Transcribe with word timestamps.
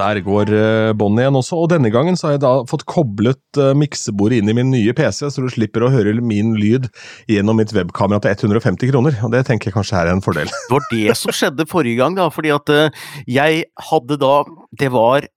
Der 0.00 0.20
går 0.24 0.52
uh, 0.52 0.92
båndet 0.96 1.24
igjen 1.24 1.38
også, 1.40 1.58
og 1.60 1.70
denne 1.72 1.92
gangen 1.92 2.16
så 2.18 2.28
har 2.28 2.36
jeg 2.36 2.44
da 2.44 2.52
fått 2.70 2.86
koblet 2.90 3.60
uh, 3.60 3.72
miksebordet 3.76 4.40
inn 4.40 4.52
i 4.52 4.56
min 4.56 4.72
nye 4.72 4.94
PC, 4.96 5.26
så 5.28 5.44
du 5.44 5.50
slipper 5.52 5.84
å 5.84 5.92
høre 5.92 6.14
min 6.24 6.54
lyd 6.58 6.88
gjennom 7.30 7.60
mitt 7.60 7.74
webkamera 7.76 8.22
til 8.24 8.50
150 8.50 8.92
kroner. 8.92 9.18
og 9.24 9.34
Det 9.34 9.44
tenker 9.48 9.70
jeg 9.70 9.76
kanskje 9.76 10.00
er 10.00 10.12
en 10.14 10.24
fordel. 10.24 10.48
Det 10.48 10.74
var 10.74 10.88
det 10.92 11.18
som 11.20 11.34
skjedde 11.36 11.68
forrige 11.70 12.00
gang, 12.00 12.16
da, 12.18 12.30
fordi 12.32 12.54
at 12.56 12.72
uh, 12.72 13.06
jeg 13.28 13.64
hadde 13.90 14.20
da 14.20 14.34
Det 14.78 14.90
var 14.92 15.28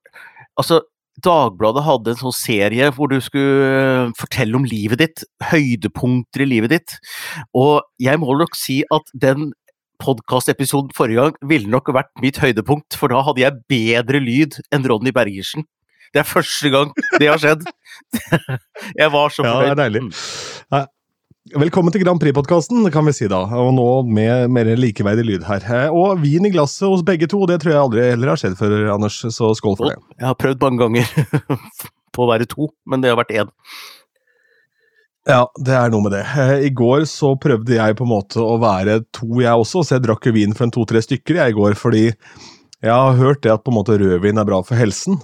Altså, 0.54 0.84
Dagbladet 1.22 1.82
hadde 1.86 2.12
en 2.12 2.18
sånn 2.18 2.34
serie 2.34 2.88
hvor 2.94 3.10
du 3.10 3.16
skulle 3.22 4.10
fortelle 4.18 4.58
om 4.58 4.66
livet 4.66 5.00
ditt, 5.02 5.22
høydepunkter 5.46 6.42
i 6.42 6.48
livet 6.50 6.74
ditt, 6.74 6.96
og 7.54 7.86
jeg 8.02 8.18
må 8.22 8.34
nok 8.38 8.58
si 8.58 8.80
at 8.94 9.12
den 9.14 9.52
podkastepisoden 10.02 10.94
forrige 10.96 11.22
gang 11.22 11.50
ville 11.50 11.70
nok 11.70 11.92
vært 11.94 12.10
mitt 12.22 12.40
høydepunkt, 12.42 12.96
for 12.98 13.12
da 13.12 13.22
hadde 13.26 13.44
jeg 13.44 13.62
bedre 13.70 14.20
lyd 14.22 14.58
enn 14.74 14.86
Ronny 14.90 15.14
Bergersen. 15.14 15.66
Det 16.14 16.22
er 16.22 16.28
første 16.30 16.70
gang 16.70 16.92
det 17.18 17.26
har 17.26 17.40
skjedd. 17.42 17.64
Jeg 19.00 19.10
var 19.10 19.32
så 19.34 19.42
fornøyd. 19.42 19.64
Ja, 19.66 19.72
det 19.72 19.72
er 19.72 19.80
deilig. 19.80 20.02
Mm. 20.06 20.90
Velkommen 21.60 21.92
til 21.92 22.00
Grand 22.00 22.22
Prix-podkasten, 22.22 22.86
kan 22.94 23.04
vi 23.04 23.12
si 23.12 23.26
da. 23.28 23.42
Og 23.58 23.72
nå 23.76 23.88
med 24.06 24.52
mer 24.54 24.70
likeverdig 24.78 25.26
lyd 25.26 25.42
her. 25.48 25.66
Og 25.90 26.22
vin 26.22 26.46
i 26.46 26.52
glasset 26.54 26.86
hos 26.86 27.02
begge 27.04 27.26
to, 27.30 27.42
det 27.50 27.58
tror 27.60 27.74
jeg 27.74 27.82
aldri 27.82 28.06
heller 28.12 28.30
har 28.32 28.40
skjedd 28.40 28.54
før, 28.60 28.76
Anders, 28.94 29.18
så 29.34 29.50
skål 29.58 29.76
for 29.80 29.90
det. 29.90 29.98
Jeg 30.20 30.28
har 30.30 30.38
prøvd 30.38 30.62
mange 30.62 30.80
ganger 30.84 31.50
på 32.14 32.24
å 32.24 32.30
være 32.30 32.46
to, 32.48 32.70
men 32.86 33.02
det 33.02 33.10
har 33.10 33.18
vært 33.18 33.34
én. 33.34 33.52
Ja, 35.24 35.46
det 35.56 35.72
er 35.72 35.92
noe 35.92 36.04
med 36.04 36.12
det. 36.12 36.24
Eh, 36.36 36.66
I 36.68 36.70
går 36.76 37.06
så 37.08 37.32
prøvde 37.40 37.78
jeg 37.78 37.96
på 37.96 38.04
en 38.04 38.12
måte 38.12 38.42
å 38.44 38.58
være 38.60 39.00
to, 39.16 39.28
jeg 39.40 39.56
også, 39.56 39.80
så 39.80 39.96
jeg 39.96 40.04
drakk 40.04 40.26
vin 40.36 40.52
for 40.56 40.66
en 40.66 40.74
to-tre 40.74 41.00
stykker 41.00 41.38
jeg 41.40 41.54
i 41.54 41.56
går, 41.56 41.76
fordi 41.80 42.10
jeg 42.10 42.92
har 42.92 43.16
hørt 43.16 43.40
det 43.46 43.54
at 43.54 43.62
på 43.64 43.72
en 43.72 43.78
måte 43.78 43.96
rødvin 44.00 44.40
er 44.40 44.48
bra 44.48 44.58
for 44.66 44.76
helsen. 44.76 45.16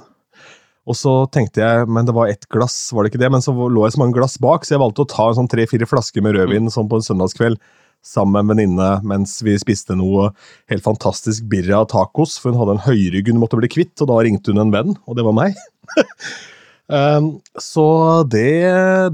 Og 0.89 0.97
så 0.97 1.12
tenkte 1.28 1.61
jeg, 1.61 1.84
men 1.93 2.09
det 2.09 2.15
var 2.17 2.33
ett 2.33 2.48
glass, 2.48 2.78
var 2.97 3.05
det 3.05 3.12
ikke 3.12 3.21
det? 3.21 3.28
Men 3.34 3.45
så 3.45 3.53
lå 3.53 3.84
jeg 3.84 3.93
så 3.95 4.01
mange 4.01 4.17
glass 4.17 4.39
bak, 4.41 4.65
så 4.65 4.75
jeg 4.75 4.83
valgte 4.83 5.05
å 5.05 5.11
ta 5.12 5.27
en 5.28 5.37
sånn 5.43 5.51
tre-fire 5.53 5.89
flasker 5.91 6.25
med 6.25 6.39
rødvin 6.39 6.71
mm. 6.71 6.73
sånn 6.73 6.89
på 6.89 6.97
en 6.97 7.05
søndagskveld 7.05 7.61
sammen 8.01 8.33
med 8.33 8.41
en 8.41 8.51
venninne 8.55 8.89
mens 9.05 9.34
vi 9.45 9.59
spiste 9.61 9.93
noe 10.01 10.31
helt 10.73 10.87
fantastisk 10.87 11.45
birra 11.53 11.83
tacos, 11.84 12.39
for 12.41 12.48
hun 12.48 12.62
hadde 12.62 12.78
en 12.78 12.87
høyrygg 12.87 13.28
hun 13.28 13.43
måtte 13.43 13.61
bli 13.61 13.69
kvitt, 13.69 13.93
og 14.01 14.09
da 14.09 14.23
ringte 14.25 14.55
hun 14.55 14.65
en 14.65 14.73
venn, 14.73 14.97
og 15.05 15.21
det 15.21 15.27
var 15.28 15.37
meg. 15.37 15.61
Um, 16.91 17.33
så 17.63 17.87
det, 18.27 18.51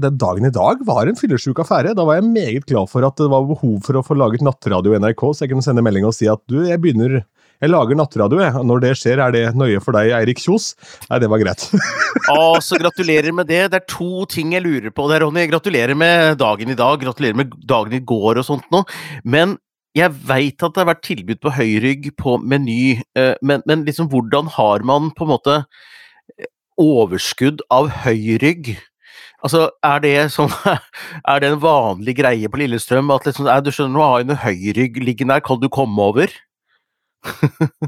den 0.01 0.17
dagen 0.17 0.49
i 0.49 0.53
dag 0.53 0.81
var 0.87 1.05
en 1.05 1.17
fyllesyk 1.19 1.61
affære. 1.61 1.93
Da 1.97 2.05
var 2.07 2.17
jeg 2.17 2.29
meget 2.31 2.65
glad 2.69 2.89
for 2.89 3.05
at 3.05 3.17
det 3.21 3.29
var 3.31 3.45
behov 3.49 3.79
for 3.85 3.99
å 3.99 4.05
få 4.05 4.17
laget 4.17 4.45
nattradio 4.45 4.95
i 4.95 5.01
NRK, 5.03 5.23
så 5.29 5.45
jeg 5.45 5.53
kunne 5.53 5.65
sende 5.65 5.85
melding 5.85 6.07
og 6.09 6.15
si 6.17 6.29
at 6.31 6.41
du, 6.49 6.63
jeg 6.65 6.81
begynner 6.81 7.21
jeg 7.57 7.71
lager 7.71 7.97
nattradio, 7.97 8.37
jeg. 8.37 8.53
Når 8.69 8.81
det 8.83 8.91
skjer, 8.99 9.21
er 9.21 9.33
det 9.33 9.43
nøye 9.57 9.79
for 9.81 9.97
deg, 9.97 10.11
Eirik 10.13 10.41
Kjos? 10.43 10.75
Nei, 11.09 11.17
det 11.23 11.29
var 11.31 11.41
greit. 11.41 11.63
Å, 12.33 12.59
så 12.61 12.77
gratulerer 12.77 13.33
med 13.33 13.49
det. 13.49 13.63
Det 13.73 13.79
er 13.79 13.87
to 13.89 14.27
ting 14.29 14.53
jeg 14.53 14.61
lurer 14.65 14.93
på 14.93 15.07
der, 15.09 15.25
Ronny. 15.25 15.47
Gratulerer 15.49 15.97
med 15.97 16.37
dagen 16.37 16.69
i 16.69 16.77
dag, 16.77 16.99
gratulerer 17.01 17.39
med 17.39 17.55
dagen 17.65 17.97
i 17.97 18.03
går 18.13 18.43
og 18.43 18.45
sånt 18.45 18.69
noe. 18.73 18.85
Men 19.25 19.57
jeg 19.97 20.13
veit 20.29 20.61
at 20.61 20.75
det 20.75 20.83
har 20.83 20.91
vært 20.91 21.05
tilbud 21.07 21.41
på 21.41 21.55
høyrygg 21.57 22.11
på 22.21 22.37
Meny, 22.45 22.99
eh, 23.17 23.33
men, 23.41 23.65
men 23.65 23.85
liksom 23.87 24.11
hvordan 24.11 24.51
har 24.53 24.85
man 24.85 25.09
på 25.17 25.25
en 25.25 25.33
måte 25.33 25.61
overskudd 26.81 27.63
av 27.73 27.89
høyrygg. 28.05 28.75
Altså, 29.45 29.67
er 29.85 30.01
det, 30.01 30.15
sånn, 30.33 30.53
er 31.31 31.43
det 31.43 31.51
en 31.53 31.61
vanlig 31.61 32.17
greie 32.21 32.49
på 32.49 32.61
Lillestrøm 32.61 33.13
at 33.13 33.27
liksom, 33.29 33.49
du 33.63 33.71
skjønner, 33.73 33.93
nå 33.93 34.05
har 34.05 34.21
jeg 34.21 34.29
en 34.29 34.43
høyrygg 34.45 35.01
liggende 35.03 35.37
her, 35.37 35.45
kan 35.45 35.61
du 35.61 35.69
komme 35.73 36.09
over? 36.09 36.33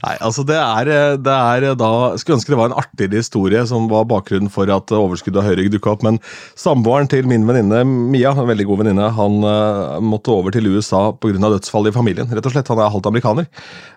Nei, 0.00 0.14
altså 0.22 0.42
det 0.46 0.56
er, 0.56 0.90
det 1.22 1.32
er 1.32 1.64
da 1.78 1.90
Skulle 2.18 2.36
ønske 2.38 2.52
det 2.52 2.58
var 2.58 2.70
en 2.70 2.76
artigere 2.80 3.20
historie 3.20 3.62
som 3.68 3.88
var 3.90 4.06
bakgrunnen 4.10 4.50
for 4.52 4.70
at 4.72 4.92
overskuddet 4.94 5.40
av 5.42 5.48
Høyrygg 5.48 5.70
dukka 5.74 5.94
opp, 5.94 6.04
men 6.06 6.20
samboeren 6.58 7.10
til 7.10 7.28
min 7.30 7.46
venninne 7.48 7.82
Mia, 7.86 8.32
en 8.34 8.48
veldig 8.50 8.68
god 8.68 8.82
venninne, 8.82 9.08
han 9.16 9.40
uh, 9.46 9.98
måtte 10.04 10.34
over 10.34 10.54
til 10.54 10.70
USA 10.70 11.08
pga. 11.12 11.40
dødsfall 11.40 11.90
i 11.90 11.94
familien. 11.94 12.30
Rett 12.30 12.46
og 12.46 12.54
slett, 12.54 12.70
Han 12.70 12.80
er 12.82 12.92
halvt 12.92 13.10
amerikaner. 13.10 13.50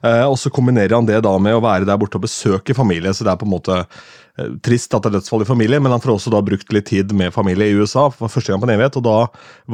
Uh, 0.06 0.26
og 0.32 0.38
så 0.42 0.52
kombinerer 0.54 0.98
han 0.98 1.08
det 1.10 1.22
da 1.26 1.38
med 1.42 1.58
å 1.58 1.64
være 1.64 1.88
der 1.90 2.02
borte 2.02 2.20
og 2.20 2.28
besøke 2.28 2.78
familie, 2.78 3.14
så 3.14 3.26
det 3.26 3.34
er 3.34 3.42
på 3.42 3.50
en 3.50 3.56
måte 3.56 3.84
Eh, 3.84 4.23
trist 4.66 4.94
at 4.96 5.06
det 5.06 5.12
er 5.12 5.20
dødsfall 5.20 5.44
i 5.46 5.48
familie, 5.48 5.80
men 5.84 5.94
han 5.94 6.02
får 6.02 6.16
også 6.16 6.32
da 6.34 6.42
brukt 6.46 6.72
litt 6.74 6.88
tid 6.90 7.14
med 7.14 7.34
familie 7.36 7.70
i 7.70 7.76
USA 7.78 8.08
for 8.14 8.32
første 8.32 8.54
gang 8.54 8.62
på 8.64 8.70
en 8.70 8.76
evighet. 8.76 8.98
Og 8.98 9.06
da 9.06 9.18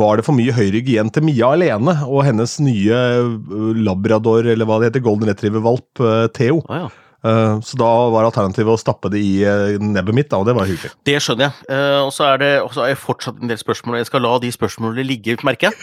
var 0.01 0.19
det 0.19 0.25
for 0.27 0.35
mye 0.35 0.55
høyrygg 0.55 0.89
igjen 0.91 1.11
til 1.15 1.23
Mia 1.27 1.53
alene 1.55 1.95
og 2.07 2.25
hennes 2.27 2.57
nye 2.63 3.03
eh, 3.19 3.69
labrador, 3.79 4.49
eller 4.51 4.67
hva 4.67 4.81
det 4.81 4.91
heter, 4.91 5.05
golden 5.05 5.31
retriever-valp, 5.31 6.03
eh, 6.03 6.25
Theo. 6.35 6.63
Ah, 6.67 6.87
ja. 6.87 6.89
Så 7.19 7.75
da 7.75 7.87
var 8.13 8.23
alternativet 8.23 8.71
å 8.71 8.79
stappe 8.79 9.09
det 9.11 9.19
i 9.19 9.41
nebbet 9.83 10.15
mitt, 10.15 10.29
da, 10.31 10.37
og 10.39 10.45
det 10.47 10.53
var 10.55 10.69
hyggelig. 10.69 10.93
Det 11.03 11.17
skjønner 11.19 11.49
jeg. 11.49 11.81
Og 12.05 12.13
så 12.15 12.29
er 12.29 12.39
det 12.39 12.51
er 12.63 12.95
fortsatt 12.95 13.41
en 13.43 13.51
del 13.51 13.59
spørsmål, 13.59 13.97
og 13.97 13.99
jeg 13.99 14.07
skal 14.07 14.23
la 14.23 14.31
de 14.39 14.53
spørsmålene 14.55 15.03
ligge, 15.03 15.35
merker 15.43 15.67
jeg. 15.67 15.81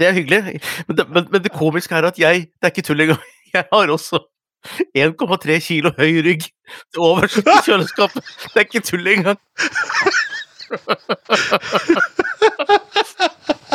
Det 0.00 0.08
er 0.08 0.16
hyggelig. 0.16 0.62
Men 0.88 0.96
det, 0.96 1.06
men, 1.12 1.28
men 1.34 1.44
det 1.44 1.52
komiske 1.52 2.00
er 2.00 2.08
at 2.08 2.16
jeg 2.16 2.46
Det 2.48 2.70
er 2.70 2.72
ikke 2.72 2.86
tull 2.88 3.04
engang. 3.04 3.20
Jeg 3.54 3.68
har 3.68 3.92
også 3.92 4.24
1,3 4.96 5.58
kilo 5.64 5.92
høy 5.98 6.20
rygg 6.26 6.46
over 6.98 7.28
kjøleskapet. 7.66 8.22
Det 8.52 8.62
er 8.62 8.68
ikke 8.68 8.84
tull 8.84 9.06
engang. 9.14 9.40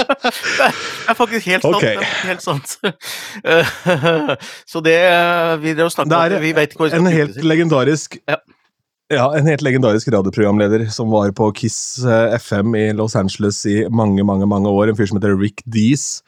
Det 0.09 1.09
er 1.09 1.17
faktisk 1.17 1.49
helt 1.49 1.65
sant. 1.65 1.75
Okay. 1.75 1.97
helt 2.25 2.43
sant. 2.43 2.77
Så 4.71 4.81
det 4.85 4.99
vi 5.63 5.73
drev 5.75 5.89
og 5.89 5.93
snakket 5.93 6.37
om 6.37 6.43
Vi 6.43 6.53
vet 6.55 6.73
ikke 6.73 6.83
hva 6.83 6.89
vi 6.89 6.93
skal 6.93 7.05
En 7.05 7.13
helt 7.13 7.43
legendarisk 7.45 8.17
ja. 8.29 8.39
Ja, 9.09 9.25
En 9.33 9.47
helt 9.49 9.63
legendarisk 9.65 10.11
radioprogramleder 10.13 10.85
som 10.93 11.09
var 11.09 11.31
på 11.33 11.49
Kiss 11.57 11.97
eh, 12.05 12.35
FM 12.37 12.75
i 12.77 12.85
Los 12.93 13.15
Angeles 13.17 13.63
i 13.65 13.81
mange 13.89 14.21
mange, 14.23 14.45
mange 14.45 14.69
år. 14.69 14.91
En 14.91 14.97
fyr 14.99 15.09
som 15.09 15.17
heter 15.17 15.33
Rick 15.33 15.63
Dees. 15.65 16.21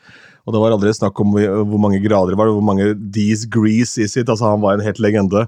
Og 0.45 0.55
det 0.55 0.61
var 0.61 0.73
aldri 0.75 0.93
snakk 0.95 1.19
om 1.21 1.35
hvor 1.35 1.81
mange 1.81 2.01
grader 2.03 2.33
det 2.33 2.39
var, 2.39 2.49
hvor 2.49 2.65
mange 2.65 2.93
D's 3.13 3.45
grease 3.51 4.01
i 4.01 4.09
sitt. 4.09 4.29
altså 4.29 4.49
Han 4.49 4.63
var 4.63 4.77
en 4.77 4.85
helt 4.85 5.01
legende. 5.03 5.45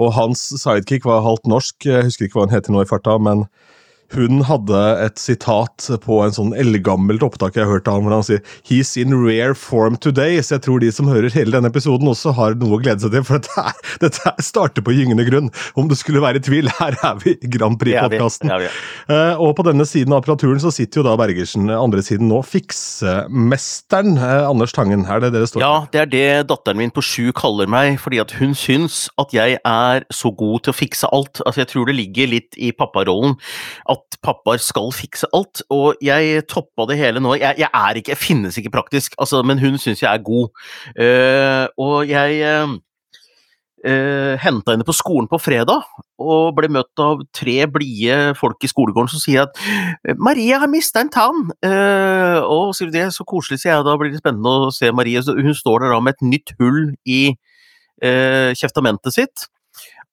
Og 0.00 0.14
hans 0.16 0.40
sidekick 0.58 1.04
var 1.06 1.22
halvt 1.22 1.46
norsk, 1.50 1.76
jeg 1.86 2.08
husker 2.08 2.26
ikke 2.26 2.40
hva 2.40 2.48
han 2.48 2.56
heter 2.56 2.74
nå 2.74 2.82
i 2.82 2.88
farta, 2.88 3.18
men 3.22 3.44
hun 4.12 4.44
hadde 4.46 4.80
et 5.04 5.18
sitat 5.18 5.88
på 6.04 6.20
en 6.24 6.34
sånn 6.34 6.52
eldgammelt 6.58 7.24
opptak 7.24 7.56
jeg 7.56 7.64
har 7.64 7.72
hørt 7.78 7.88
av 7.88 7.98
ham, 7.98 8.06
hvor 8.06 8.16
han 8.18 8.26
sier 8.26 8.42
'He's 8.66 8.94
in 9.00 9.14
rare 9.16 9.54
form 9.54 9.96
today'. 9.96 10.42
Så 10.42 10.56
jeg 10.56 10.62
tror 10.66 10.80
de 10.80 10.92
som 10.92 11.08
hører 11.08 11.32
hele 11.32 11.56
denne 11.56 11.70
episoden, 11.72 12.08
også 12.08 12.34
har 12.34 12.54
noe 12.54 12.78
å 12.78 12.82
glede 12.82 13.00
seg 13.00 13.12
til. 13.12 13.24
For 13.24 13.38
dette, 13.38 13.54
er, 13.56 13.72
dette 14.00 14.34
starter 14.42 14.82
på 14.84 14.94
gyngende 14.94 15.26
grunn. 15.28 15.50
Om 15.76 15.88
det 15.88 15.98
skulle 15.98 16.22
være 16.22 16.42
i 16.42 16.44
tvil, 16.44 16.70
her 16.80 16.96
er 17.02 17.18
vi 17.22 17.34
i 17.34 17.50
Grand 17.50 17.78
Prix-podkasten. 17.80 18.52
Uh, 19.10 19.34
og 19.40 19.56
på 19.56 19.66
denne 19.66 19.86
siden 19.88 20.12
av 20.12 20.22
apparaturen 20.22 20.60
så 20.62 20.72
sitter 20.74 21.00
jo 21.00 21.08
da 21.08 21.16
Bergersen, 21.16 21.70
andre 21.70 22.02
siden 22.04 22.28
nå, 22.28 22.42
fiksemesteren 22.44 24.18
uh, 24.18 24.50
Anders 24.50 24.72
Tangen. 24.76 25.06
Er 25.06 25.20
det 25.24 25.32
det 25.34 25.44
det 25.44 25.50
står? 25.52 25.64
Ja, 25.64 25.86
det 25.92 26.00
er 26.00 26.10
det 26.12 26.48
datteren 26.52 26.80
min 26.80 26.94
på 26.94 27.02
sju 27.04 27.32
kaller 27.36 27.70
meg, 27.70 27.98
fordi 28.02 28.20
at 28.22 28.36
hun 28.38 28.54
syns 28.58 29.08
at 29.20 29.34
jeg 29.34 29.58
er 29.58 30.06
så 30.12 30.32
god 30.34 30.64
til 30.64 30.74
å 30.74 30.78
fikse 30.78 31.10
alt. 31.14 31.42
Altså, 31.44 31.64
jeg 31.64 31.72
tror 31.72 31.90
det 31.90 31.98
ligger 31.98 32.30
litt 32.34 32.58
i 32.58 32.72
papparollen 32.76 33.36
at 33.90 34.03
pappaer 34.24 34.62
skal 34.62 34.90
fikse 34.94 35.28
alt, 35.36 35.62
og 35.72 36.00
jeg 36.04 36.46
toppa 36.50 36.86
det 36.90 36.98
hele 37.00 37.22
nå. 37.22 37.36
Jeg, 37.40 37.58
jeg 37.60 37.70
er 37.70 38.00
ikke, 38.00 38.14
jeg 38.14 38.22
finnes 38.22 38.58
ikke 38.60 38.72
praktisk, 38.74 39.14
altså, 39.20 39.42
men 39.46 39.60
hun 39.62 39.78
syns 39.80 40.02
jeg 40.02 40.10
er 40.10 40.24
god. 40.24 40.50
Uh, 40.96 41.66
og 41.84 42.08
jeg 42.08 42.40
uh, 42.48 42.74
uh, 43.84 44.34
henta 44.40 44.74
henne 44.74 44.86
på 44.88 44.96
skolen 44.96 45.28
på 45.30 45.40
fredag, 45.42 45.86
og 46.24 46.54
ble 46.56 46.70
møtt 46.72 47.04
av 47.04 47.24
tre 47.36 47.56
blide 47.70 48.34
folk 48.38 48.64
i 48.64 48.70
skolegården 48.70 49.12
som 49.12 49.22
sier 49.22 49.48
at 49.48 49.58
'Marie 50.16 50.60
har 50.60 50.70
mista 50.70 51.02
en 51.04 51.12
tann'. 51.12 51.48
Uh, 51.64 52.40
og 52.44 52.74
sier 52.76 52.92
det, 52.94 53.10
så 53.12 53.26
koselig, 53.28 53.60
sier 53.62 53.76
jeg. 53.76 53.88
Da 53.88 53.96
blir 54.00 54.14
det 54.14 54.22
spennende 54.22 54.68
å 54.68 54.70
se 54.74 54.92
Marie. 54.92 55.20
Hun 55.20 55.56
står 55.56 55.84
der 55.84 55.96
da 55.96 56.00
med 56.00 56.16
et 56.16 56.30
nytt 56.32 56.56
hull 56.60 56.94
i 57.04 57.34
kjeftamentet 58.04 59.14
sitt. 59.14 59.44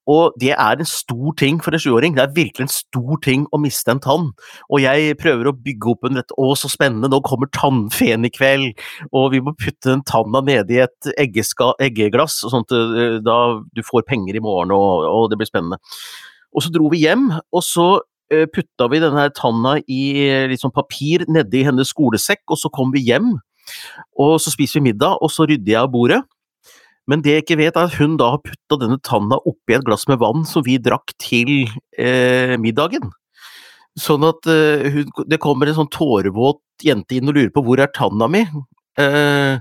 Og 0.09 0.37
det 0.41 0.53
er 0.55 0.79
en 0.79 0.87
stor 0.87 1.35
ting 1.37 1.59
for 1.61 1.75
en 1.75 1.81
sjuåring. 1.81 2.15
Det 2.17 2.23
er 2.23 2.33
virkelig 2.33 2.65
en 2.65 2.73
stor 2.73 3.19
ting 3.21 3.45
å 3.53 3.59
miste 3.61 3.93
en 3.93 4.01
tann. 4.01 4.29
Og 4.69 4.81
jeg 4.81 5.17
prøver 5.21 5.49
å 5.49 5.55
bygge 5.55 5.91
opp 5.93 6.07
en 6.07 6.17
rett 6.17 6.33
Å, 6.41 6.47
så 6.57 6.71
spennende, 6.71 7.11
nå 7.11 7.21
kommer 7.25 7.51
tannfeen 7.53 8.25
i 8.25 8.33
kveld! 8.33 8.81
Og 9.13 9.31
vi 9.35 9.41
må 9.43 9.53
putte 9.53 9.91
den 9.91 10.05
tanna 10.07 10.41
nedi 10.45 10.79
et 10.81 11.11
eggeglass, 11.21 12.39
sånn 12.41 12.65
at 12.65 12.75
eh, 12.77 13.19
da 13.23 13.37
du 13.75 13.83
får 13.85 14.07
penger 14.09 14.37
i 14.37 14.43
morgen, 14.43 14.73
og, 14.73 15.05
og 15.05 15.29
det 15.31 15.37
blir 15.41 15.49
spennende. 15.49 15.77
Og 16.51 16.65
så 16.65 16.73
dro 16.73 16.89
vi 16.91 17.03
hjem, 17.05 17.29
og 17.53 17.63
så 17.65 17.87
eh, 18.33 18.47
putta 18.51 18.89
vi 18.91 19.03
denne 19.03 19.29
tanna 19.37 19.77
i 19.85 20.01
litt 20.49 20.63
sånn 20.63 20.73
papir 20.75 21.27
nedi 21.29 21.63
hennes 21.67 21.93
skolesekk, 21.93 22.43
og 22.49 22.59
så 22.59 22.73
kom 22.73 22.93
vi 22.95 23.05
hjem. 23.11 23.35
Og 24.19 24.37
så 24.41 24.53
spiser 24.53 24.79
vi 24.79 24.89
middag, 24.89 25.21
og 25.21 25.31
så 25.31 25.45
rydder 25.49 25.75
jeg 25.75 25.83
av 25.83 25.91
bordet. 25.93 26.21
Men 27.11 27.23
det 27.25 27.33
jeg 27.35 27.43
ikke 27.45 27.59
vet, 27.59 27.75
er 27.75 27.89
at 27.89 27.97
hun 27.99 28.15
da 28.19 28.29
har 28.35 28.43
putta 28.45 28.77
denne 28.79 28.99
tanna 29.03 29.39
oppi 29.43 29.75
et 29.75 29.83
glass 29.87 30.07
med 30.07 30.21
vann 30.21 30.45
som 30.47 30.63
vi 30.63 30.77
drakk 30.79 31.11
til 31.19 31.65
eh, 31.99 32.55
middagen. 32.61 33.11
Sånn 33.99 34.23
at 34.23 34.47
eh, 34.47 34.87
hun, 34.93 35.09
det 35.27 35.41
kommer 35.43 35.67
en 35.67 35.81
sånn 35.81 35.91
tårevåt 35.91 36.63
jente 36.85 37.17
inn 37.17 37.27
og 37.27 37.35
lurer 37.35 37.51
på 37.51 37.65
hvor 37.65 37.81
er 37.83 37.91
tanna 37.91 38.29
mi? 38.31 38.45
Eh, 39.01 39.59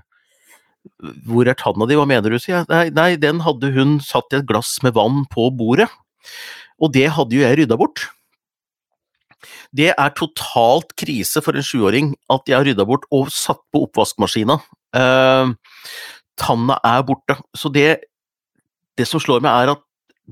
hvor 1.27 1.51
er 1.51 1.59
tanna 1.59 1.89
di, 1.89 1.99
hva 1.99 2.07
mener 2.09 2.31
du, 2.31 2.39
sier 2.39 2.61
jeg. 2.61 2.71
Nei, 2.71 2.87
nei, 2.95 3.11
den 3.21 3.43
hadde 3.45 3.73
hun 3.75 3.99
satt 4.05 4.31
i 4.33 4.41
et 4.41 4.49
glass 4.49 4.77
med 4.87 4.95
vann 4.97 5.25
på 5.33 5.51
bordet, 5.57 5.91
og 6.81 6.95
det 6.95 7.09
hadde 7.17 7.37
jo 7.37 7.45
jeg 7.45 7.59
rydda 7.61 7.79
bort. 7.81 8.07
Det 9.77 9.91
er 9.93 10.15
totalt 10.17 10.93
krise 11.01 11.43
for 11.45 11.57
en 11.57 11.65
sjuåring 11.65 12.15
at 12.33 12.49
jeg 12.49 12.59
har 12.59 12.67
rydda 12.69 12.87
bort 12.89 13.07
og 13.15 13.31
satt 13.33 13.63
på 13.73 13.87
oppvaskmaskina. 13.87 14.59
Tanna 16.41 16.79
er 16.87 17.05
borte. 17.07 17.37
Så 17.57 17.73
det, 17.73 18.03
det 18.99 19.07
som 19.09 19.23
slår 19.23 19.45
meg, 19.45 19.53
er 19.53 19.75
at 19.77 19.87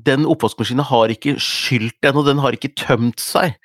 den 0.08 0.26
oppvaskmaskina 0.30 0.84
har 0.86 1.12
ikke 1.12 1.36
skylt 1.42 2.10
og 2.12 2.24
den 2.28 2.42
har 2.42 2.54
ikke 2.54 2.74
tømt 2.78 3.20
seg. 3.22 3.56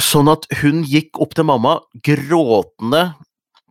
Sånn 0.00 0.28
at 0.32 0.46
hun 0.62 0.84
gikk 0.88 1.20
opp 1.20 1.36
til 1.36 1.48
mamma 1.48 1.78
gråtende 2.04 3.10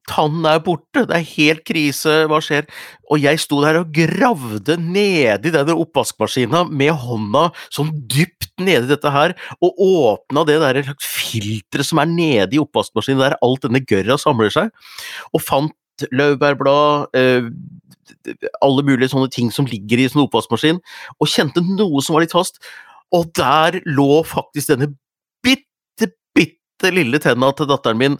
Tannen 0.06 0.46
er 0.46 0.60
borte, 0.62 1.02
det 1.10 1.16
er 1.18 1.24
helt 1.32 1.64
krise, 1.66 2.12
hva 2.30 2.38
skjer? 2.44 2.68
Og 3.10 3.24
jeg 3.24 3.40
sto 3.42 3.58
der 3.64 3.80
og 3.80 3.94
gravde 3.96 4.76
nedi 4.78 5.50
denne 5.54 5.74
oppvaskmaskina 5.82 6.62
med 6.70 6.94
hånda 7.02 7.48
sånn 7.74 7.90
dypt 8.06 8.52
nedi 8.62 8.92
dette 8.92 9.10
her, 9.10 9.34
og 9.66 9.82
åpna 9.82 10.44
det 10.46 10.60
der 10.62 10.82
filteret 11.02 11.90
som 11.90 12.04
er 12.04 12.12
nede 12.12 12.54
i 12.54 12.62
oppvaskmaskinen, 12.62 13.24
der 13.24 13.38
alt 13.42 13.66
denne 13.66 13.82
gørra 13.82 14.20
samler 14.22 14.54
seg, 14.54 14.70
og 15.34 15.42
fant 15.42 15.74
laurbærblad, 16.12 17.16
eh, 17.16 17.50
alle 18.62 18.86
mulige 18.86 19.12
sånne 19.14 19.32
ting 19.34 19.52
som 19.54 19.68
ligger 19.70 20.02
i 20.02 20.10
sånn 20.10 20.26
oppvaskmaskin, 20.26 20.82
og 21.20 21.32
kjente 21.32 21.64
noe 21.66 22.04
som 22.04 22.18
var 22.18 22.26
litt 22.26 22.36
fast, 22.36 22.60
og 23.14 23.30
der 23.38 23.80
lå 23.86 24.24
faktisk 24.28 24.74
denne 24.74 24.92
bitte 25.46 26.12
bitte 26.36 26.92
lille 26.92 27.22
tenna 27.24 27.52
til 27.56 27.70
datteren 27.70 28.00
min 28.02 28.18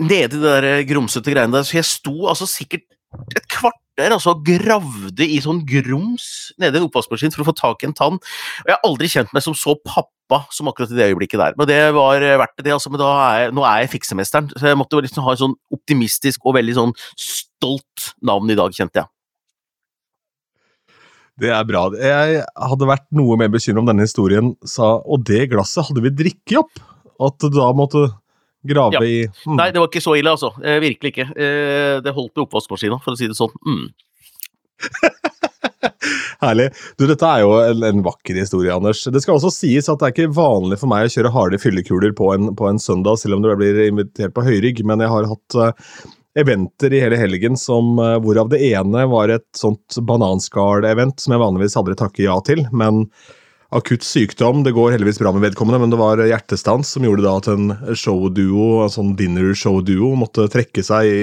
nedi 0.00 0.40
det 0.40 0.42
der 0.42 0.82
grumsete 0.88 1.30
greiene 1.30 1.54
der, 1.54 1.66
så 1.68 1.78
jeg 1.78 1.88
sto 1.88 2.26
altså 2.26 2.48
sikkert 2.50 2.88
et 3.36 3.46
kvarter 3.52 4.14
altså, 4.16 4.34
gravde 4.44 5.26
i 5.26 5.38
sånn 5.44 5.62
grums 5.68 6.52
nedi 6.60 6.80
en 6.80 6.88
oppvaskmaskin 6.88 7.34
for 7.34 7.44
å 7.44 7.50
få 7.50 7.56
tak 7.58 7.84
i 7.84 7.90
en 7.90 7.96
tann. 7.96 8.18
Og 8.18 8.70
jeg 8.70 8.74
har 8.74 8.88
aldri 8.88 9.10
kjent 9.12 9.34
meg 9.36 9.44
som 9.44 9.56
så 9.56 9.76
pappa 9.84 10.10
som 10.54 10.68
akkurat 10.70 10.92
i 10.92 10.98
det 10.98 11.08
øyeblikket 11.12 11.40
der. 11.40 11.56
Men 11.58 11.68
det 11.70 11.80
var 11.96 12.22
verdt 12.42 12.62
det, 12.62 12.74
altså. 12.74 12.92
Men 12.92 13.04
er 13.06 13.40
jeg, 13.40 13.54
nå 13.56 13.64
er 13.68 13.82
jeg 13.82 13.92
fiksemesteren, 13.96 14.52
så 14.54 14.70
jeg 14.70 14.78
måtte 14.80 15.02
liksom 15.04 15.26
ha 15.26 15.34
en 15.34 15.42
sånn 15.46 15.58
optimistisk 15.74 16.46
og 16.46 16.56
veldig 16.58 16.76
sånn 16.78 16.94
stolt 17.20 18.12
navn 18.24 18.52
i 18.52 18.58
dag, 18.58 18.74
kjente 18.76 19.02
jeg. 19.02 19.10
Det 21.42 21.50
er 21.50 21.64
bra. 21.66 21.86
Jeg 21.96 22.42
hadde 22.44 22.88
vært 22.88 23.06
noe 23.16 23.38
mer 23.40 23.50
bekymret 23.52 23.82
om 23.82 23.88
denne 23.88 24.04
historien, 24.06 24.52
sa, 24.68 24.98
og 25.00 25.24
det 25.28 25.46
glasset 25.52 25.88
hadde 25.88 26.04
vi 26.04 26.12
drikket 26.22 26.60
opp. 26.60 26.82
At 27.22 27.38
du 27.40 27.54
da 27.54 27.70
måtte 27.76 28.08
grave 28.66 28.98
ja. 28.98 29.02
i 29.06 29.16
mm. 29.26 29.56
Nei, 29.58 29.70
det 29.74 29.80
var 29.80 29.88
ikke 29.90 30.04
så 30.04 30.16
ille, 30.18 30.34
altså. 30.34 30.52
Eh, 30.62 30.78
virkelig 30.82 31.14
ikke. 31.14 31.28
Eh, 31.32 31.96
det 32.04 32.14
holdt 32.14 32.34
med 32.36 32.46
oppvaskmaskina, 32.46 33.00
for 33.02 33.14
å 33.14 33.18
si 33.18 33.30
det 33.30 33.38
sånn. 33.38 33.54
Mm. 33.66 33.88
Herlig. 36.44 36.68
Du, 36.98 37.06
dette 37.10 37.28
er 37.28 37.42
jo 37.44 37.52
en, 37.60 37.84
en, 37.86 38.04
vakker 38.06 38.38
historie, 38.38 38.72
Anders. 38.74 39.02
Det 39.04 39.22
skal 39.24 39.36
også 39.36 39.52
sies 39.54 39.90
at 39.90 40.00
det 40.00 40.08
er 40.08 40.14
ikke 40.16 40.36
vanlig 40.36 40.78
for 40.80 40.92
meg 40.92 41.06
å 41.06 41.12
kjøre 41.14 41.34
harde 41.34 41.60
fyllekuler 41.62 42.14
på 42.18 42.32
en, 42.34 42.52
på 42.58 42.68
en 42.70 42.80
søndag, 42.82 43.20
selv 43.20 43.38
om 43.38 43.44
du 43.44 43.52
blir 43.58 43.84
invitert 43.88 44.34
på 44.36 44.46
høyrygg, 44.46 44.84
men 44.88 45.04
jeg 45.04 45.12
har 45.12 45.30
hatt 45.30 45.58
uh, 45.58 46.08
eventer 46.38 46.94
i 46.94 47.02
hele 47.02 47.18
helgen 47.20 47.58
som, 47.60 47.94
uh, 48.00 48.16
hvorav 48.22 48.52
det 48.52 48.62
ene 48.72 49.06
var 49.10 49.34
et 49.34 49.48
sånt 49.58 50.00
bananskall-event 50.08 51.22
som 51.22 51.36
jeg 51.36 51.44
vanligvis 51.44 51.78
aldri 51.80 51.98
takker 51.98 52.28
ja 52.28 52.38
til, 52.46 52.66
men 52.72 53.06
akutt 53.72 54.04
sykdom. 54.04 54.62
Det 54.66 54.74
går 54.76 54.94
heldigvis 54.94 55.20
bra 55.22 55.32
med 55.32 55.46
vedkommende, 55.46 55.80
men 55.80 55.92
det 55.92 56.00
var 56.00 56.20
hjertestans 56.20 56.92
som 56.92 57.06
gjorde 57.06 57.24
da 57.24 57.36
at 57.40 57.48
en 57.52 57.70
showduo, 57.96 58.82
en 58.84 58.92
sånn 58.92 59.14
dinner 59.16 59.54
show-duo, 59.56 60.12
måtte 60.20 60.44
trekke 60.52 60.84
seg 60.84 61.08
i 61.08 61.22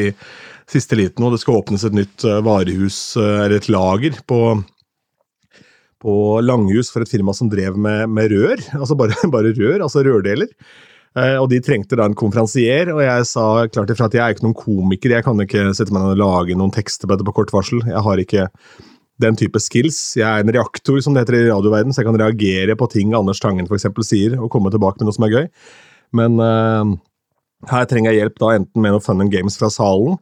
siste 0.69 0.97
liten. 0.99 1.25
Og 1.25 1.33
det 1.33 1.41
skal 1.43 1.59
åpnes 1.59 1.85
et 1.87 1.95
nytt 1.95 2.25
eh, 2.27 2.41
varehus, 2.45 2.99
eh, 3.19 3.45
eller 3.45 3.57
et 3.59 3.71
lager, 3.71 4.19
på, 4.29 4.41
på 6.03 6.13
Langhus 6.45 6.91
for 6.93 7.05
et 7.05 7.11
firma 7.11 7.35
som 7.35 7.49
drev 7.51 7.77
med, 7.79 8.05
med 8.11 8.31
rør. 8.35 8.63
Altså 8.81 8.97
bare, 8.99 9.17
bare, 9.33 9.55
rør, 9.57 9.81
altså 9.85 10.05
rørdeler. 10.05 10.51
Eh, 11.17 11.35
og 11.39 11.49
de 11.51 11.61
trengte 11.65 11.97
da 11.97 12.05
en 12.05 12.17
konferansier, 12.17 12.91
og 12.93 13.01
jeg 13.03 13.25
sa 13.31 13.47
klart 13.71 13.91
ifra 13.93 14.09
at 14.09 14.15
jeg 14.17 14.23
er 14.25 14.37
ikke 14.37 14.45
noen 14.45 14.61
komiker. 14.61 15.17
Jeg 15.17 15.25
kan 15.25 15.41
ikke 15.45 15.71
sette 15.77 15.95
meg 15.95 16.05
ned 16.05 16.15
og 16.17 16.23
lage 16.23 16.57
noen 16.59 16.73
tekster 16.75 17.09
på 17.09 17.15
dette 17.15 17.27
på 17.27 17.35
kort 17.41 17.53
varsel. 17.55 17.83
Jeg 17.89 18.05
har 18.05 18.21
ikke 18.21 18.47
den 19.19 19.35
type 19.39 19.59
skills. 19.59 19.99
Jeg 20.19 20.27
er 20.27 20.45
en 20.45 20.53
reaktor, 20.55 20.99
som 21.03 21.15
det 21.15 21.25
heter 21.25 21.41
i 21.41 21.49
radioverden, 21.49 21.91
så 21.91 22.01
jeg 22.01 22.07
kan 22.07 22.19
reagere 22.21 22.77
på 22.79 22.87
ting 22.93 23.11
Anders 23.17 23.41
Tangen 23.43 23.67
eksempel, 23.67 24.05
sier, 24.07 24.37
og 24.39 24.51
komme 24.53 24.71
tilbake 24.71 25.01
med 25.01 25.09
noe 25.09 25.17
som 25.17 25.25
er 25.27 25.33
gøy. 25.33 25.49
Men 26.15 26.39
uh, 26.39 26.93
her 27.67 27.89
trenger 27.89 28.13
jeg 28.13 28.23
hjelp 28.23 28.39
da 28.39 28.53
enten 28.55 28.83
med 28.85 28.95
noe 28.95 29.03
fun 29.03 29.19
and 29.25 29.33
games 29.33 29.59
fra 29.59 29.67
salen, 29.73 30.15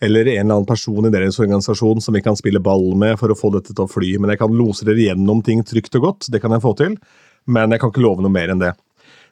eller 0.00 0.28
en 0.28 0.40
eller 0.40 0.58
annen 0.58 0.68
person 0.68 1.08
i 1.08 1.12
deres 1.12 1.38
organisasjon 1.40 2.02
som 2.04 2.16
vi 2.16 2.24
kan 2.24 2.36
spille 2.36 2.60
ball 2.60 2.90
med 2.98 3.16
for 3.20 3.32
å 3.32 3.38
få 3.38 3.52
dette 3.54 3.72
til 3.72 3.86
å 3.86 3.90
fly. 3.90 4.16
Men 4.20 4.34
jeg 4.34 4.42
kan 4.42 4.56
lose 4.56 4.84
dere 4.86 5.08
gjennom 5.08 5.40
ting 5.46 5.64
trygt 5.64 5.96
og 5.96 6.10
godt, 6.10 6.28
det 6.32 6.42
kan 6.42 6.52
jeg 6.52 6.64
få 6.64 6.74
til. 6.78 6.98
Men 7.46 7.72
jeg 7.72 7.82
kan 7.82 7.92
ikke 7.92 8.04
love 8.04 8.24
noe 8.24 8.34
mer 8.34 8.52
enn 8.52 8.60
det. 8.62 8.74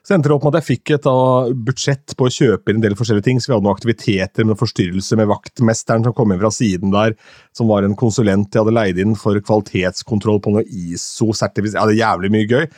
Så 0.05 0.13
endte 0.13 0.29
det 0.29 0.35
opp 0.35 0.43
med 0.45 0.53
at 0.53 0.61
jeg 0.61 0.77
fikk 0.77 0.91
et 0.93 1.07
uh, 1.09 1.47
budsjett 1.65 2.13
på 2.13 2.27
å 2.27 2.33
kjøpe 2.33 2.69
inn 2.69 2.77
en 2.77 2.83
del 2.83 2.97
forskjellige 2.97 3.25
ting. 3.25 3.39
Så 3.41 3.49
vi 3.49 3.55
hadde 3.55 3.65
noen 3.65 3.73
aktiviteter 3.73 4.45
med 4.45 4.59
forstyrrelser 4.59 5.17
med 5.17 5.31
vaktmesteren 5.31 6.05
som 6.05 6.13
kom 6.13 6.33
inn 6.33 6.41
fra 6.43 6.51
siden 6.53 6.93
der, 6.93 7.15
som 7.57 7.71
var 7.73 7.87
en 7.87 7.97
konsulent 7.97 8.53
jeg 8.53 8.61
hadde 8.61 8.75
leid 8.75 9.01
inn 9.01 9.17
for 9.17 9.39
kvalitetskontroll 9.41 10.43
på 10.45 10.53
noe 10.53 10.65
ISO-sertifisering. 10.69 11.89
Det 11.89 11.97
er 11.97 12.03
jævlig 12.03 12.31
mye 12.37 12.51
gøy. 12.51 12.69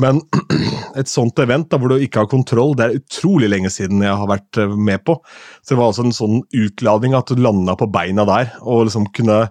Men 0.00 0.22
et 1.00 1.10
sånt 1.10 1.38
event 1.42 1.68
da, 1.72 1.80
hvor 1.80 1.92
du 1.92 2.00
ikke 2.00 2.22
har 2.24 2.30
kontroll, 2.30 2.76
det 2.78 2.86
er 2.86 2.96
utrolig 3.00 3.50
lenge 3.52 3.72
siden 3.72 4.04
jeg 4.04 4.16
har 4.22 4.30
vært 4.30 4.62
uh, 4.62 4.72
med 4.72 5.04
på. 5.04 5.18
Så 5.60 5.74
det 5.74 5.80
var 5.82 5.92
altså 5.92 6.06
en 6.06 6.16
sånn 6.16 6.42
utladning 6.56 7.16
at 7.18 7.28
du 7.28 7.42
landa 7.42 7.76
på 7.78 7.90
beina 7.92 8.26
der 8.28 8.54
og 8.62 8.86
liksom 8.88 9.10
kunne 9.16 9.46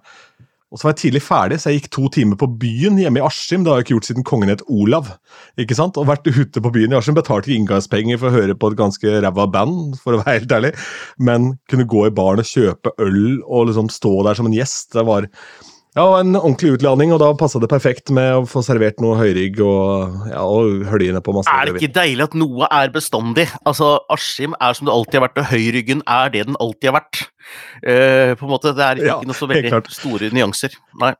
og 0.71 0.79
så 0.79 0.87
var 0.87 0.93
jeg 0.93 0.99
tidlig 1.01 1.19
ferdig, 1.25 1.57
så 1.59 1.67
jeg 1.67 1.81
gikk 1.81 1.89
to 1.91 2.05
timer 2.15 2.37
på 2.39 2.47
byen 2.61 2.95
hjemme 3.01 3.19
i 3.19 3.23
Askim. 3.27 3.65
Det 3.65 3.73
har 3.73 3.81
jeg 3.81 3.89
ikke 3.89 3.95
gjort 3.97 4.07
siden 4.07 4.25
kongen 4.27 4.51
het 4.53 4.61
Olav. 4.71 5.09
ikke 5.59 5.75
sant? 5.75 5.97
Og 5.99 6.07
vært 6.07 6.29
ute 6.31 6.63
på 6.63 6.71
byen 6.71 6.95
i 6.95 6.95
Askim. 6.95 7.17
Betalte 7.17 7.51
ikke 7.51 7.59
inngangspenger 7.59 8.21
for 8.21 8.31
å 8.31 8.37
høre 8.37 8.55
på 8.55 8.69
et 8.71 8.77
ganske 8.79 9.17
ræva 9.25 9.49
band, 9.51 9.97
for 9.99 10.15
å 10.15 10.21
være 10.21 10.37
helt 10.37 10.55
ærlig. 10.55 10.71
Men 11.19 11.49
kunne 11.67 11.89
gå 11.91 12.05
i 12.07 12.13
baren 12.15 12.39
og 12.39 12.47
kjøpe 12.47 12.95
øl 13.03 13.41
og 13.41 13.67
liksom 13.67 13.91
stå 13.91 14.13
der 14.29 14.39
som 14.39 14.47
en 14.47 14.55
gjest. 14.55 14.93
Det 14.95 15.03
var 15.11 15.27
ja, 15.91 16.05
og 16.05 16.13
en 16.21 16.37
ordentlig 16.39 16.77
utladning, 16.77 17.11
og 17.11 17.19
da 17.19 17.33
passa 17.35 17.59
det 17.59 17.67
perfekt 17.71 18.13
med 18.15 18.29
å 18.37 18.43
få 18.47 18.61
servert 18.63 19.01
noe 19.03 19.17
høyrygg 19.19 19.57
og, 19.65 20.21
ja, 20.31 20.43
og 20.47 20.85
høljene 20.87 21.19
på 21.23 21.33
masse 21.35 21.51
Er 21.51 21.67
det 21.67 21.81
ikke 21.81 21.97
deilig 21.97 22.29
at 22.29 22.37
noe 22.39 22.69
er 22.71 22.93
bestandig? 22.93 23.49
Altså, 23.67 23.97
Askim 24.13 24.55
er 24.55 24.77
som 24.77 24.87
det 24.87 24.93
alltid 24.95 25.19
har 25.19 25.25
vært, 25.25 25.41
og 25.41 25.49
høyryggen 25.51 26.05
er 26.07 26.31
det 26.31 26.45
den 26.47 26.55
alltid 26.63 26.93
har 26.93 26.95
vært. 27.01 27.25
Uh, 27.83 28.31
på 28.39 28.47
en 28.47 28.53
måte, 28.53 28.71
Det 28.77 28.85
er 28.85 29.01
ikke 29.01 29.09
ja, 29.09 29.17
noe 29.27 29.35
så 29.35 29.49
veldig 29.51 29.81
store 29.91 30.31
nyanser. 30.31 30.79
Nei. 31.01 31.11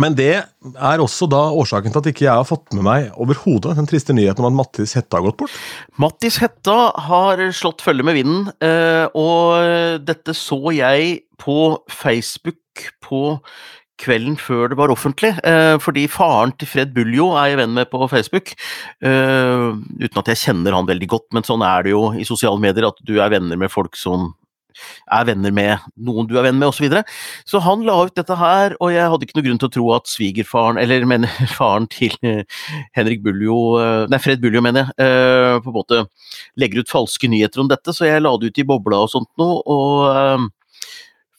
Men 0.00 0.16
det 0.16 0.30
er 0.40 1.02
også 1.04 1.26
da 1.28 1.42
årsaken 1.52 1.92
til 1.92 2.00
at 2.00 2.08
ikke 2.08 2.24
jeg 2.24 2.32
har 2.32 2.46
fått 2.48 2.72
med 2.72 2.86
meg 2.86 3.10
overhodet 3.20 3.74
den 3.76 3.88
triste 3.90 4.16
nyheten 4.16 4.40
om 4.40 4.48
at 4.54 4.56
Mattis 4.62 4.96
Hetta 4.96 5.18
har 5.18 5.26
gått 5.26 5.36
bort. 5.42 5.58
Mattis 6.00 6.38
Hetta 6.40 6.78
har 7.10 7.42
slått 7.52 7.84
følge 7.84 8.06
med 8.08 8.16
vinden, 8.16 8.48
eh, 8.64 9.04
og 9.12 10.00
dette 10.08 10.32
så 10.38 10.72
jeg 10.72 11.18
på 11.42 11.58
Facebook 11.90 12.86
på 13.02 13.22
kvelden 14.02 14.36
før 14.40 14.70
det 14.72 14.78
var 14.80 14.92
offentlig, 14.92 15.32
eh, 15.46 15.76
fordi 15.82 16.06
faren 16.10 16.54
til 16.58 16.68
Fred 16.70 16.92
Buljo 16.96 17.32
er 17.38 17.52
jeg 17.52 17.62
venn 17.62 17.74
med 17.76 17.90
på 17.90 18.02
Facebook. 18.10 18.54
Eh, 19.02 19.66
uten 20.02 20.22
at 20.22 20.30
jeg 20.32 20.42
kjenner 20.46 20.76
han 20.76 20.88
veldig 20.88 21.08
godt, 21.08 21.28
men 21.32 21.46
sånn 21.46 21.64
er 21.66 21.86
det 21.86 21.94
jo 21.94 22.06
i 22.16 22.26
sosiale 22.28 22.60
medier, 22.60 22.88
at 22.88 23.02
du 23.06 23.18
er 23.20 23.32
venner 23.32 23.60
med 23.60 23.72
folk 23.72 23.98
som 23.98 24.32
er 25.12 25.26
venner 25.28 25.52
med 25.52 25.82
noen 26.00 26.26
du 26.26 26.32
er 26.40 26.46
venn 26.46 26.56
med, 26.56 26.70
osv. 26.70 26.80
Så, 26.80 26.84
videre. 26.86 27.02
så 27.46 27.60
han 27.60 27.84
la 27.84 27.98
ut 28.08 28.16
dette 28.16 28.34
her, 28.40 28.74
og 28.80 28.94
jeg 28.94 29.10
hadde 29.12 29.26
ikke 29.26 29.36
noe 29.36 29.44
grunn 29.46 29.60
til 29.60 29.68
å 29.68 29.74
tro 29.76 29.84
at 29.98 30.08
svigerfaren, 30.10 30.80
eller 30.80 31.04
mener 31.06 31.44
faren 31.58 31.86
til 31.92 32.16
Henrik 32.96 33.22
Buljo, 33.22 33.58
eh, 33.82 34.08
nei 34.10 34.22
Fred 34.22 34.42
Buljo, 34.42 34.64
mener 34.64 34.88
jeg, 34.88 35.60
på 35.62 35.70
en 35.70 35.76
måte 35.76 36.02
legger 36.58 36.82
ut 36.82 36.90
falske 36.90 37.28
nyheter 37.30 37.62
om 37.62 37.70
dette, 37.70 37.94
så 37.94 38.08
jeg 38.08 38.24
la 38.24 38.34
det 38.40 38.50
ut 38.50 38.64
i 38.64 38.66
bobla 38.66 39.04
og 39.04 39.12
sånt 39.12 39.30
noe, 39.38 39.60
og 39.68 40.50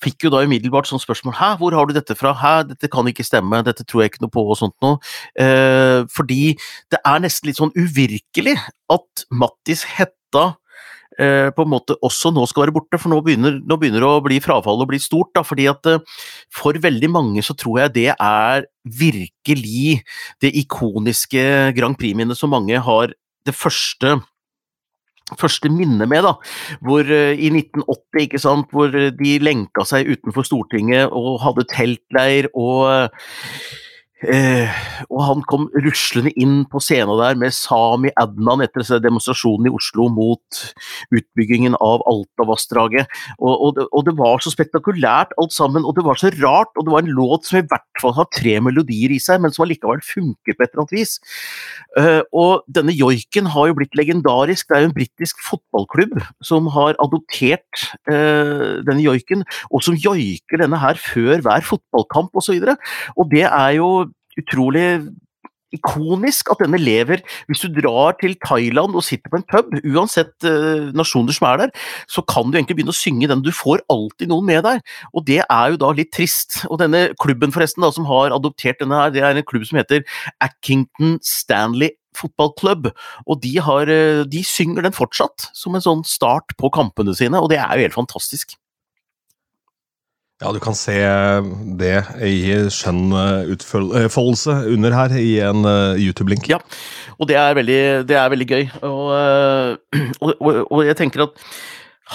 fikk 0.04 0.28
jo 0.28 0.34
da 0.34 0.44
umiddelbart 0.46 0.90
sånn 0.90 1.02
spørsmål 1.02 1.38
Hæ, 1.40 1.54
hvor 1.62 1.76
har 1.78 1.88
du 1.88 1.96
dette 1.96 2.18
fra? 2.20 2.34
Hæ, 2.38 2.56
dette 2.74 2.90
kan 2.92 3.08
ikke 3.10 3.26
stemme, 3.26 3.64
dette 3.66 3.86
tror 3.88 4.04
jeg 4.04 4.14
ikke 4.14 4.26
noe 4.26 4.34
på, 4.34 4.44
og 4.46 4.60
sånt 4.60 4.76
noe. 4.84 5.00
Eh, 5.40 6.04
fordi 6.14 6.58
det 6.92 7.00
er 7.02 7.24
nesten 7.24 7.50
litt 7.50 7.62
sånn 7.62 7.74
uvirkelig 7.78 8.58
at 8.94 9.26
Mattis 9.32 9.88
Hetta 9.96 10.54
Eh, 11.22 11.52
på 11.54 11.62
en 11.62 11.70
måte 11.70 11.94
også 12.02 12.32
nå 12.34 12.46
skal 12.50 12.66
være 12.66 12.74
borte, 12.74 12.98
for 12.98 13.12
nå 13.12 13.20
begynner, 13.26 13.60
nå 13.62 13.78
begynner 13.78 14.02
det 14.02 14.10
å 14.10 14.22
bli 14.26 14.40
frafallet 14.42 14.86
å 14.86 14.90
bli 14.90 15.00
stort. 15.02 15.30
Da, 15.36 15.44
fordi 15.46 15.68
at 15.70 15.86
eh, 15.90 16.02
For 16.54 16.78
veldig 16.82 17.10
mange 17.14 17.44
så 17.46 17.56
tror 17.58 17.84
jeg 17.84 17.94
det 18.00 18.10
er 18.16 18.66
virkelig 18.84 20.02
det 20.42 20.54
ikoniske 20.64 21.74
Grand 21.78 21.98
Prix-minnet 22.00 22.40
som 22.40 22.54
mange 22.54 22.80
har 22.82 23.14
det 23.46 23.56
første 23.56 24.18
første 25.40 25.72
minne 25.74 26.08
med, 26.10 26.26
da, 26.26 26.34
hvor 26.86 27.08
uh, 27.08 27.34
i 27.34 27.52
1980, 27.52 28.26
ikke 28.26 28.44
sant, 28.44 28.70
hvor 28.74 28.94
de 28.94 29.38
lenka 29.44 29.86
seg 29.88 30.10
utenfor 30.14 30.48
Stortinget 30.48 31.12
og 31.12 31.42
hadde 31.46 31.68
teltleir 31.74 32.50
og 32.54 32.86
uh, 32.90 33.34
Eh, 34.24 34.70
og 35.10 35.22
han 35.28 35.42
kom 35.50 35.68
ruslende 35.84 36.32
inn 36.40 36.64
på 36.72 36.80
scenen 36.84 37.20
der 37.20 37.38
med 37.40 37.56
Sami 37.56 38.12
Adnan 38.20 38.64
etter 38.64 38.86
demonstrasjonen 39.04 39.68
i 39.68 39.74
Oslo 39.74 40.08
mot 40.14 40.62
utbyggingen 41.14 41.76
av 41.84 42.04
Altavassdraget. 42.10 43.12
Og, 43.40 43.54
og, 43.54 43.82
og, 43.90 44.02
det 44.08 44.16
var 44.20 44.44
så 44.44 44.54
spektakulært 44.54 45.36
alt 45.42 45.56
sammen, 45.56 45.88
og 45.88 45.98
det 45.98 46.06
var 46.08 46.20
så 46.20 46.32
rart. 46.38 46.72
Og 46.78 46.88
det 46.88 46.94
var 46.96 47.04
en 47.04 47.14
låt 47.18 47.50
som 47.50 47.60
i 47.60 47.66
hvert 47.68 48.02
fall 48.02 48.16
har 48.18 48.30
tre 48.36 48.58
melodier 48.64 49.14
i 49.14 49.20
seg, 49.22 49.42
men 49.44 49.54
som 49.54 49.66
allikevel 49.68 50.04
funker 50.06 50.56
på 50.56 50.66
et 50.66 50.72
eller 50.72 50.86
annet 50.86 50.96
vis. 50.96 51.18
Eh, 52.00 52.22
og 52.32 52.64
denne 52.72 52.96
joiken 52.96 53.52
har 53.54 53.70
jo 53.70 53.78
blitt 53.80 53.98
legendarisk. 54.00 54.70
Det 54.70 54.78
er 54.78 54.86
jo 54.86 54.92
en 54.92 54.98
britisk 54.98 55.44
fotballklubb 55.46 56.18
som 56.46 56.70
har 56.74 56.98
adoptert 57.04 57.88
eh, 58.12 58.80
denne 58.88 59.04
joiken, 59.04 59.44
og 59.72 59.84
som 59.86 59.98
joiker 60.00 60.64
denne 60.64 60.80
her 60.80 61.00
før 61.00 61.44
hver 61.44 61.68
fotballkamp 61.68 62.34
osv. 62.40 62.56
Og, 62.56 62.72
så 62.72 63.20
og 63.20 63.30
det 63.32 63.46
er 63.48 63.72
jo 63.78 63.90
utrolig 64.40 64.88
ikonisk 65.74 66.52
at 66.54 66.62
denne 66.64 66.80
lever. 66.82 67.24
Hvis 67.50 67.64
du 67.64 67.72
drar 67.74 68.18
til 68.20 68.36
Thailand 68.46 68.96
og 68.98 69.06
sitter 69.06 69.32
på 69.32 69.40
en 69.40 69.48
pub, 69.50 69.74
uansett 69.82 70.34
uh, 70.46 70.92
nasjoner 70.96 71.36
som 71.36 71.48
er 71.50 71.64
der, 71.64 71.74
så 72.10 72.24
kan 72.30 72.50
du 72.50 72.58
egentlig 72.60 72.78
begynne 72.80 72.94
å 72.94 72.98
synge 72.98 73.30
den. 73.32 73.44
Du 73.46 73.52
får 73.56 73.84
alltid 73.94 74.32
noen 74.32 74.48
med 74.50 74.64
deg, 74.68 74.84
og 75.14 75.26
det 75.30 75.42
er 75.44 75.74
jo 75.74 75.82
da 75.82 75.92
litt 75.98 76.14
trist. 76.14 76.62
Og 76.70 76.80
denne 76.84 77.08
klubben 77.22 77.54
forresten 77.56 77.86
da, 77.86 77.92
som 77.96 78.08
har 78.10 78.36
adoptert 78.36 78.82
denne 78.84 79.02
her, 79.02 79.14
det 79.14 79.26
er 79.26 79.38
en 79.38 79.50
klubb 79.50 79.66
som 79.70 79.82
heter 79.82 80.06
Akington 80.44 81.20
Stanley 81.26 81.98
fotballklubb, 82.14 82.92
og 83.26 83.40
de, 83.42 83.56
har, 83.66 83.90
eh, 83.90 84.24
de 84.30 84.44
synger 84.46 84.86
den 84.86 84.94
fortsatt 84.94 85.48
som 85.58 85.74
en 85.74 85.82
sånn 85.82 86.04
start 86.06 86.54
på 86.62 86.70
kampene 86.70 87.16
sine, 87.18 87.42
og 87.42 87.50
det 87.50 87.58
er 87.58 87.74
jo 87.74 87.88
helt 87.88 87.98
fantastisk. 87.98 88.54
Ja, 90.44 90.52
du 90.52 90.60
kan 90.60 90.76
se 90.76 90.96
det 91.80 91.94
i 92.20 92.40
skjønn 92.74 93.14
eh, 93.16 93.52
utfoldelse 93.54 94.58
under 94.74 94.92
her 94.92 95.14
i 95.16 95.38
en 95.40 95.64
uh, 95.64 95.96
YouTube-link. 95.96 96.50
Ja, 96.52 96.60
og 97.16 97.30
det 97.30 97.38
er 97.40 97.56
veldig, 97.56 97.84
det 98.10 98.18
er 98.20 98.34
veldig 98.34 98.48
gøy. 98.50 98.66
Uh, 98.84 99.80
og, 100.24 100.34
og, 100.34 100.60
og, 100.68 100.82
jeg 100.84 100.98
tenker 101.00 101.24
at 101.30 101.40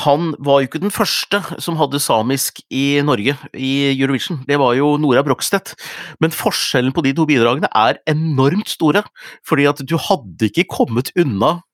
han 0.05 0.35
var 0.45 0.61
jo 0.61 0.69
ikke 0.69 0.83
den 0.83 0.93
første 0.93 1.41
som 1.65 1.79
hadde 1.81 2.03
samisk 2.05 2.61
i 2.69 3.01
Norge 3.01 3.33
i 3.57 3.73
Eurovision. 3.95 4.43
Det 4.45 4.61
var 4.61 4.77
jo 4.77 4.93
Nora 5.01 5.25
Brogstedt. 5.25 5.73
Men 6.21 6.35
forskjellen 6.37 6.93
på 6.93 7.07
de 7.09 7.15
to 7.17 7.25
bidragene 7.27 7.73
er 7.73 8.03
enormt 8.13 8.69
store. 8.69 9.07
Fordi 9.49 9.65
at 9.73 9.81
du 9.89 9.97
hadde 9.97 10.53
ikke 10.53 10.69
kommet 10.77 11.15
unna 11.17 11.57
Eh, 11.57 11.68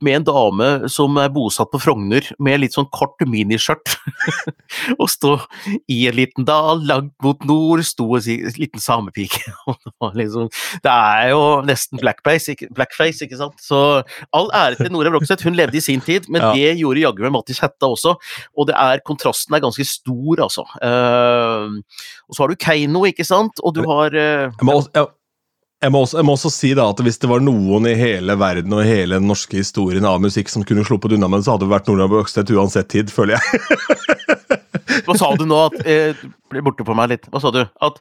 med 0.00 0.14
en 0.14 0.26
dame 0.26 0.68
som 0.92 1.16
er 1.20 1.32
bosatt 1.32 1.70
på 1.72 1.80
Frogner, 1.82 2.26
med 2.42 2.62
litt 2.62 2.76
sånn 2.76 2.88
kort 2.92 3.20
miniskjørt. 3.28 3.96
og 5.00 5.06
stå 5.10 5.34
i 5.90 6.02
en 6.08 6.16
liten 6.16 6.46
dal 6.48 6.82
langt 6.86 7.14
mot 7.24 7.44
nord, 7.48 7.82
sto 7.86 8.06
en 8.18 8.56
liten 8.56 8.82
samepike. 8.82 9.42
liksom, 10.20 10.50
det 10.84 10.94
er 10.94 11.30
jo 11.32 11.42
nesten 11.66 12.00
blackface 12.00 12.54
ikke, 12.54 12.70
blackface, 12.76 13.26
ikke 13.26 13.40
sant? 13.40 13.58
Så 13.62 13.80
all 14.36 14.50
ære 14.56 14.80
til 14.80 14.92
Nora 14.94 15.12
Brokseth, 15.12 15.46
hun 15.46 15.58
levde 15.58 15.78
i 15.78 15.84
sin 15.84 16.02
tid, 16.04 16.28
men 16.28 16.44
ja. 16.44 16.52
det 16.56 16.80
gjorde 16.80 17.04
jaggu 17.04 17.24
meg 17.26 17.34
Mattis 17.36 17.62
Hætta 17.62 17.90
også. 17.90 18.16
Og 18.56 18.70
det 18.70 18.76
er, 18.78 19.04
kontrasten 19.06 19.56
er 19.56 19.64
ganske 19.64 19.86
stor, 19.88 20.44
altså. 20.46 20.66
Uh, 20.80 21.80
og 22.28 22.36
så 22.36 22.44
har 22.44 22.52
du 22.52 22.60
Keiino, 22.60 23.04
ikke 23.08 23.26
sant, 23.26 23.62
og 23.64 23.76
du 23.76 23.84
har 23.88 24.14
uh, 24.14 24.48
jeg 24.48 24.66
må, 24.66 24.80
jeg, 24.94 25.08
jeg 25.80 25.92
må, 25.94 26.02
også, 26.04 26.18
jeg 26.20 26.28
må, 26.28 26.34
også, 26.36 26.50
si 26.52 26.72
da 26.76 26.90
at 26.92 27.00
Hvis 27.04 27.20
det 27.22 27.30
var 27.30 27.40
noen 27.44 27.88
i 27.88 27.96
hele 27.96 28.36
verden 28.40 28.76
og 28.76 28.84
hele 28.84 29.16
den 29.16 29.30
norske 29.30 29.62
historien 29.62 30.04
av 30.04 30.20
musikk 30.20 30.52
som 30.52 30.64
kunne 30.66 30.84
sluppet 30.84 31.16
unna 31.16 31.30
med 31.30 31.40
det, 31.40 31.48
så 31.48 31.56
hadde 31.56 31.66
det 31.66 31.72
vært 31.72 31.88
Nordland 31.88 32.12
Bøkstedt 32.12 32.52
uansett 32.52 32.90
tid, 32.92 33.12
føler 33.14 33.38
jeg. 33.38 34.38
Hva 35.06 35.16
sa 35.18 35.30
du 35.38 35.46
nå? 35.48 35.58
At, 35.70 35.80
eh, 35.86 36.18
ble 36.50 36.62
borte 36.66 36.84
på 36.86 36.94
meg 36.98 37.12
litt. 37.12 37.28
Hva 37.30 37.40
sa 37.42 37.52
du? 37.54 37.60
At 37.62 38.00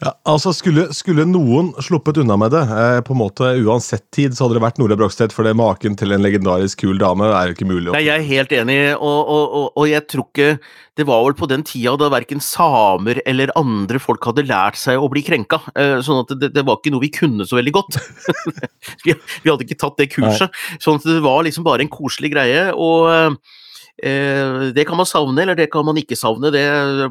ja, 0.00 0.12
altså 0.28 0.52
skulle, 0.56 0.88
skulle, 0.96 1.26
noen 1.28 1.70
sluppet 1.84 2.18
unna 2.20 2.36
med 2.40 2.52
det, 2.52 2.62
eh, 2.72 3.00
på 3.04 3.14
en 3.14 3.20
måte 3.20 3.50
uansett 3.64 4.04
tid, 4.14 4.36
så 4.36 4.44
hadde 4.44 4.58
det 4.58 4.64
vært 4.64 4.80
Nora 4.80 4.96
Brogstedt, 4.98 5.32
for 5.32 5.46
det 5.46 5.54
maken 5.56 5.96
til 5.96 6.12
en 6.12 6.24
legendarisk 6.24 6.82
kul 6.84 7.00
dame 7.00 7.28
er 7.28 7.50
jo 7.50 7.56
ikke 7.56 7.68
mulig. 7.68 7.92
Nei, 7.92 8.06
jeg 8.06 8.22
er 8.22 8.28
helt 8.30 8.54
enig, 8.56 8.78
og, 8.96 9.20
og, 9.20 9.44
og, 9.46 9.66
og, 9.74 9.86
jeg 9.90 10.04
tror 10.10 10.26
ikke 10.26 10.50
Det 10.96 11.04
var 11.04 11.22
vel 11.26 11.36
på 11.36 11.48
den 11.50 11.64
tida 11.68 11.92
da 12.00 12.08
verken 12.12 12.40
samer 12.40 13.20
eller 13.28 13.52
andre 13.60 14.00
folk 14.00 14.24
hadde 14.24 14.46
lært 14.48 14.78
seg 14.80 14.96
å 14.96 15.10
bli 15.12 15.20
krenka. 15.24 15.60
Eh, 15.76 15.98
sånn 16.04 16.22
at 16.24 16.32
det, 16.40 16.54
det 16.56 16.64
var 16.64 16.80
ikke 16.80 16.94
noe 16.94 17.04
vi 17.04 17.12
kunne 17.12 17.44
så 17.44 17.58
veldig 17.58 17.74
godt. 17.76 17.98
vi, 19.04 19.12
vi, 19.12 19.50
hadde 19.50 19.66
ikke 19.66 19.80
tatt 19.82 20.00
det 20.00 20.08
kurset. 20.14 20.48
Nei. 20.48 20.80
Sånn 20.80 20.96
at 20.96 21.04
det 21.04 21.20
var 21.24 21.44
liksom 21.44 21.66
bare 21.68 21.84
en 21.84 21.92
koselig 21.92 22.32
greie. 22.32 22.70
og 22.72 23.06
Eh, 23.16 23.30
det 23.96 24.84
kan 24.84 24.98
man 24.98 25.08
savne, 25.08 25.40
eller 25.42 25.56
det 25.56 25.70
kan 25.72 25.86
man 25.86 25.96
ikke 25.96 26.18
savne. 26.18 26.50
Det 26.52 26.64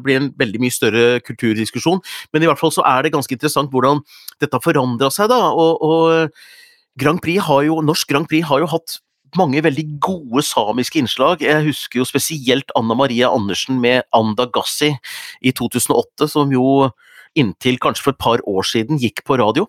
blir 0.04 0.20
en 0.20 0.28
veldig 0.38 0.60
mye 0.62 0.74
større 0.74 1.20
kulturdiskusjon. 1.26 1.98
Men 2.32 2.44
i 2.44 2.50
hvert 2.50 2.60
fall 2.60 2.74
så 2.74 2.84
er 2.86 3.02
det 3.02 3.14
ganske 3.14 3.34
interessant 3.34 3.72
hvordan 3.72 4.04
dette 4.38 4.54
har 4.54 4.62
forandra 4.62 5.10
seg, 5.10 5.32
da. 5.32 5.40
Og, 5.50 5.82
og 5.82 7.00
Grand 7.00 7.20
Prix 7.24 7.42
har 7.48 7.66
jo, 7.66 7.80
Norsk 7.84 8.08
Grand 8.08 8.28
Prix 8.30 8.46
har 8.46 8.62
jo 8.62 8.70
hatt 8.70 9.00
mange 9.36 9.62
veldig 9.64 9.84
gode 10.02 10.42
samiske 10.46 11.00
innslag. 11.00 11.42
Jeg 11.44 11.66
husker 11.66 12.00
jo 12.00 12.08
spesielt 12.08 12.70
Anna 12.78 12.96
Maria 12.96 13.30
Andersen 13.34 13.80
med 13.82 14.06
Anda 14.14 14.46
Gassi 14.52 14.94
i 15.42 15.52
2008, 15.52 16.30
som 16.32 16.52
jo 16.54 16.90
inntil 17.36 17.80
kanskje 17.82 18.06
for 18.06 18.16
et 18.16 18.22
par 18.22 18.44
år 18.48 18.64
siden 18.66 19.00
gikk 19.02 19.24
på 19.26 19.38
radio. 19.40 19.66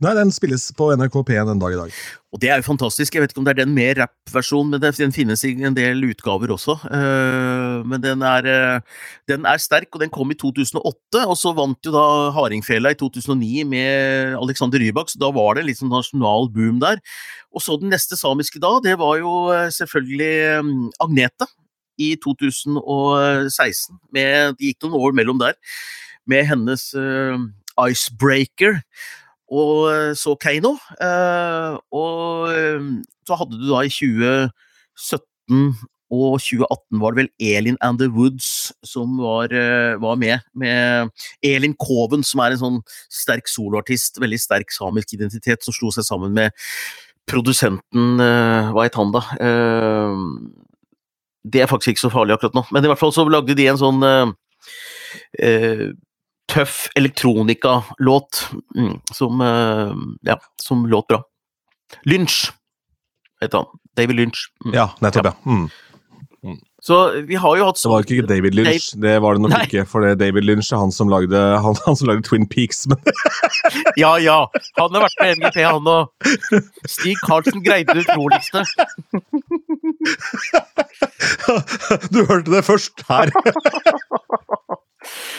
Nei, 0.00 0.14
den 0.16 0.30
spilles 0.32 0.62
på 0.72 0.86
NRK 0.96 1.18
P1 1.28 1.50
en 1.52 1.58
dag 1.60 1.74
i 1.74 1.76
dag. 1.76 1.96
Og 2.32 2.40
Det 2.40 2.48
er 2.48 2.62
jo 2.62 2.70
fantastisk. 2.70 3.12
Jeg 3.12 3.20
vet 3.20 3.34
ikke 3.34 3.42
om 3.42 3.44
det 3.44 3.52
er 3.52 3.58
den 3.66 3.74
med 3.76 3.98
rap-versjonen, 3.98 4.70
men 4.72 4.80
den 4.80 5.12
finnes 5.12 5.44
i 5.44 5.50
en 5.60 5.76
del 5.76 6.00
utgaver 6.08 6.54
også. 6.54 6.78
Uh, 6.88 7.84
men 7.84 8.00
den 8.00 8.24
er, 8.24 8.48
uh, 8.48 8.80
den 9.28 9.44
er, 9.44 9.60
sterk, 9.60 9.90
og 9.92 10.00
den 10.00 10.08
kom 10.08 10.32
i 10.32 10.38
2008. 10.40 11.26
Og 11.26 11.36
så 11.36 11.52
vant 11.52 11.84
jo 11.84 11.92
da 11.92 12.06
Hardingfela 12.32 12.94
i 12.94 12.96
2009 12.96 13.66
med 13.68 14.38
Alexander 14.40 14.80
Rybak, 14.80 15.12
så 15.12 15.20
da 15.20 15.28
var 15.36 15.58
det 15.58 15.66
en 15.66 15.70
liksom 15.74 15.92
nasjonal 15.92 16.48
boom 16.48 16.80
der. 16.80 17.04
Og 17.52 17.60
så 17.60 17.76
den 17.76 17.92
neste 17.92 18.16
samiske 18.16 18.56
da, 18.56 18.72
det 18.80 18.96
var 19.04 19.20
jo 19.20 19.52
uh, 19.52 19.68
selvfølgelig 19.68 20.64
Agnete 20.96 21.52
i 22.00 22.14
2016. 22.24 24.00
Med, 24.16 24.56
det 24.56 24.72
gikk 24.72 24.88
noen 24.88 25.00
år 25.04 25.20
mellom 25.20 25.44
der, 25.44 25.60
med 26.24 26.48
hennes 26.48 26.88
Icebreaker 27.76 28.80
og 29.50 29.90
eh, 29.90 30.10
så 30.18 30.36
Keiino. 30.40 30.76
Eh, 31.02 31.78
og 31.96 32.50
eh, 32.54 32.90
så 33.26 33.38
hadde 33.40 33.58
du 33.58 33.66
da 33.70 33.82
i 33.84 33.92
2017 33.92 35.72
og 36.10 36.40
2018 36.42 36.98
var 36.98 37.14
det 37.14 37.20
vel 37.20 37.52
Elin 37.52 37.76
and 37.86 38.00
the 38.00 38.08
Woods 38.10 38.72
som 38.82 39.12
var, 39.22 39.52
var 40.02 40.16
med. 40.18 40.42
Med 40.58 41.12
Elin 41.46 41.76
Koven, 41.78 42.24
som 42.26 42.42
er 42.42 42.56
en 42.56 42.58
sånn 42.58 42.80
sterk 43.14 43.46
soloartist, 43.46 44.18
veldig 44.18 44.40
sterk 44.42 44.74
samisk 44.74 45.14
identitet, 45.14 45.62
som 45.62 45.76
slo 45.76 45.92
seg 45.94 46.08
sammen 46.08 46.34
med 46.34 46.50
produsenten 47.30 48.18
Hva 48.18 48.88
het 48.88 48.98
han, 48.98 49.14
da? 49.14 49.22
Det 51.46 51.62
er 51.62 51.70
faktisk 51.70 51.94
ikke 51.94 52.08
så 52.08 52.10
farlig 52.16 52.34
akkurat 52.34 52.58
nå, 52.58 52.66
men 52.74 52.82
i 52.82 52.90
hvert 52.90 53.04
fall 53.04 53.14
så 53.14 53.28
lagde 53.30 53.54
de 53.54 53.70
en 53.70 53.78
sånn 53.78 54.02
tøff 56.50 56.88
elektronikalåt 56.98 58.46
mm, 58.76 58.96
som, 59.14 59.40
uh, 59.40 59.94
ja, 60.26 60.36
som 60.62 60.86
låt 60.90 61.08
bra. 61.10 61.22
Lynch 62.06 62.50
heter 63.40 63.62
han. 63.62 63.66
David 63.96 64.16
Lynch. 64.16 64.48
Mm. 64.64 64.74
Ja, 64.74 64.90
nettopp, 65.00 65.24
ja. 65.30 65.32
Mm. 65.46 65.68
mm. 66.44 66.58
Så 66.82 66.96
vi 67.28 67.36
har 67.36 67.56
jo 67.58 67.64
hatt 67.68 67.76
Det 67.82 67.90
var 67.92 68.06
ikke 68.06 68.26
David 68.28 68.54
Lynch, 68.56 68.94
Dave... 68.94 69.00
det 69.02 69.16
var 69.20 69.36
det 69.36 69.42
nok 69.44 69.52
Nei. 69.52 69.64
ikke. 69.68 69.82
For 69.88 70.04
det 70.04 70.14
David 70.22 70.46
Lynch 70.48 70.72
er 70.72 70.80
han 70.80 70.92
som 70.94 71.10
lagde, 71.12 71.36
han, 71.36 71.76
han 71.84 71.96
som 71.96 72.08
lagde 72.08 72.24
Twin 72.24 72.46
Peaks. 72.48 72.86
ja, 74.00 74.14
ja. 74.22 74.38
Han 74.78 74.96
har 74.96 75.04
vært 75.04 75.20
med 75.20 75.36
MGP, 75.42 75.58
han 75.66 75.90
òg. 75.92 76.08
Stig 76.88 77.20
Karlsen 77.26 77.60
greide 77.64 77.92
det 77.98 78.06
utroligste. 78.08 78.64
du 82.14 82.24
hørte 82.24 82.50
det 82.54 82.64
først 82.64 83.04
her. 83.10 83.28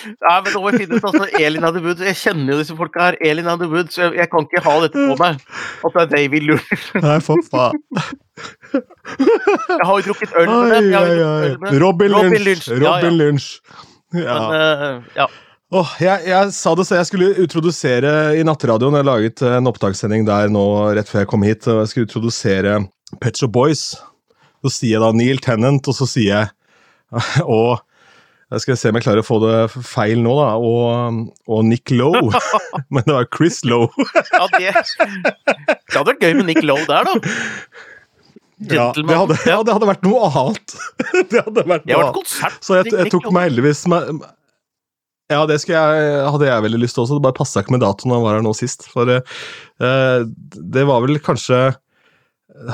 Nei, 0.07 0.37
men 0.43 0.55
nå 0.55 0.61
må 0.63 0.71
jeg 0.71 0.81
finne 0.83 0.97
ut 0.97 1.05
altså, 1.11 1.27
Elin 1.39 1.67
of 1.67 1.75
the 1.75 1.83
Woods. 1.83 2.01
Jeg 2.05 2.17
kjenner 2.21 2.55
jo 2.55 2.57
disse 2.61 2.77
folka 2.77 3.03
her. 3.05 3.17
Elin 3.29 3.49
of 3.51 3.59
the 3.61 3.69
Woods. 3.69 3.99
Jeg, 3.99 4.15
jeg 4.17 4.29
kan 4.31 4.47
ikke 4.47 4.63
ha 4.65 4.73
dette 4.85 5.05
på 5.11 5.17
meg. 5.21 5.45
At 5.85 5.95
det 5.97 6.01
er 6.03 6.09
David 6.15 6.47
lurer. 6.49 6.83
Nei, 7.05 7.19
for 7.25 7.45
faen. 7.51 7.77
Jeg 8.73 9.85
har 9.85 9.93
jo 9.93 10.03
drukket 10.09 10.35
øl 10.41 10.51
med 10.71 10.89
dem. 10.89 11.69
Robin, 11.83 12.17
Robin 12.17 12.41
Lynch. 12.41 12.67
Lynch. 12.71 12.83
Robin 12.85 13.17
Lynch. 13.19 13.49
Ja. 14.17 14.37
Men, 14.41 14.51
uh, 14.51 15.15
ja. 15.15 15.29
Oh, 15.71 15.91
jeg, 16.03 16.25
jeg, 16.27 16.51
sa 16.51 16.73
det 16.75 16.83
så 16.83 16.97
jeg 16.97 17.07
skulle 17.07 17.29
introdusere 17.39 18.15
i 18.35 18.41
Nattradioen. 18.43 18.97
Jeg 18.99 19.07
laget 19.07 19.43
en 19.47 19.69
opptakssending 19.71 20.25
der 20.27 20.51
nå 20.51 20.65
rett 20.97 21.07
før 21.07 21.23
jeg 21.23 21.29
kom 21.31 21.45
hit. 21.47 21.67
og 21.71 21.85
Jeg 21.85 21.93
skulle 21.93 22.09
introdusere 22.09 22.73
Pet 23.21 23.39
Shop 23.39 23.53
Boys. 23.55 23.85
Så 24.61 24.73
sier 24.75 24.97
jeg 24.97 25.03
da 25.03 25.13
Neil 25.15 25.39
Tennant, 25.41 25.87
og 25.87 25.95
så 25.95 26.09
sier 26.09 26.33
jeg 26.33 26.51
og 27.45 27.79
jeg 28.51 28.63
skal 28.65 28.77
se 28.79 28.89
om 28.91 28.97
jeg 28.99 29.05
klarer 29.05 29.23
å 29.23 29.27
få 29.27 29.37
det 29.45 29.55
feil 29.87 30.19
nå, 30.19 30.33
da. 30.35 30.49
Og, 30.59 31.21
og 31.47 31.61
Nick 31.63 31.93
Lowe. 31.93 32.41
Men 32.93 33.05
det 33.07 33.15
var 33.15 33.29
Chris 33.31 33.61
Lowe. 33.63 33.87
ja, 34.33 34.47
det, 34.57 34.73
det 34.75 35.95
hadde 35.95 36.09
vært 36.09 36.25
gøy 36.25 36.35
med 36.41 36.49
Nick 36.49 36.61
Lowe 36.65 36.83
der, 36.89 37.07
da. 37.07 37.15
Ja 38.69 38.91
det, 38.93 39.07
hadde, 39.07 39.37
ja, 39.47 39.61
det 39.65 39.73
hadde, 39.73 39.87
vært 39.89 40.03
noe 40.05 40.27
annet. 40.27 40.75
det 41.31 41.39
hadde 41.39 41.63
vært 41.65 41.87
noe 41.89 42.03
annet. 42.11 42.35
Så 42.61 42.77
jeg, 42.77 42.91
jeg 42.93 43.13
tok 43.13 43.29
meg 43.33 43.47
heldigvis 43.49 43.85
med, 43.89 44.25
Ja, 45.31 45.45
det 45.49 45.57
jeg, 45.63 46.03
hadde 46.27 46.49
jeg 46.49 46.65
veldig 46.67 46.81
lyst 46.83 46.97
til 46.97 47.05
også. 47.05 47.17
Det 47.17 47.25
bare 47.25 47.39
passa 47.39 47.63
ikke 47.63 47.77
med 47.77 47.85
datoen 47.85 48.13
han 48.17 48.25
var 48.25 48.37
her 48.37 48.45
nå 48.45 48.53
sist. 48.57 48.85
For 48.91 49.09
uh, 49.15 50.19
det 50.75 50.85
var 50.91 51.07
vel 51.07 51.21
kanskje 51.23 51.71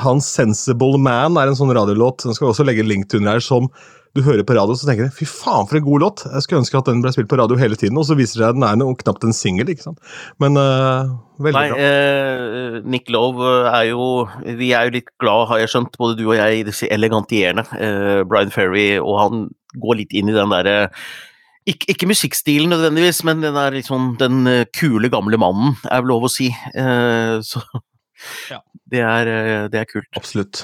Hans 0.02 0.26
'Sensible 0.26 0.98
Man' 1.00 1.38
er 1.38 1.48
en 1.48 1.56
sånn 1.56 1.72
radiolåt. 1.72 2.26
Den 2.26 2.36
skal 2.36 2.50
også 2.50 2.66
legge 2.66 2.84
link 2.84 3.08
til 3.08 3.22
under 3.22 3.38
her 3.38 3.44
som 3.46 3.70
du 4.16 4.22
hører 4.24 4.44
på 4.46 4.56
radio, 4.56 4.74
så 4.74 4.88
tenker 4.88 5.08
du 5.08 5.14
'fy 5.14 5.26
faen, 5.28 5.68
for 5.68 5.78
en 5.78 5.84
god 5.84 6.00
låt'. 6.04 6.24
Jeg 6.32 6.44
skulle 6.44 6.62
ønske 6.62 6.78
at 6.78 6.88
den 6.88 7.02
ble 7.04 7.12
spilt 7.12 7.28
på 7.28 7.38
radio 7.40 7.58
hele 7.60 7.76
tiden, 7.76 7.98
og 7.98 8.06
så 8.08 8.16
viser 8.18 8.40
det 8.40 8.44
seg 8.44 8.48
at 8.48 8.58
den 8.58 8.66
er 8.68 8.80
noe, 8.80 8.96
knapt 8.96 9.24
en 9.24 9.36
singel. 9.36 9.68
Men 10.40 10.56
uh, 10.56 11.12
veldig 11.38 11.60
Nei, 11.60 11.68
bra. 11.70 11.78
Eh, 11.78 12.80
Nick 12.84 13.10
Love 13.10 13.68
er 13.68 13.90
jo 13.90 14.28
Vi 14.44 14.72
er 14.72 14.88
jo 14.88 14.96
litt 14.96 15.10
glad, 15.20 15.48
har 15.48 15.58
jeg 15.58 15.72
skjønt, 15.74 15.98
både 15.98 16.18
du 16.18 16.26
og 16.28 16.36
jeg, 16.36 16.60
i 16.60 16.66
disse 16.66 16.88
elegantierne. 16.90 17.66
Eh, 17.78 18.24
Brian 18.24 18.50
Ferry, 18.50 18.98
og 18.98 19.18
han 19.20 19.48
går 19.78 20.00
litt 20.00 20.12
inn 20.16 20.30
i 20.30 20.36
den 20.36 20.54
derre 20.54 20.90
ikke, 21.68 21.90
ikke 21.92 22.08
musikkstilen 22.08 22.72
nødvendigvis, 22.72 23.22
men 23.28 23.42
den 23.44 23.56
er 23.60 23.74
liksom 23.76 24.14
den 24.20 24.46
eh, 24.48 24.64
kule, 24.72 25.10
gamle 25.12 25.38
mannen, 25.40 25.76
er 25.90 26.02
vel 26.02 26.14
lov 26.14 26.28
å 26.28 26.32
si. 26.32 26.48
Eh, 26.48 27.38
så 27.44 27.62
Ja. 28.48 28.62
det, 28.92 29.02
er, 29.04 29.32
eh, 29.32 29.64
det 29.72 29.82
er 29.82 29.90
kult. 29.90 30.08
Absolutt. 30.16 30.62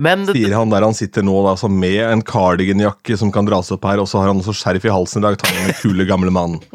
Men 0.00 0.24
det, 0.24 0.34
Sier 0.38 0.54
han 0.56 0.70
der 0.72 0.86
han 0.86 0.96
sitter 0.96 1.24
nå, 1.26 1.34
da, 1.44 1.52
altså 1.54 1.68
med 1.68 2.00
en 2.06 2.22
cardiganjakke 2.24 3.18
som 3.20 3.32
kan 3.34 3.44
dras 3.48 3.68
opp 3.74 3.84
her, 3.84 4.00
og 4.00 4.08
så 4.08 4.22
har 4.22 4.30
han 4.32 4.40
også 4.40 4.54
skjerf 4.56 4.86
i 4.88 4.92
halsen 4.94 5.20
i 5.20 5.26
dag. 5.28 5.36
han 5.44 5.68
den 5.68 5.76
kule, 5.82 6.08
gamle 6.08 6.32
mannen. 6.32 6.62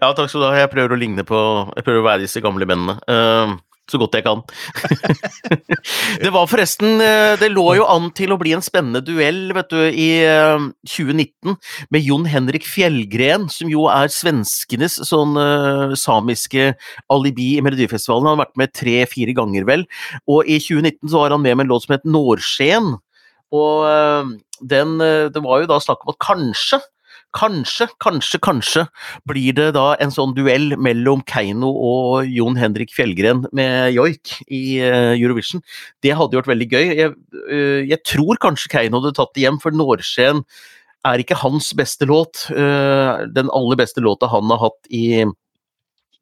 Ja, 0.00 0.12
takk 0.14 0.30
skal 0.30 0.40
du 0.40 0.46
ha. 0.46 0.54
Jeg 0.56 0.70
prøver 0.72 0.94
å 0.94 0.98
ligne 0.98 1.24
på 1.26 1.38
Jeg 1.76 1.84
prøver 1.84 2.00
å 2.00 2.06
være 2.06 2.22
disse 2.22 2.40
gamle 2.40 2.64
mennene. 2.70 2.94
eh, 3.10 3.54
så 3.90 4.00
godt 4.00 4.16
jeg 4.18 4.26
kan. 4.26 4.42
det 6.24 6.32
var 6.34 6.48
forresten 6.50 7.02
eh, 7.04 7.36
Det 7.40 7.50
lå 7.52 7.66
jo 7.78 7.86
an 7.90 8.10
til 8.16 8.34
å 8.34 8.38
bli 8.40 8.54
en 8.56 8.64
spennende 8.64 9.02
duell, 9.04 9.50
vet 9.56 9.70
du, 9.72 9.80
i 9.88 10.08
eh, 10.26 10.66
2019 10.88 11.56
med 11.92 12.06
Jon 12.06 12.26
Henrik 12.30 12.66
Fjellgren, 12.68 13.48
som 13.52 13.70
jo 13.72 13.86
er 13.92 14.10
svenskenes 14.12 14.98
sånn 15.08 15.36
eh, 15.40 15.96
samiske 15.98 16.72
alibi 17.12 17.52
i 17.58 17.64
Melodifestivalen. 17.64 18.30
Han 18.30 18.38
har 18.38 18.44
vært 18.46 18.60
med 18.60 18.74
tre-fire 18.76 19.36
ganger, 19.36 19.66
vel. 19.68 19.86
Og 20.30 20.48
i 20.48 20.58
2019 20.62 21.10
så 21.10 21.24
var 21.24 21.36
han 21.36 21.44
med 21.44 21.60
med 21.60 21.66
en 21.66 21.74
låt 21.74 21.86
som 21.86 21.96
het 21.96 22.06
Nårsken. 22.08 22.94
Og 23.50 23.86
eh, 23.88 24.32
den 24.70 25.00
eh, 25.00 25.28
Det 25.32 25.42
var 25.42 25.62
jo 25.62 25.70
da 25.70 25.80
snakk 25.82 26.04
om 26.04 26.14
at 26.14 26.22
kanskje 26.22 26.80
Kanskje, 27.36 27.86
kanskje, 28.02 28.40
kanskje 28.42 28.82
blir 29.28 29.54
det 29.54 29.68
da 29.76 29.92
en 30.02 30.10
sånn 30.10 30.32
duell 30.34 30.74
mellom 30.82 31.22
Keiino 31.30 31.70
og 31.70 32.26
Jon 32.26 32.58
Henrik 32.58 32.90
Fjellgren 32.90 33.44
med 33.54 33.92
joik 33.94 34.32
i 34.48 34.80
eh, 34.82 35.12
Eurovision. 35.14 35.62
Det 36.02 36.16
hadde 36.18 36.34
gjort 36.34 36.50
veldig 36.50 36.68
gøy. 36.72 36.86
Jeg, 36.98 37.14
eh, 37.46 37.80
jeg 37.86 38.02
tror 38.08 38.40
kanskje 38.42 38.72
Keiino 38.74 38.98
hadde 38.98 39.14
tatt 39.20 39.30
det 39.36 39.46
hjem, 39.46 39.60
for 39.62 39.70
Nårsken 39.70 40.42
er 41.06 41.22
ikke 41.22 41.38
hans 41.38 41.70
beste 41.78 42.08
låt. 42.10 42.48
Eh, 42.50 43.26
Den 43.30 43.52
aller 43.54 43.78
beste 43.78 44.02
låta 44.02 44.26
han 44.30 44.50
har 44.50 44.64
hatt 44.66 44.90
i, 44.90 45.22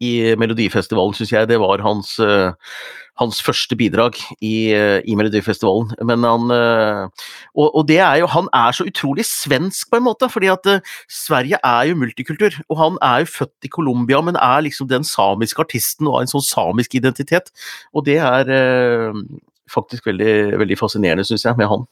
i 0.05 0.35
Melodifestivalen, 0.39 1.17
syns 1.17 1.33
jeg, 1.33 1.49
det 1.51 1.59
var 1.61 1.83
hans, 1.83 2.15
eh, 2.23 2.53
hans 3.19 3.41
første 3.43 3.75
bidrag 3.79 4.19
i, 4.39 4.71
eh, 4.75 5.01
i 5.03 5.17
Melodifestivalen. 5.19 5.91
Men 6.07 6.27
han 6.27 6.55
eh, 6.55 7.27
og, 7.55 7.67
og 7.67 7.89
det 7.89 7.99
er 7.99 8.21
jo 8.23 8.31
Han 8.31 8.49
er 8.55 8.73
så 8.73 8.87
utrolig 8.87 9.27
svensk, 9.27 9.91
på 9.91 9.99
en 9.99 10.07
måte, 10.07 10.31
fordi 10.31 10.53
at 10.53 10.71
Sverige 11.11 11.59
er 11.65 11.91
jo 11.91 11.99
multikultur. 11.99 12.55
Og 12.69 12.79
han 12.79 12.99
er 13.03 13.25
jo 13.25 13.33
født 13.35 13.65
i 13.65 13.73
Colombia, 13.75 14.23
men 14.23 14.37
er 14.37 14.65
liksom 14.67 14.89
den 14.89 15.05
samiske 15.05 15.63
artisten 15.63 16.07
og 16.07 16.19
har 16.19 16.27
en 16.27 16.35
sånn 16.35 16.47
samisk 16.47 16.95
identitet. 16.95 17.51
Og 17.93 18.07
det 18.07 18.19
er 18.23 19.13
faktisk 19.69 20.07
veldig, 20.07 20.59
veldig 20.59 20.79
fascinerende, 20.79 21.27
syns 21.27 21.45
jeg, 21.45 21.59
med 21.59 21.69
han. 21.69 21.89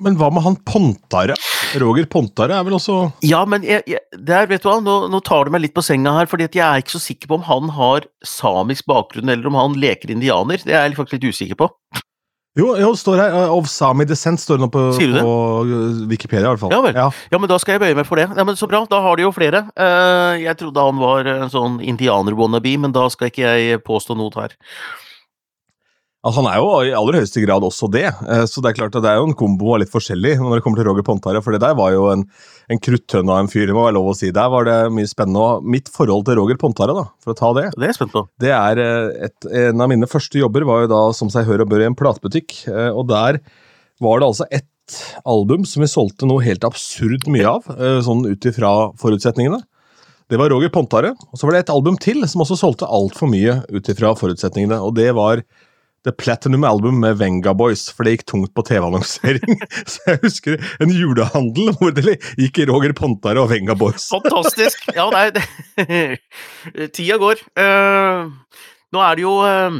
Men 0.00 0.16
hva 0.16 0.30
med 0.32 0.46
han 0.46 0.56
Pontare? 0.64 1.36
Roger 1.78 2.06
Pontare 2.10 2.56
er 2.58 2.66
vel 2.66 2.74
også 2.78 2.98
Ja, 3.26 3.44
men 3.48 3.62
jeg, 3.66 3.84
jeg, 3.86 4.02
der, 4.18 4.48
vet 4.50 4.64
du 4.64 4.68
hva, 4.70 4.78
nå, 4.82 4.96
nå 5.12 5.20
tar 5.26 5.46
du 5.46 5.54
meg 5.54 5.62
litt 5.62 5.76
på 5.76 5.84
senga 5.86 6.16
her, 6.18 6.30
fordi 6.30 6.48
jeg 6.48 6.64
er 6.66 6.82
ikke 6.82 6.96
så 6.96 7.02
sikker 7.02 7.30
på 7.30 7.38
om 7.38 7.46
han 7.46 7.70
har 7.76 8.08
samisk 8.26 8.88
bakgrunn, 8.90 9.30
eller 9.30 9.46
om 9.50 9.58
han 9.58 9.76
leker 9.80 10.10
indianer. 10.10 10.62
Det 10.64 10.74
er 10.74 10.88
jeg 10.88 10.98
faktisk 10.98 11.20
litt 11.20 11.30
usikker 11.34 11.60
på. 11.62 11.70
Jo, 12.58 12.72
jo, 12.82 12.88
står 12.98 13.20
her. 13.22 13.34
uh, 13.46 13.52
Of 13.54 13.68
Sami 13.70 14.04
descent 14.10 14.40
står 14.42 14.58
det 14.58 14.64
nå 14.64 14.68
på, 14.74 14.80
Sier 14.96 15.12
du 15.12 15.18
det? 15.20 15.22
på 15.22 15.34
uh, 15.70 16.00
Wikipedia, 16.10 16.48
i 16.48 16.50
hvert 16.50 16.62
fall. 16.64 16.72
Ja 16.74 16.80
vel. 16.82 16.96
Ja, 17.30 17.38
men 17.38 17.50
da 17.50 17.60
skal 17.62 17.76
jeg 17.76 17.84
bøye 17.84 17.98
meg 18.00 18.08
for 18.08 18.18
det. 18.18 18.26
Ja, 18.34 18.46
men 18.46 18.58
Så 18.58 18.66
bra, 18.70 18.82
da 18.90 18.98
har 19.04 19.20
de 19.20 19.22
jo 19.22 19.30
flere. 19.34 19.68
Eh, 19.78 20.40
jeg 20.42 20.58
trodde 20.58 20.82
han 20.88 20.98
var 20.98 21.30
en 21.30 21.52
sånn 21.52 21.78
indianer-wannabe, 21.78 22.74
men 22.82 22.96
da 22.96 23.06
skal 23.12 23.30
ikke 23.30 23.54
jeg 23.54 23.84
påstå 23.86 24.18
noe 24.18 24.34
her. 24.34 24.56
Altså, 26.20 26.42
han 26.42 26.50
er 26.50 26.58
jo 26.60 26.72
i 26.84 26.90
aller 26.92 27.16
høyeste 27.16 27.40
grad 27.40 27.64
også 27.64 27.88
det, 27.94 28.04
eh, 28.28 28.42
så 28.44 28.60
det 28.60 28.70
er 28.70 28.76
klart 28.76 28.96
at 28.98 29.04
det 29.06 29.08
er 29.08 29.22
jo 29.22 29.30
en 29.30 29.36
kombo 29.38 29.70
av 29.72 29.78
litt 29.80 29.92
forskjellig 29.92 30.34
når 30.36 30.58
det 30.58 30.64
kommer 30.66 30.76
til 30.76 30.88
Roger 30.90 31.04
Pontare, 31.06 31.40
for 31.40 31.56
det 31.56 31.62
der 31.62 31.78
var 31.78 31.94
jo 31.94 32.10
en, 32.12 32.26
en 32.68 32.80
kruttønne 32.84 33.32
av 33.32 33.40
en 33.40 33.48
fyr, 33.48 33.64
det 33.70 33.76
må 33.76 33.86
være 33.86 33.96
lov 33.96 34.10
å 34.10 34.16
si. 34.18 34.28
Der 34.36 34.50
var 34.52 34.68
det 34.68 34.74
mye 34.92 35.08
spennende. 35.08 35.40
Og 35.40 35.70
mitt 35.72 35.88
forhold 35.88 36.26
til 36.28 36.36
Roger 36.36 36.58
Pontare, 36.60 36.92
da, 36.98 37.06
for 37.24 37.32
å 37.32 37.38
ta 37.38 37.52
det, 37.56 37.64
Det 37.72 37.88
er 37.88 37.96
spent 37.96 38.12
på. 38.12 38.26
det 38.44 38.52
er 38.52 38.82
eh, 38.84 39.30
et, 39.30 39.48
en 39.62 39.80
av 39.80 39.88
mine 39.94 40.08
første 40.10 40.42
jobber 40.42 40.68
var 40.68 40.84
jo 40.84 40.90
da 40.92 41.00
som 41.16 41.32
seg 41.32 41.48
hør 41.48 41.64
og 41.64 41.72
bør 41.72 41.86
i 41.86 41.88
en 41.88 41.96
platebutikk, 41.96 42.58
eh, 42.68 42.90
og 42.90 43.08
der 43.08 43.40
var 44.04 44.20
det 44.20 44.28
altså 44.28 44.48
ett 44.52 44.68
album 45.24 45.64
som 45.64 45.86
vi 45.86 45.88
solgte 45.88 46.28
noe 46.28 46.44
helt 46.44 46.66
absurd 46.66 47.24
mye 47.30 47.46
av, 47.46 47.68
sånn 48.04 48.24
ut 48.26 48.48
ifra 48.50 48.90
forutsetningene. 49.00 49.62
Det 50.28 50.38
var 50.38 50.52
Roger 50.52 50.68
Pontare, 50.74 51.14
og 51.14 51.38
så 51.38 51.46
var 51.46 51.56
det 51.56 51.64
et 51.64 51.72
album 51.72 51.96
til 52.02 52.20
som 52.28 52.42
også 52.44 52.58
solgte 52.58 52.88
altfor 52.90 53.30
mye 53.30 53.60
ut 53.70 53.88
ifra 53.88 54.12
forutsetningene, 54.18 54.82
og 54.82 54.96
det 54.98 55.08
var 55.16 55.44
The 56.06 56.12
Platinum 56.16 56.64
Album 56.64 57.00
med 57.02 57.18
Venga 57.20 57.52
Boys, 57.52 57.90
for 57.92 58.06
det 58.06 58.14
gikk 58.14 58.26
tungt 58.32 58.54
på 58.56 58.64
TV-annonsering. 58.64 59.58
Så 59.90 60.06
jeg 60.08 60.20
husker 60.24 60.70
en 60.80 60.94
julehandel 60.94 61.74
hvor 61.76 61.92
det 61.96 62.16
gikk 62.40 62.62
Roger 62.70 62.94
Pontare 62.96 63.42
og 63.42 63.50
Venga 63.52 63.76
Boys. 63.78 64.08
Fantastisk! 64.12 64.88
Ja, 64.96 65.10
nei, 65.12 65.28
det, 65.36 65.44
tida 66.96 67.20
går. 67.20 67.44
Uh, 67.58 68.32
nå 68.90 69.02
er 69.04 69.18
det 69.18 69.26
jo 69.26 69.34
uh, 69.44 69.76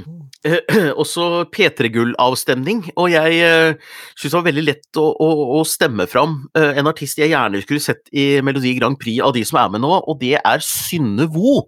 også 1.03 1.47
P3-gullavstemning, 1.53 2.85
og 3.01 3.11
jeg 3.13 3.41
uh, 3.41 3.97
syns 4.15 4.29
det 4.29 4.37
var 4.37 4.47
veldig 4.51 4.67
lett 4.69 5.01
å, 5.01 5.09
å, 5.25 5.31
å 5.57 5.65
stemme 5.69 6.07
fram 6.11 6.37
uh, 6.57 6.71
en 6.71 6.89
artist 6.91 7.21
jeg 7.21 7.33
gjerne 7.33 7.65
skulle 7.65 7.83
sett 7.83 8.13
i 8.13 8.29
Melodi 8.45 8.77
Grand 8.79 9.01
Prix 9.01 9.25
av 9.25 9.35
de 9.37 9.45
som 9.49 9.61
er 9.63 9.73
med 9.75 9.85
nå, 9.85 9.93
og 10.05 10.21
det 10.21 10.37
er 10.39 10.65
Synne 10.65 11.29
Vo. 11.33 11.63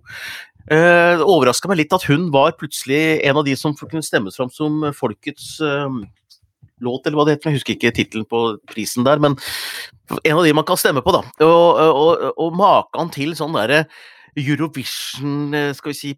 Uh, 0.70 1.18
det 1.18 1.26
overraska 1.26 1.70
meg 1.70 1.80
litt 1.82 1.94
at 1.96 2.06
hun 2.06 2.28
var 2.34 2.54
plutselig 2.58 3.20
en 3.26 3.40
av 3.40 3.46
de 3.46 3.56
som 3.58 3.74
kunne 3.78 4.04
stemmes 4.04 4.36
fram 4.38 4.50
som 4.52 4.84
folkets 4.94 5.56
uh, 5.64 5.88
låt, 6.82 7.06
eller 7.06 7.18
hva 7.18 7.26
det 7.26 7.36
heter, 7.36 7.50
jeg 7.50 7.60
husker 7.60 7.76
ikke 7.76 7.94
tittelen 7.96 8.26
på 8.28 8.42
prisen 8.70 9.06
der, 9.06 9.22
men 9.22 9.36
en 10.22 10.38
av 10.38 10.44
de 10.44 10.54
man 10.56 10.66
kan 10.68 10.80
stemme 10.80 11.02
på, 11.04 11.14
da. 11.14 11.22
Og, 11.46 11.78
og, 11.78 12.26
og 12.42 12.58
maken 12.58 13.12
til 13.14 13.36
sånn 13.38 13.54
derre 13.56 13.84
Eurovision, 14.38 15.54
eh, 15.54 15.70
skal 15.76 15.92
vi 15.92 15.98
si, 15.98 16.12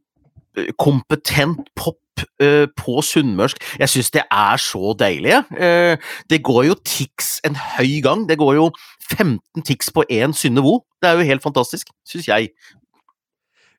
eh, 0.56 0.70
kompetent 0.78 1.68
pop 1.76 1.98
uh, 2.38 2.66
på 2.78 3.00
sunnmørsk. 3.02 3.58
Jeg 3.80 3.90
syns 3.90 4.12
det 4.14 4.22
er 4.30 4.60
så 4.62 4.92
deilig. 4.94 5.34
Eh, 5.58 5.96
det 6.30 6.38
går 6.46 6.60
jo 6.68 6.76
Tix 6.86 7.40
en 7.44 7.58
høy 7.58 7.98
gang. 8.04 8.22
Det 8.28 8.38
går 8.38 8.54
jo 8.60 8.68
15 9.10 9.64
Tix 9.66 9.90
på 9.90 10.04
én 10.06 10.32
Synne 10.32 10.62
Vo. 10.62 10.78
Det 11.02 11.10
er 11.10 11.18
jo 11.18 11.26
helt 11.26 11.42
fantastisk, 11.42 11.90
syns 12.06 12.30
jeg. 12.30 12.52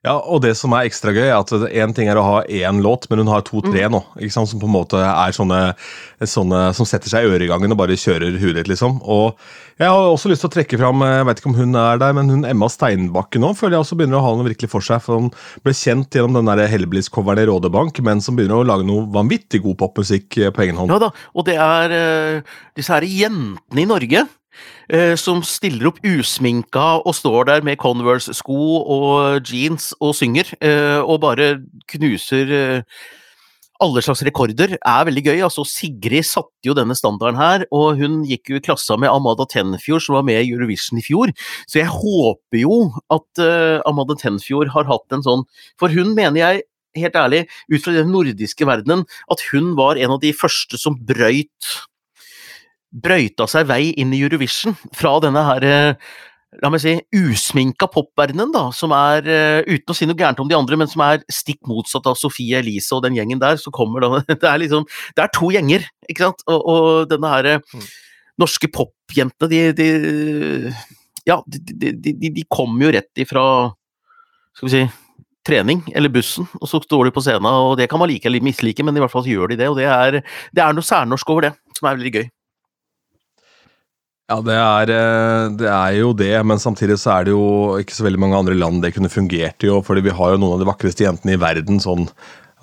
Ja, 0.06 0.14
og 0.22 0.44
det 0.44 0.52
som 0.54 0.74
er 0.76 0.86
ekstra 0.86 1.10
gøy, 1.10 1.24
er 1.26 1.34
at 1.40 1.50
én 1.66 1.92
ting 1.96 2.06
er 2.06 2.18
å 2.20 2.24
ha 2.24 2.36
én 2.46 2.78
låt, 2.84 3.08
men 3.10 3.24
hun 3.24 3.30
har 3.32 3.42
to-tre 3.46 3.88
nå. 3.90 4.04
ikke 4.20 4.34
sant, 4.36 4.52
Som 4.52 4.62
på 4.62 4.68
en 4.68 4.76
måte 4.76 5.00
er 5.02 5.34
sånne, 5.34 5.60
sånne 6.22 6.60
som 6.78 6.86
setter 6.86 7.10
seg 7.10 7.26
i 7.26 7.32
øregangen 7.34 7.74
og 7.74 7.80
bare 7.80 7.98
kjører 7.98 8.38
huet 8.38 8.60
ditt, 8.60 8.70
liksom. 8.70 9.00
Og 9.02 9.34
jeg 9.80 9.90
har 9.90 10.06
også 10.08 10.30
lyst 10.30 10.44
til 10.44 10.48
å 10.48 10.54
trekke 10.54 10.78
fram, 10.78 11.02
jeg 11.02 11.26
vet 11.26 11.42
ikke 11.42 11.50
om 11.50 11.58
hun 11.58 11.74
er 11.82 11.98
der, 12.00 12.14
men 12.16 12.30
hun 12.32 12.46
Emma 12.48 12.70
Steinbakke 12.70 13.42
nå 13.42 13.50
føler 13.58 13.76
jeg 13.76 13.84
også 13.84 13.98
begynner 13.98 14.20
å 14.20 14.24
ha 14.28 14.32
noe 14.38 14.46
virkelig 14.46 14.70
for 14.72 14.86
seg. 14.86 15.02
For 15.04 15.18
hun 15.18 15.28
ble 15.66 15.74
kjent 15.76 16.14
gjennom 16.14 16.38
den 16.38 16.64
Hellbillies-coveren 16.70 17.42
i 17.42 17.50
Rådebank, 17.50 17.98
men 18.06 18.22
som 18.24 18.38
begynner 18.38 18.62
å 18.62 18.68
lage 18.70 18.86
noe 18.86 19.08
vanvittig 19.12 19.64
god 19.66 19.76
popmusikk 19.82 20.38
eh, 20.38 20.54
på 20.54 20.64
egen 20.64 20.78
hånd. 20.78 20.94
Ja 20.94 21.02
da, 21.02 21.10
og 21.34 21.50
det 21.50 21.58
er 21.58 21.98
eh, 21.98 22.56
disse 22.78 22.94
her 22.94 23.04
jentene 23.10 23.82
i 23.82 23.90
Norge 23.90 24.22
eh, 24.22 24.32
som 25.18 25.42
stiller 25.46 25.88
opp 25.90 25.98
usminka 26.06 26.86
og 27.02 27.14
står 27.18 27.48
der 27.48 27.64
med 27.66 27.80
Converse-sko 27.82 28.58
og 28.86 29.46
jeans 29.46 29.92
og 30.00 30.14
synger, 30.16 30.52
eh, 30.60 30.98
og 31.02 31.22
bare 31.24 31.56
knuser 31.90 32.52
eh, 32.54 32.98
alle 33.82 34.00
slags 34.00 34.22
rekorder, 34.24 34.76
er 34.78 35.08
veldig 35.08 35.22
gøy. 35.26 35.40
Altså, 35.44 35.64
Sigrid 35.68 36.24
satte 36.24 36.64
jo 36.64 36.74
denne 36.76 36.96
standarden 36.96 37.36
her, 37.36 37.66
og 37.74 38.00
hun 38.00 38.22
gikk 38.28 38.52
jo 38.52 38.60
i 38.60 38.64
klassa 38.64 38.96
med 39.00 39.12
Amada 39.12 39.44
Tenfjord, 39.50 40.04
som 40.04 40.16
var 40.16 40.24
med 40.24 40.40
i 40.40 40.54
Eurovision 40.54 41.00
i 41.00 41.04
fjor. 41.04 41.32
Så 41.68 41.82
jeg 41.82 41.92
håper 41.92 42.62
jo 42.62 42.78
at 43.12 43.42
eh, 43.42 43.82
Amada 43.88 44.16
Tenfjord 44.16 44.72
har 44.72 44.88
hatt 44.88 45.12
en 45.12 45.26
sånn 45.26 45.44
For 45.80 45.92
hun 45.92 46.14
mener 46.16 46.40
jeg 46.40 46.64
helt 46.96 47.18
ærlig, 47.20 47.42
ut 47.68 47.82
fra 47.84 47.92
den 47.92 48.08
nordiske 48.08 48.64
verdenen, 48.64 49.04
at 49.28 49.42
hun 49.50 49.74
var 49.76 50.00
en 50.00 50.14
av 50.14 50.22
de 50.22 50.32
første 50.32 50.80
som 50.80 50.96
brøyt 50.96 51.74
brøyta 52.96 53.46
seg 53.50 53.66
vei 53.68 53.90
inn 54.00 54.14
i 54.16 54.22
Eurovision 54.24 54.76
fra 54.96 55.18
denne 55.24 55.42
her 55.50 55.66
eh, 55.68 56.14
La 56.62 56.70
meg 56.72 56.80
si 56.80 56.92
usminka 57.12 57.84
popverdenen, 57.92 58.48
da, 58.54 58.70
som 58.72 58.92
er, 58.96 59.26
eh, 59.28 59.66
uten 59.66 59.92
å 59.92 59.96
si 59.98 60.06
noe 60.08 60.16
gærent 60.16 60.38
om 60.40 60.48
de 60.48 60.54
andre, 60.56 60.78
men 60.80 60.88
som 60.88 61.02
er 61.04 61.18
stikk 61.28 61.58
motsatt 61.68 62.06
av 62.08 62.16
Sofie 62.16 62.56
Elise 62.62 62.94
og 62.96 63.02
den 63.04 63.18
gjengen 63.18 63.42
der, 63.42 63.58
så 63.60 63.68
kommer 63.74 64.00
da 64.00 64.22
Det 64.30 64.46
er 64.48 64.62
liksom 64.62 64.86
Det 65.12 65.24
er 65.26 65.32
to 65.36 65.50
gjenger, 65.52 65.84
ikke 66.08 66.24
sant? 66.30 66.44
Og, 66.48 66.62
og 66.72 67.10
denne 67.10 67.32
her 67.34 67.50
eh, 67.50 67.58
Mm. 67.74 67.82
norske 68.40 68.70
popjentene, 68.72 69.50
de, 69.52 69.60
de 69.76 70.72
Ja, 71.28 71.42
de, 71.50 71.60
de, 71.74 71.92
de, 72.14 72.30
de 72.38 72.44
kommer 72.48 72.86
jo 72.86 72.94
rett 72.94 73.20
ifra 73.20 73.42
Skal 74.56 74.68
vi 74.68 74.72
si 74.78 74.84
trening, 75.46 75.84
eller 75.94 76.10
bussen, 76.10 76.48
og 76.58 76.66
så 76.66 76.80
står 76.82 77.06
de 77.06 77.12
på 77.14 77.22
scenen, 77.22 77.46
og 77.46 77.76
det 77.78 77.86
kan 77.90 78.00
man 78.02 78.08
like 78.10 78.26
eller 78.26 78.42
mislike, 78.42 78.82
men 78.82 78.96
i 78.96 79.02
hvert 79.04 79.12
fall 79.12 79.28
gjør 79.30 79.52
de 79.52 79.60
det, 79.60 79.68
og 79.70 79.76
det 79.78 79.84
er, 79.86 80.16
det 80.56 80.62
er 80.64 80.72
noe 80.74 80.82
særnorsk 80.82 81.28
over 81.30 81.46
det, 81.46 81.52
som 81.76 81.86
er 81.86 82.00
veldig 82.00 82.12
gøy. 82.16 82.24
Ja, 84.26 84.40
det 84.42 84.54
er, 84.58 84.90
eh, 84.90 85.44
det 85.54 85.68
er, 85.70 85.92
jo 86.00 86.08
det, 86.18 86.32
men 86.42 86.58
samtidig 86.58 86.96
så 86.98 87.12
er 87.14 87.28
det 87.28 87.34
jo 87.36 87.76
ikke 87.78 87.94
så 87.94 88.02
veldig 88.08 88.18
mange 88.18 88.40
andre 88.40 88.56
land 88.58 88.80
det 88.82 88.90
kunne 88.96 89.10
fungert 89.12 89.62
i, 89.62 89.70
fordi 89.86 90.02
vi 90.02 90.14
har 90.18 90.32
jo 90.32 90.40
noen 90.42 90.56
av 90.56 90.64
de 90.64 90.66
vakreste 90.66 91.06
jentene 91.06 91.36
i 91.36 91.40
verden 91.40 91.78
sånn 91.82 92.08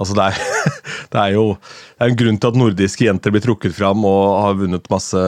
Altså 0.01 0.15
det, 0.17 0.25
er, 0.25 0.71
det 1.13 1.19
er 1.21 1.35
jo 1.35 1.43
det 1.53 2.01
er 2.01 2.09
en 2.09 2.17
grunn 2.19 2.39
til 2.41 2.49
at 2.49 2.57
nordiske 2.57 3.05
jenter 3.05 3.31
blir 3.31 3.43
trukket 3.45 3.75
fram 3.77 4.01
og 4.09 4.23
har 4.41 4.57
vunnet 4.59 4.89
masse 4.91 5.21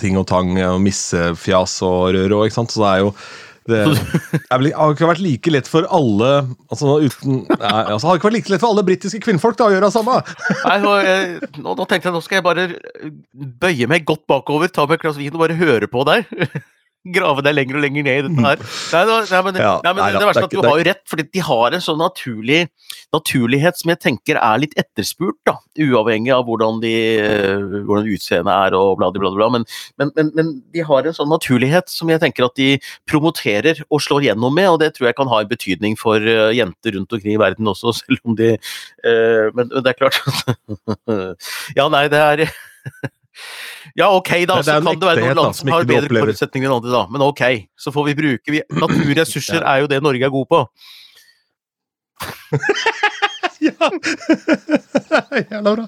ting 0.00 0.16
og 0.18 0.24
tang 0.30 0.54
og 0.56 0.80
missefjas 0.82 1.76
og 1.86 2.16
rør 2.16 2.34
og, 2.38 2.46
ikke 2.48 2.56
sant. 2.56 2.72
Så 2.72 2.80
det 2.80 2.88
er 2.90 3.02
jo 3.04 3.12
det 3.70 3.80
har 4.50 4.94
ikke 4.94 5.10
vært 5.10 5.22
like 5.24 5.54
lett 5.54 5.70
for 5.70 5.86
alle 5.90 6.30
altså, 6.70 6.96
uten, 7.04 7.44
nei, 7.48 7.82
altså, 7.82 8.10
har 8.10 8.18
ikke 8.18 8.30
vært 8.30 8.38
like 8.40 8.54
lett 8.54 8.64
for 8.64 8.74
alle 8.74 8.86
britiske 8.86 9.22
kvinnfolk 9.24 9.58
da, 9.60 9.68
å 9.70 9.74
gjøre 9.74 9.88
det 9.88 9.96
samme. 9.96 10.18
Nei, 10.64 10.76
nå, 10.84 10.96
jeg, 11.06 11.52
nå, 11.60 11.76
nå, 11.78 11.86
tenkte 11.86 12.10
jeg 12.10 12.16
nå 12.16 12.24
skal 12.24 12.40
jeg 12.40 12.48
bare 12.48 12.66
bøye 13.62 13.88
meg 13.90 14.06
godt 14.08 14.26
bakover, 14.30 14.72
ta 14.72 14.86
meg 14.88 14.98
et 14.98 15.06
glass 15.06 15.20
vin 15.20 15.34
og 15.34 15.44
bare 15.46 15.58
høre 15.60 15.90
på 15.90 16.04
der 16.08 16.26
grave 17.08 17.44
deg 17.44 17.56
lenger 17.56 17.78
og 17.78 17.84
lenger 17.84 18.04
ned 18.04 18.18
i 18.18 18.24
dette 18.26 18.44
her. 18.44 18.64
Nei, 18.92 19.02
nei, 19.08 19.40
men, 19.46 19.58
ja, 19.62 19.74
nei, 19.84 19.92
men 19.94 20.02
nei, 20.02 20.10
det 20.12 20.26
verste 20.28 20.42
er 20.42 20.48
at 20.48 20.54
du 20.54 20.60
har 20.60 20.80
jo 20.80 20.86
rett, 20.90 21.02
fordi 21.08 21.24
de 21.32 21.42
har 21.46 21.76
en 21.76 21.84
sånn 21.84 22.00
naturlig 22.00 22.60
naturlighet 23.14 23.78
som 23.80 23.90
jeg 23.92 24.00
tenker 24.02 24.38
er 24.38 24.60
litt 24.62 24.76
etterspurt, 24.78 25.38
da. 25.48 25.56
Uavhengig 25.80 26.32
av 26.34 26.44
hvordan, 26.46 26.80
de, 26.82 26.92
hvordan 27.88 28.10
utseendet 28.12 28.52
er 28.52 28.76
og 28.78 28.98
bla, 29.00 29.10
bla, 29.14 29.32
bla. 29.34 29.48
Men, 29.56 29.66
men, 30.00 30.12
men, 30.36 30.52
de 30.74 30.84
har 30.86 31.06
en 31.06 31.16
sånn 31.16 31.30
naturlighet 31.32 31.90
som 31.90 32.10
jeg 32.12 32.22
tenker 32.22 32.46
at 32.46 32.58
de 32.60 32.74
promoterer 33.10 33.82
og 33.88 34.02
slår 34.04 34.28
gjennom 34.28 34.54
med, 34.54 34.68
og 34.74 34.80
det 34.82 34.92
tror 34.96 35.10
jeg 35.10 35.18
kan 35.18 35.30
ha 35.32 35.40
en 35.42 35.50
betydning 35.50 35.96
for 36.00 36.20
uh, 36.20 36.50
jenter 36.54 36.96
rundt 36.98 37.16
omkring 37.16 37.36
i 37.36 37.40
verden 37.40 37.70
også, 37.70 37.94
selv 38.02 38.20
om 38.28 38.36
de 38.38 38.52
uh, 38.56 39.46
men, 39.56 39.70
det 39.72 39.94
er 39.94 39.98
klart 39.98 40.20
Ja, 41.78 41.88
nei, 41.90 42.06
det 42.12 42.20
er 42.20 42.46
Ja, 43.96 44.10
ok, 44.12 44.30
da, 44.48 44.60
så 44.62 44.78
kan 44.84 45.00
det 45.00 45.08
være 45.08 45.24
noen 45.24 45.38
land 45.40 45.58
som 45.58 45.70
har 45.72 45.86
bedre 45.88 46.22
forutsetninger 46.22 46.68
enn 46.68 46.76
andre, 46.78 46.92
da. 46.92 47.02
Men 47.12 47.24
ok, 47.26 47.44
så 47.80 47.92
får 47.94 48.10
vi 48.10 48.16
bruke 48.18 48.54
vi, 48.54 48.62
Naturressurser 48.76 49.64
er 49.72 49.84
jo 49.84 49.90
det 49.90 50.02
Norge 50.04 50.26
er 50.28 50.34
god 50.34 50.48
på. 50.50 50.64
ja! 53.68 53.90
Jævla 55.50 55.72
bra. 55.76 55.86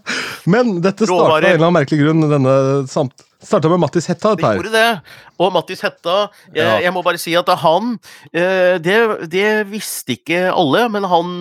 Men 0.51 0.79
dette 0.85 1.07
starta 1.09 1.29
av 1.29 1.37
en 1.38 1.51
eller 1.51 1.67
annen 1.67 1.77
merkelig 1.81 2.01
grunn. 2.05 2.25
denne 2.31 2.57
samt 2.91 3.29
Starta 3.43 3.67
med 3.73 3.81
Mattis 3.83 4.07
Hetta. 4.07 4.37
Det 4.38 4.47
gjorde 4.47 4.71
det. 4.71 4.88
Og 5.43 5.51
Mattis 5.51 5.81
Hetta, 5.83 6.29
jeg, 6.53 6.62
ja. 6.62 6.77
jeg 6.85 6.95
må 6.95 7.03
bare 7.03 7.19
si 7.19 7.33
at 7.35 7.49
han 7.59 7.97
eh, 8.31 8.79
det, 8.79 8.99
det 9.33 9.49
visste 9.73 10.15
ikke 10.15 10.45
alle, 10.53 10.85
men 10.95 11.09
han 11.11 11.33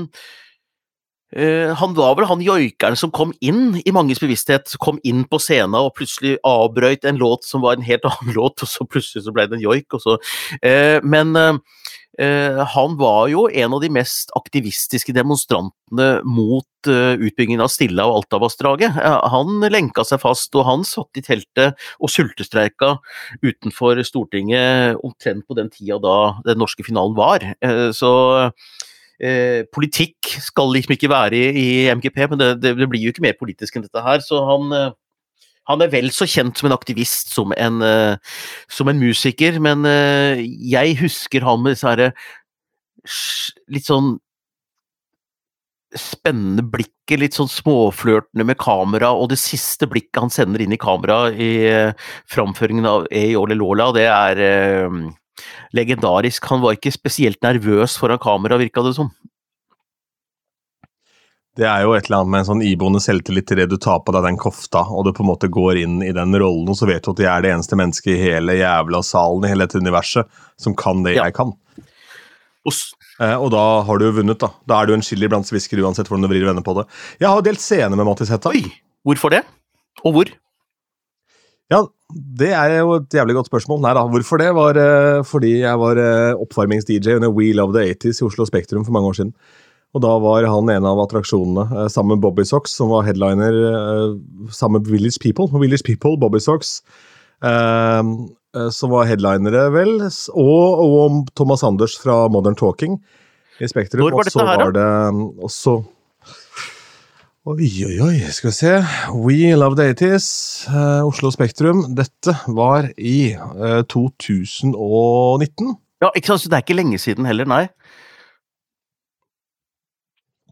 han 1.32 1.94
var 1.96 2.18
vel 2.18 2.28
han 2.28 2.42
joikeren 2.44 2.98
som 3.00 3.12
kom 3.16 3.32
inn 3.40 3.78
i 3.86 3.94
manges 3.96 4.20
bevissthet, 4.20 4.74
kom 4.84 5.00
inn 5.08 5.24
på 5.30 5.40
scenen 5.40 5.78
og 5.80 5.94
plutselig 5.96 6.36
avbrøyt 6.48 7.08
en 7.08 7.22
låt 7.22 7.48
som 7.48 7.64
var 7.64 7.78
en 7.78 7.86
helt 7.88 8.06
annen 8.10 8.36
låt, 8.36 8.64
og 8.64 8.70
så 8.70 8.88
plutselig 8.88 9.26
så 9.28 9.36
ble 9.36 9.48
det 9.48 9.60
en 9.60 9.64
joik. 9.64 9.88
Uh, 9.96 11.00
men 11.04 11.32
uh, 11.38 12.62
han 12.76 12.98
var 13.00 13.30
jo 13.32 13.48
en 13.48 13.78
av 13.78 13.82
de 13.82 13.90
mest 13.94 14.34
aktivistiske 14.38 15.16
demonstrantene 15.16 16.10
mot 16.28 16.68
utbyggingen 16.82 17.62
av 17.62 17.70
Stilla 17.72 18.08
og 18.10 18.20
Altavassdraget. 18.20 18.98
Han 19.32 19.64
lenka 19.72 20.04
seg 20.06 20.20
fast, 20.24 20.50
og 20.58 20.66
han 20.68 20.86
satt 20.86 21.18
i 21.18 21.24
teltet 21.26 21.80
og 22.02 22.12
sultestreika 22.12 22.96
utenfor 23.46 24.02
Stortinget 24.06 25.00
omtrent 25.06 25.46
på 25.48 25.58
den 25.58 25.70
tida 25.74 26.02
da 26.02 26.18
den 26.46 26.62
norske 26.62 26.86
finalen 26.86 27.16
var. 27.18 27.46
Så 27.96 28.12
Eh, 29.22 29.68
politikk 29.70 30.32
skal 30.42 30.72
liksom 30.74 30.96
ikke 30.96 31.12
være 31.12 31.38
i, 31.38 31.50
i 31.62 31.68
MGP, 31.94 32.24
men 32.32 32.40
det, 32.42 32.50
det, 32.64 32.74
det, 32.80 32.88
blir 32.90 33.04
jo 33.04 33.14
ikke 33.14 33.26
mer 33.28 33.38
politisk 33.38 33.78
enn 33.78 33.86
dette 33.86 34.02
her. 34.02 34.24
Så 34.26 34.40
han, 34.48 34.74
eh, 34.74 34.96
han 35.70 35.84
er 35.86 35.92
vel 35.94 36.10
så 36.16 36.26
kjent 36.26 36.58
som 36.58 36.72
en 36.72 36.74
aktivist 36.74 37.30
som 37.36 37.54
en, 37.54 37.78
uh, 37.86 38.40
som 38.66 38.90
en 38.90 38.98
musiker, 38.98 39.60
men 39.62 39.86
jeg 39.86 40.98
husker 41.04 41.46
han 41.46 41.62
med 41.62 41.76
disse 41.76 41.86
herre 41.86 42.10
litt 43.72 43.86
sånn 43.86 44.16
spennende 45.96 46.66
blikket, 46.66 47.20
litt 47.22 47.38
sånn 47.38 47.52
småflørtende 47.52 48.48
med 48.48 48.58
kamera, 48.60 49.14
og 49.14 49.30
det 49.32 49.40
siste 49.40 49.86
blikket 49.92 50.24
han 50.24 50.34
sender 50.34 50.66
inn 50.66 50.74
i 50.74 50.82
kamera 50.82 51.28
i 51.30 51.54
framføringen 52.32 52.90
av 52.90 53.08
Eole 53.14 53.58
Lola, 53.60 53.92
det 53.96 54.10
er 54.10 54.44
legendarisk. 55.78 56.46
Han 56.52 56.64
var 56.64 56.78
ikke 56.78 56.94
spesielt 56.94 57.42
nervøs 57.46 57.98
foran 58.02 58.22
kamera, 58.22 58.60
virka 58.62 58.84
det 58.86 58.96
som. 58.98 59.12
Det 61.60 61.66
er 61.68 61.82
jo 61.84 61.92
et 61.98 62.06
eller 62.08 62.22
annet 62.22 62.32
med 62.32 62.42
en 62.42 62.48
sånn 62.48 62.62
iboende 62.64 63.02
selvtillit 63.04 63.50
til 63.50 63.60
det 63.60 63.68
du 63.74 63.76
tar 63.82 64.00
på 64.06 64.14
deg 64.16 64.24
den 64.24 64.40
kofta, 64.40 64.86
og 64.88 65.04
du 65.04 65.12
på 65.16 65.26
en 65.26 65.32
måte 65.34 65.50
går 65.52 65.82
inn 65.82 65.98
i 66.06 66.14
den 66.16 66.32
rollen, 66.40 66.70
og 66.72 66.78
så 66.80 66.88
vet 66.88 67.04
du 67.04 67.12
at 67.12 67.20
jeg 67.26 67.32
er 67.32 67.44
det 67.44 67.52
eneste 67.52 67.80
mennesket 67.80 68.14
i 68.14 68.22
hele 68.22 68.56
jævla 68.56 69.02
salen, 69.04 69.44
i 69.44 69.52
hele 69.52 69.68
dette 69.68 69.82
universet, 69.84 70.32
som 70.62 70.78
kan 70.80 71.04
det 71.04 71.18
ja. 71.18 71.26
jeg 71.28 71.36
kan. 71.36 71.52
Og, 72.62 72.78
eh, 73.20 73.36
og, 73.36 73.50
da 73.52 73.66
har 73.84 74.00
du 74.00 74.08
jo 74.08 74.14
vunnet, 74.22 74.40
da. 74.40 74.54
Da 74.70 74.80
er 74.80 74.88
du 74.88 74.96
en 74.96 75.04
chili 75.04 75.28
blant 75.28 75.50
svisker 75.50 75.82
uansett 75.84 76.08
hvordan 76.08 76.24
du 76.24 76.32
vrir 76.32 76.46
og 76.46 76.54
vender 76.54 76.66
på 76.66 76.78
det. 76.80 76.88
Jeg 77.20 77.28
har 77.28 77.44
delt 77.44 77.64
scene 77.64 78.00
med 78.00 78.08
Mattis 78.08 78.32
Hetta. 78.32 78.54
Oi! 78.54 78.64
Hvorfor 79.04 79.34
det? 79.34 79.44
Og 80.06 80.16
hvor? 80.16 80.32
Ja, 81.72 81.84
det 82.14 82.52
er 82.56 82.78
jo 82.80 82.98
et 83.00 83.16
jævlig 83.16 83.36
godt 83.38 83.50
spørsmål. 83.50 83.82
Nei 83.84 83.94
da, 83.98 84.04
hvorfor 84.10 84.42
det? 84.42 84.50
Var 84.58 84.80
uh, 84.82 85.24
fordi 85.28 85.54
jeg 85.62 85.80
var 85.82 86.00
uh, 86.00 86.42
oppvarmings-DJ 86.44 87.18
under 87.20 87.32
We 87.34 87.52
Love 87.58 87.76
the 87.76 87.94
80s 87.94 88.22
i 88.22 88.28
Oslo 88.28 88.48
Spektrum 88.48 88.86
for 88.88 88.96
mange 88.96 89.12
år 89.12 89.20
siden. 89.20 89.34
Og 89.92 90.04
da 90.06 90.12
var 90.24 90.48
han 90.48 90.72
en 90.72 90.88
av 90.88 91.00
attraksjonene, 91.04 91.66
uh, 91.72 91.88
sammen 91.92 92.16
med 92.16 92.24
Bobby 92.24 92.46
Socks, 92.48 92.76
som 92.78 92.92
var 92.94 93.08
headliner 93.08 93.58
sammen 94.52 94.82
med 94.82 94.92
Village 94.92 95.20
People. 95.24 95.50
Village 95.60 95.86
People, 95.88 96.18
Bobby 96.20 96.40
Socks, 96.40 96.82
som 97.42 98.92
var 98.92 99.08
headlinere, 99.10 99.64
vel, 99.74 99.96
og, 100.04 100.82
og, 100.84 101.24
Thomas 101.36 101.64
Anders 101.66 101.96
fra 101.98 102.28
Modern 102.30 102.56
Talking 102.60 103.00
i 103.60 103.70
Spektrum. 103.72 104.04
Når 104.04 104.20
var 104.20 104.30
dette 104.30 104.46
her, 104.46 104.76
da? 104.76 104.92
Og 105.42 105.50
så 105.50 105.80
var 105.80 105.88
det 105.88 105.90
også 105.90 106.01
Oi, 107.42 107.66
oi, 107.88 107.96
oi, 108.06 108.18
skal 108.30 108.52
vi 108.52 108.54
se. 108.54 108.72
We 109.18 109.56
Love 109.58 109.74
the 109.74 109.88
80s, 109.96 110.26
uh, 110.70 111.08
Oslo 111.08 111.32
Spektrum. 111.34 111.88
Dette 111.98 112.36
var 112.54 112.92
i 113.02 113.34
eh, 113.34 113.80
2019. 113.90 115.72
Ja, 116.06 116.12
ikke 116.14 116.30
sant, 116.30 116.44
så 116.44 116.52
det 116.54 116.60
er 116.60 116.62
ikke 116.62 116.78
lenge 116.78 117.00
siden 117.02 117.26
heller, 117.26 117.50
nei. 117.50 117.64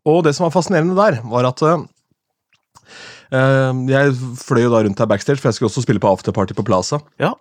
Og 0.09 0.23
det 0.25 0.33
som 0.33 0.47
var 0.47 0.55
fascinerende 0.55 0.97
der, 0.97 1.21
var 1.29 1.51
at 1.51 1.61
uh, 1.61 1.85
Jeg 3.93 4.17
fløy 4.41 4.63
jo 4.65 4.73
da 4.73 4.81
rundt 4.81 5.05
her 5.05 5.11
backstage, 5.13 5.37
for 5.37 5.51
jeg 5.51 5.59
skulle 5.59 5.69
også 5.69 5.85
spille 5.85 6.01
på 6.01 6.09
afterparty 6.09 6.57
på 6.57 6.65
Plaza. 6.65 7.03
Ja. 7.21 7.35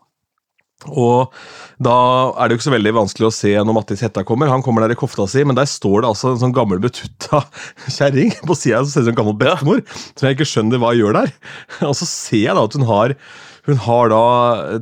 Og 0.87 1.35
da 1.83 1.97
er 2.39 2.47
det 2.47 2.55
jo 2.55 2.61
ikke 2.61 2.69
så 2.69 2.75
veldig 2.77 2.93
vanskelig 2.95 3.27
å 3.27 3.35
se 3.35 3.51
når 3.59 3.75
Mattis 3.75 4.03
Hetta 4.05 4.23
kommer. 4.27 4.51
Han 4.53 4.63
kommer 4.63 4.85
der 4.85 4.95
i 4.95 4.99
kofta 4.99 5.27
si, 5.31 5.43
men 5.47 5.59
der 5.59 5.67
står 5.67 6.05
det 6.05 6.13
altså 6.13 6.33
en 6.33 6.41
sånn 6.45 6.55
gammel 6.55 6.79
betutta 6.83 7.43
kjerring 7.97 8.31
på 8.47 8.55
sida 8.59 8.85
som 8.85 8.93
ser 8.93 9.03
ut 9.03 9.11
som 9.11 9.15
en 9.17 9.21
gammel 9.21 9.39
bestemor. 9.41 9.83
Som 10.15 10.29
jeg 10.29 10.39
ikke 10.39 10.51
skjønner 10.53 10.83
hva 10.83 10.95
gjør 10.95 11.19
der. 11.19 11.35
Og 11.91 11.97
så 11.99 12.07
ser 12.07 12.45
jeg 12.45 12.59
da 12.59 12.67
at 12.69 12.79
hun 12.79 12.87
har 12.89 13.19
hun 13.69 13.77
har 13.85 14.09
da 14.09 14.21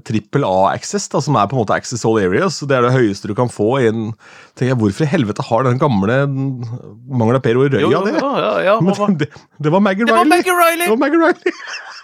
trippel 0.06 0.44
A-access, 0.46 1.08
som 1.10 1.34
er 1.34 1.48
på 1.50 1.56
en 1.56 1.64
måte 1.64 1.74
access 1.74 2.04
all 2.06 2.20
areas. 2.22 2.60
Det 2.62 2.76
er 2.76 2.84
det 2.86 2.92
høyeste 2.94 3.26
du 3.26 3.34
kan 3.34 3.50
få 3.50 3.80
inn 3.82 4.12
tenker 4.54 4.70
jeg, 4.70 4.78
Hvorfor 4.78 5.08
i 5.08 5.10
helvete 5.10 5.42
har 5.42 5.66
den 5.66 5.80
gamle 5.82 6.20
Mangla 6.30 7.40
Per 7.42 7.58
Røya 7.58 7.72
det? 7.74 7.82
Ja, 7.82 8.30
ja, 8.38 8.52
ja, 8.62 8.76
Men 8.78 9.18
det, 9.18 9.32
det, 9.58 9.72
var 9.74 9.82
Maggie 9.82 10.06
Riley! 10.06 10.86
Det 10.86 10.92
var 10.92 11.02
Maggie 11.02 11.18
Riley! 11.24 11.56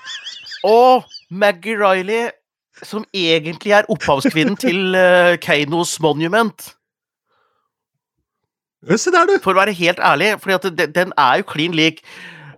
Og 0.73 1.07
Maggie 1.31 1.79
Riley 1.79 2.33
som 2.83 3.05
egentlig 3.15 3.73
er 3.77 3.89
opphavskvinnen 3.93 4.59
til 4.61 4.97
uh, 4.97 5.35
Keinos 5.43 5.99
Monument. 6.03 6.69
Se 8.99 9.13
der, 9.15 9.29
du! 9.31 9.37
For 9.43 9.55
å 9.55 9.61
være 9.61 9.75
helt 9.79 10.01
ærlig, 10.03 10.35
for 10.43 10.71
den 10.75 11.13
er 11.15 11.39
jo 11.39 11.47
klin 11.47 11.75
lik 11.79 12.03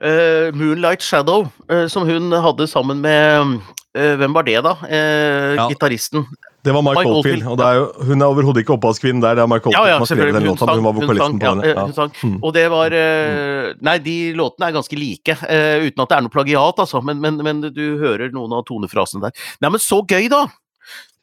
uh, 0.05 0.51
Moonlight 0.57 1.05
Shadow, 1.05 1.49
uh, 1.73 1.87
som 1.90 2.09
hun 2.09 2.33
hadde 2.33 2.69
sammen 2.71 3.03
med 3.05 3.61
Hvem 3.95 4.33
var 4.35 4.43
det, 4.43 4.57
da? 4.67 4.73
Ja. 4.90 5.69
Gitaristen. 5.71 6.25
Det 6.64 6.73
var 6.73 6.83
Mike, 6.83 6.99
Mike 6.99 7.11
Oldfield. 7.11 7.45
og 7.47 7.61
er 7.61 7.75
jo, 7.77 7.85
Hun 8.09 8.23
er 8.23 8.27
overhodet 8.33 8.62
ikke 8.64 8.73
opphavskvinnen 8.79 9.21
der. 9.23 9.37
det 9.37 9.43
er 9.43 9.49
Mike 9.53 9.69
Oldfield 9.69 9.87
ja, 9.87 9.90
ja, 9.93 9.99
som 9.99 10.03
har 10.03 10.11
skrevet 10.11 10.35
den 10.35 10.47
låta. 10.49 10.69
Hun 10.75 10.87
var 10.87 10.97
vokalisten 10.97 11.38
på 11.38 11.53
den. 11.53 11.64
Ja, 11.69 11.85
ja. 11.85 12.07
Mm. 12.25 12.38
Og 12.40 12.55
det 12.57 12.64
var 12.73 12.97
uh, 12.97 13.67
Nei, 13.85 13.97
de 14.03 14.17
låtene 14.38 14.71
er 14.71 14.77
ganske 14.79 14.99
like, 14.99 15.37
uh, 15.45 15.85
uten 15.85 16.05
at 16.07 16.11
det 16.11 16.17
er 16.17 16.25
noe 16.25 16.33
plagiat, 16.33 16.81
altså. 16.87 17.03
Men, 17.05 17.21
men, 17.21 17.37
men, 17.45 17.61
du 17.69 17.85
hører 18.01 18.33
noen 18.33 18.57
av 18.57 18.64
tonefrasene 18.67 19.27
der. 19.27 19.45
Nei, 19.61 19.75
men 19.77 19.83
så 19.83 20.01
gøy, 20.09 20.31
da! 20.33 20.47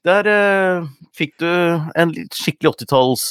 Der 0.08 0.26
uh, 0.26 0.88
fikk 1.14 1.36
du 1.44 1.48
en 1.48 2.14
skikkelig 2.34 2.72
80-talls 2.72 3.26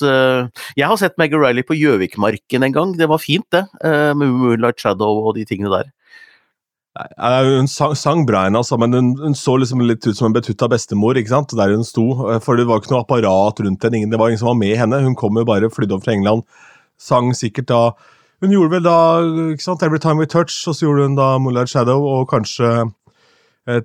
Jeg 0.79 0.87
har 0.87 0.99
sett 1.01 1.17
Maggie 1.19 1.41
Riley 1.41 1.67
på 1.67 1.75
Gjøvikmarken 1.75 2.67
en 2.67 2.77
gang. 2.77 2.93
Det 2.99 3.09
var 3.11 3.19
fint, 3.23 3.47
det. 3.51 3.65
med 3.83 4.37
Moonlight 4.37 4.79
Shadow 4.79 5.25
og 5.27 5.35
de 5.39 5.47
tingene 5.49 5.73
der. 5.73 5.91
Nei, 6.99 7.43
Hun 7.47 7.69
sang, 7.71 7.95
sang 7.95 8.25
bra, 8.27 8.45
henne, 8.49 8.59
altså, 8.59 8.77
men 8.81 8.93
hun, 8.97 9.11
hun, 9.21 9.35
så 9.39 9.55
liksom 9.61 9.83
litt 9.87 10.07
ut 10.07 10.17
som 10.19 10.27
en 10.29 10.35
betutta 10.35 10.67
bestemor 10.71 11.19
ikke 11.19 11.33
sant? 11.33 11.55
der 11.57 11.75
hun 11.75 11.87
sto. 11.87 12.07
For 12.45 12.59
det 12.59 12.67
var 12.69 12.83
ikke 12.83 12.95
noe 12.95 13.05
apparat 13.05 13.63
rundt 13.63 13.87
henne. 13.87 14.09
Det 14.11 14.19
var 14.19 14.31
ingen 14.31 14.43
som 14.43 14.51
var 14.51 14.59
med 14.59 14.75
henne. 14.79 15.03
Hun 15.07 15.15
kom 15.19 15.39
jo 15.39 15.47
bare 15.47 15.71
flydde 15.71 15.97
over 15.97 16.07
fra 16.07 16.17
England. 16.17 16.43
Sang 17.01 17.31
sikkert 17.37 17.71
da 17.71 17.83
Hun 18.41 18.55
gjorde 18.55 18.73
vel 18.73 18.85
da 18.87 18.99
ikke 19.53 19.65
sant? 19.67 19.83
Every 19.85 20.01
Time 20.01 20.17
We 20.17 20.27
Touch, 20.27 20.55
og 20.67 20.73
så 20.73 20.87
gjorde 20.87 21.11
hun 21.11 21.17
da 21.19 21.35
Moonlight 21.39 21.69
Shadow 21.69 22.07
og 22.09 22.31
kanskje 22.31 22.89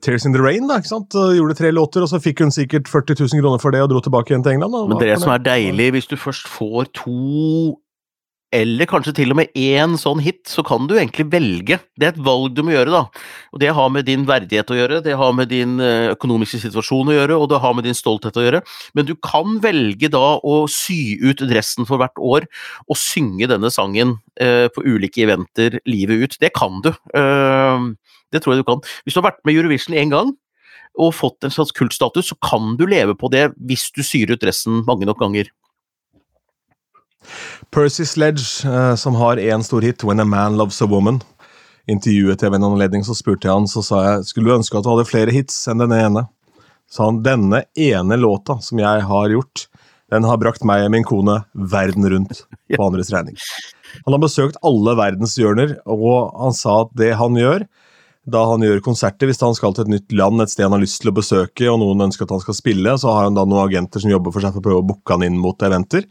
Tears 0.02 0.26
In 0.26 0.34
The 0.34 0.42
Rain. 0.42 0.70
da, 0.70 0.80
ikke 0.80 0.92
sant? 0.92 1.14
Gjorde 1.14 1.58
tre 1.60 1.72
låter, 1.76 2.06
og 2.06 2.10
så 2.12 2.22
fikk 2.24 2.46
hun 2.46 2.54
sikkert 2.54 2.88
40 2.88 3.20
000 3.22 3.42
kroner 3.44 3.62
for 3.62 3.76
det 3.76 3.84
og 3.84 3.90
dro 3.92 4.00
tilbake 4.02 4.32
igjen 4.32 4.46
til 4.46 4.56
England. 4.56 4.78
Men 4.90 5.02
det 5.02 5.18
som 5.22 5.34
er 5.36 5.44
deilig, 5.44 5.92
hvis 5.98 6.08
du 6.10 6.16
først 6.20 6.48
får 6.50 6.94
to 7.04 7.76
eller 8.56 8.88
kanskje 8.88 9.14
til 9.18 9.34
og 9.34 9.40
med 9.40 9.58
én 9.58 9.96
sånn 10.00 10.22
hit, 10.24 10.46
så 10.48 10.64
kan 10.66 10.86
du 10.88 10.96
egentlig 10.96 11.26
velge. 11.34 11.80
Det 11.98 12.08
er 12.08 12.14
et 12.14 12.22
valg 12.24 12.54
du 12.56 12.62
må 12.64 12.76
gjøre, 12.76 12.94
da. 12.94 13.24
Og 13.52 13.60
Det 13.60 13.74
har 13.76 13.90
med 13.92 14.06
din 14.08 14.26
verdighet 14.28 14.72
å 14.72 14.78
gjøre, 14.78 15.02
det 15.04 15.16
har 15.18 15.34
med 15.36 15.50
din 15.52 15.80
eh, 15.84 16.12
økonomiske 16.14 16.62
situasjon 16.64 17.12
å 17.12 17.18
gjøre, 17.18 17.40
og 17.40 17.50
det 17.52 17.60
har 17.64 17.76
med 17.76 17.88
din 17.88 17.98
stolthet 17.98 18.38
å 18.38 18.46
gjøre. 18.46 18.62
Men 18.96 19.10
du 19.10 19.16
kan 19.16 19.60
velge 19.64 20.12
da 20.14 20.38
å 20.40 20.56
sy 20.72 21.18
ut 21.24 21.44
dressen 21.50 21.88
for 21.90 22.00
hvert 22.00 22.20
år 22.22 22.48
og 22.88 23.00
synge 23.00 23.50
denne 23.52 23.72
sangen 23.74 24.20
eh, 24.40 24.68
på 24.72 24.86
ulike 24.86 25.26
eventer 25.26 25.80
livet 25.90 26.24
ut. 26.24 26.40
Det 26.40 26.54
kan 26.56 26.80
du. 26.86 26.94
Eh, 27.18 27.92
det 28.36 28.44
tror 28.44 28.56
jeg 28.56 28.64
du 28.64 28.70
kan. 28.70 28.84
Hvis 29.04 29.16
du 29.16 29.22
har 29.22 29.32
vært 29.32 29.44
med 29.48 29.56
i 29.56 29.62
Eurovision 29.64 29.98
én 29.98 30.12
gang, 30.14 30.34
og 30.96 31.16
fått 31.16 31.44
en 31.44 31.54
slags 31.54 31.74
kultstatus, 31.76 32.32
så 32.32 32.38
kan 32.44 32.76
du 32.80 32.86
leve 32.88 33.16
på 33.20 33.30
det 33.32 33.50
hvis 33.68 33.90
du 33.96 34.02
syr 34.06 34.32
ut 34.32 34.42
dressen 34.42 34.84
mange 34.88 35.08
nok 35.08 35.20
ganger. 35.20 35.50
Percy 37.74 38.06
Sledge, 38.06 38.64
eh, 38.68 38.96
som 38.96 39.18
har 39.20 39.42
én 39.42 39.64
stor 39.64 39.82
hit, 39.82 40.04
'When 40.04 40.20
a 40.20 40.26
Man 40.26 40.58
Loves 40.58 40.82
a 40.82 40.86
Woman'. 40.86 41.22
Intervjuet 41.88 42.42
jeg 42.42 42.52
ved 42.52 42.62
en 42.62 42.72
anledning, 42.72 43.04
så 43.04 43.14
spurte 43.14 43.48
jeg 43.48 43.54
han, 43.54 43.68
så 43.68 43.84
sa 43.84 43.96
jeg 44.04 44.26
skulle 44.26 44.50
du 44.50 44.58
ønske 44.58 44.78
at 44.78 44.84
du 44.84 44.90
hadde 44.90 45.10
flere 45.10 45.32
hits 45.32 45.68
enn 45.68 45.78
denne 45.78 46.00
ene. 46.02 46.28
Så 46.90 47.06
han 47.06 47.24
denne 47.24 47.66
ene 47.78 48.18
låta 48.18 48.62
som 48.62 48.80
jeg 48.80 49.02
har 49.02 49.30
gjort, 49.30 49.68
den 50.10 50.24
har 50.24 50.38
brakt 50.38 50.64
meg 50.64 50.86
og 50.86 50.92
min 50.92 51.04
kone 51.04 51.44
verden 51.54 52.06
rundt 52.10 52.46
på 52.74 52.82
andres 52.86 53.12
regning. 53.12 53.36
Han 54.06 54.12
har 54.12 54.20
besøkt 54.20 54.58
alle 54.62 54.92
verdens 54.98 55.38
hjørner, 55.40 55.78
og 55.88 56.34
han 56.36 56.54
sa 56.54 56.82
at 56.82 56.90
det 57.00 57.14
han 57.16 57.38
gjør 57.40 57.64
da 58.26 58.42
han 58.50 58.66
gjør 58.66 58.82
konserter, 58.86 59.30
hvis 59.30 59.42
han 59.44 59.56
skal 59.58 59.76
til 59.76 59.86
et 59.86 59.94
nytt 59.96 60.16
land, 60.18 60.42
et 60.42 60.52
sted 60.52 60.66
han 60.66 60.74
har 60.74 60.82
lyst 60.82 61.04
til 61.04 61.12
å 61.12 61.16
besøke, 61.16 61.70
og 61.70 61.80
noen 61.82 62.08
ønsker 62.08 62.26
at 62.26 62.34
han 62.34 62.42
skal 62.42 62.58
spille, 62.58 62.98
så 63.02 63.14
har 63.14 63.28
han 63.28 63.38
da 63.38 63.46
noen 63.46 63.68
agenter 63.68 64.02
som 64.02 64.12
jobber 64.12 64.34
for 64.34 64.46
seg 64.46 64.56
for 64.56 64.64
å 64.64 64.68
prøve 64.68 64.84
å 64.84 64.90
booke 64.94 65.14
han 65.14 65.26
inn 65.28 65.38
mot 65.42 65.66
eventer. 65.66 66.08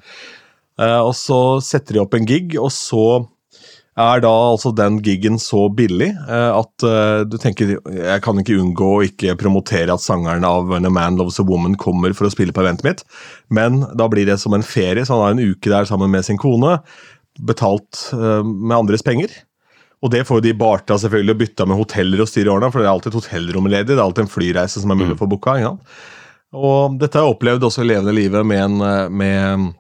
Eh, 0.78 1.00
og 1.00 1.14
så 1.18 1.40
setter 1.64 1.96
de 1.96 2.02
opp 2.04 2.14
en 2.14 2.28
gig, 2.28 2.54
og 2.60 2.70
så 2.74 3.06
er 3.98 4.22
da 4.24 4.30
altså 4.30 4.72
den 4.74 4.96
gigen 5.06 5.36
så 5.38 5.68
billig 5.70 6.08
eh, 6.10 6.50
at 6.50 6.82
uh, 6.82 7.20
du 7.30 7.36
tenker 7.38 7.76
jeg 7.78 8.22
kan 8.24 8.40
ikke 8.40 8.56
unngå 8.58 8.88
å 8.90 9.04
ikke 9.06 9.36
promotere 9.38 9.94
at 9.94 10.02
sangeren 10.02 10.42
av 10.48 10.66
When 10.66 10.88
a 10.88 10.90
Man 10.90 11.20
Loves 11.20 11.38
a 11.38 11.44
Woman 11.46 11.76
kommer 11.78 12.10
for 12.10 12.26
å 12.26 12.32
spille 12.34 12.50
på 12.50 12.64
eventet 12.64 12.88
mitt, 12.88 13.04
men 13.54 13.84
da 13.94 14.08
blir 14.10 14.26
det 14.26 14.40
som 14.42 14.56
en 14.56 14.66
ferie, 14.66 15.06
så 15.06 15.14
han 15.14 15.22
har 15.22 15.36
en 15.36 15.54
uke 15.54 15.70
der 15.70 15.86
sammen 15.90 16.10
med 16.10 16.26
sin 16.26 16.40
kone, 16.42 16.80
betalt 17.42 18.08
med 18.14 18.76
andres 18.76 19.02
penger. 19.02 19.32
Og 20.04 20.12
det 20.12 20.26
får 20.28 20.40
jo 20.40 20.44
de 20.44 20.56
barta 20.60 20.98
selvfølgelig 21.00 21.38
bytta 21.40 21.66
med 21.68 21.80
hoteller 21.80 22.20
og 22.20 22.28
styre 22.28 22.50
i 22.50 22.52
årene, 22.52 22.68
for 22.72 22.82
det 22.82 22.88
er 22.88 22.92
alltid 22.92 23.14
et 23.14 23.20
hotellrom 23.22 23.70
ledig, 23.72 23.94
det 23.94 23.96
er 23.96 24.04
alltid 24.04 24.26
en 24.26 24.34
flyreise 24.34 24.82
som 24.82 24.92
er 24.92 25.00
mulig 25.00 25.16
å 25.16 25.22
få 25.22 25.30
booka. 25.32 25.56
Og 26.54 26.98
dette 27.00 27.18
har 27.18 27.24
jeg 27.24 27.36
opplevd 27.38 27.64
også 27.66 27.82
i 27.82 27.88
levende 27.88 28.14
livet 28.14 28.44
med 28.46 28.66
en 28.66 29.16
med 29.16 29.72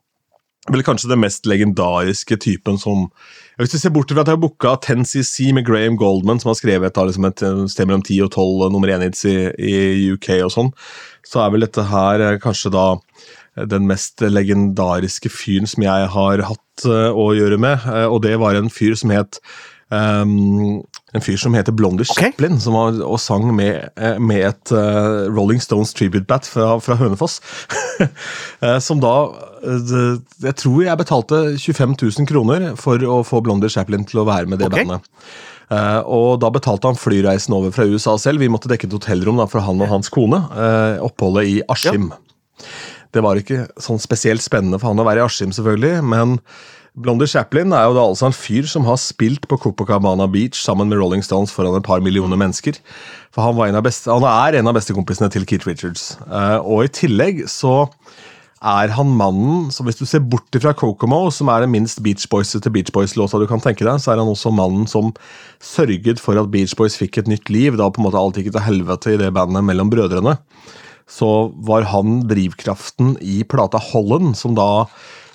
vel 0.72 0.84
kanskje 0.84 1.10
den 1.10 1.20
mest 1.20 1.44
legendariske 1.48 2.38
typen 2.40 2.78
som 2.80 3.08
Hvis 3.60 3.70
du 3.70 3.78
ser 3.78 3.92
bort 3.94 4.10
fra 4.10 4.24
at 4.24 4.30
jeg 4.30 4.34
har 4.34 4.42
booka 4.42 4.72
10CC 4.80 5.52
med 5.54 5.66
Graham 5.66 5.94
Goldman, 5.94 6.40
som 6.40 6.50
har 6.50 6.56
skrevet 6.58 6.94
da, 6.96 7.04
liksom 7.06 7.28
et 7.28 7.42
sted 7.70 7.86
mellom 7.86 8.02
10 8.02 8.24
og 8.24 8.32
12 8.32 8.72
nummer 8.74 8.90
1-hits 8.90 9.22
i, 9.30 9.34
i, 9.62 9.74
UK 10.16 10.40
og 10.40 10.50
sånn, 10.50 10.72
så 11.22 11.44
er 11.44 11.52
vel 11.54 11.62
dette 11.62 11.84
her 11.86 12.24
eh, 12.24 12.40
kanskje 12.42 12.72
da 12.74 12.86
den 13.70 13.86
mest 13.86 14.24
legendariske 14.24 15.30
fyren 15.30 15.70
som 15.70 15.84
jeg 15.86 16.08
har 16.16 16.42
hatt 16.48 16.86
å 16.90 17.28
gjøre 17.38 17.60
med. 17.62 17.84
Og 18.10 18.18
det 18.24 18.34
var 18.42 18.58
en 18.58 18.72
fyr 18.74 18.96
som 18.98 19.12
het 19.14 19.38
um, 19.90 20.82
en 21.14 21.22
fyr 21.22 21.38
som 21.38 21.54
heter 21.54 21.74
Blondie 21.76 22.06
okay. 22.08 22.30
Chaplin, 22.30 22.58
som 22.60 22.76
var, 22.76 22.98
og 23.06 23.20
sang 23.22 23.46
med, 23.54 23.90
eh, 24.00 24.18
med 24.18 24.46
et 24.48 24.74
uh, 24.74 25.30
Rolling 25.30 25.62
Stones 25.62 25.94
tribute 25.94 26.26
bat 26.30 26.46
fra, 26.48 26.74
fra 26.82 26.96
Hønefoss. 26.98 27.40
uh, 28.00 28.78
som 28.86 29.02
da 29.02 29.14
det, 29.64 30.04
Jeg 30.44 30.56
tror 30.60 30.80
jeg 30.84 31.00
betalte 31.00 31.42
25 31.56 31.94
000 32.02 32.28
kroner 32.28 32.72
for 32.76 33.00
å 33.00 33.22
få 33.24 33.40
Blondie 33.44 33.72
Chaplin 33.72 34.04
til 34.08 34.20
å 34.20 34.28
være 34.28 34.50
med 34.50 34.60
det 34.60 34.68
okay. 34.68 34.84
bandet. 34.84 35.06
og 36.04 36.42
da 36.42 36.50
betalte 36.52 36.90
han 36.90 36.98
flyreisen 37.00 37.54
over 37.56 37.72
fra 37.72 37.86
USA 37.88 38.18
selv. 38.20 38.42
Vi 38.44 38.50
måtte 38.52 38.68
dekke 38.68 38.84
et 38.90 38.92
hotellrom 38.92 39.40
da, 39.40 39.46
for 39.48 39.64
han 39.64 39.80
og 39.80 39.88
hans 39.88 40.12
kone. 40.12 40.42
oppholdet 41.00 41.48
i 41.48 41.56
Askim. 41.72 42.10
Ja. 42.12 42.66
Det 43.14 43.22
var 43.24 43.38
ikke 43.38 43.64
sånn 43.80 44.02
spesielt 44.02 44.44
spennende 44.44 44.80
for 44.80 44.90
han 44.90 45.00
å 45.00 45.06
være 45.06 45.22
i 45.22 45.24
Askim, 45.24 45.54
selvfølgelig, 45.54 46.02
men 46.04 46.36
Blondie 46.94 47.26
Chaplin 47.26 47.72
er 47.74 47.88
jo 47.88 47.94
da 47.96 48.04
altså 48.06 48.28
en 48.28 48.36
fyr 48.36 48.68
som 48.70 48.84
har 48.86 48.98
spilt 49.02 49.48
på 49.50 49.56
Copacabana 49.58 50.28
Beach 50.30 50.60
sammen 50.62 50.86
med 50.86 51.00
Rolling 51.00 51.24
Stones 51.26 51.50
foran 51.50 51.74
et 51.74 51.86
par 51.86 52.04
millioner 52.04 52.38
mennesker. 52.38 52.76
For 53.34 53.42
han, 53.42 53.80
beste, 53.82 54.12
han 54.12 54.26
er 54.30 54.60
en 54.60 54.70
av 54.70 54.76
bestekompisene 54.76 55.26
til 55.34 55.42
Keith 55.48 55.66
Richards. 55.66 56.12
Uh, 56.28 56.62
og 56.62 56.84
i 56.86 56.92
tillegg 56.94 57.42
så 57.50 57.88
er 58.64 58.94
han 58.94 59.10
mannen 59.12 59.66
som 59.74 59.84
Hvis 59.84 59.98
du 59.98 60.06
ser 60.08 60.22
bort 60.22 60.54
fra 60.54 60.70
Kokomo, 60.72 61.26
som 61.34 61.50
er 61.52 61.64
den 61.64 61.74
minst 61.74 61.98
Beach 62.04 62.28
Boys-ete 62.30 62.70
Beach 62.72 62.94
Boys-låta 62.94 63.42
du 63.42 63.48
kan 63.50 63.60
tenke 63.60 63.84
deg, 63.84 63.98
så 63.98 64.14
er 64.14 64.22
han 64.22 64.30
også 64.30 64.54
mannen 64.54 64.86
som 64.88 65.10
sørget 65.58 66.22
for 66.22 66.38
at 66.38 66.52
Beach 66.54 66.76
Boys 66.78 66.94
fikk 67.00 67.18
et 67.18 67.28
nytt 67.28 67.50
liv. 67.50 67.74
Da 67.74 67.90
på 67.90 68.00
en 68.00 68.06
måte 68.06 68.22
alt 68.22 68.38
gikk 68.38 68.52
til 68.54 68.64
helvete 68.64 69.16
i 69.16 69.20
det 69.20 69.34
bandet 69.34 69.66
mellom 69.66 69.90
brødrene. 69.90 70.38
Så 71.10 71.50
var 71.66 71.90
han 71.90 72.22
drivkraften 72.30 73.18
i 73.20 73.42
plata 73.42 73.82
Holland, 73.90 74.38
som 74.38 74.54
da 74.56 74.86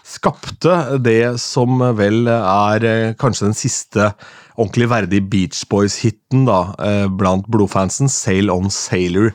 skapte 0.09 0.75
det 1.03 1.39
som 1.41 1.81
vel 1.97 2.27
er 2.31 2.85
eh, 2.87 3.15
kanskje 3.19 3.49
den 3.49 3.57
siste 3.57 4.11
ordentlig 4.59 4.89
verdige 4.91 5.25
Beach 5.31 5.61
Boys-hiten 5.71 6.47
da, 6.47 6.73
eh, 6.83 7.05
blant 7.07 7.47
blodfansen, 7.47 8.09
'Sail 8.09 8.51
On 8.51 8.69
Sailor'. 8.69 9.31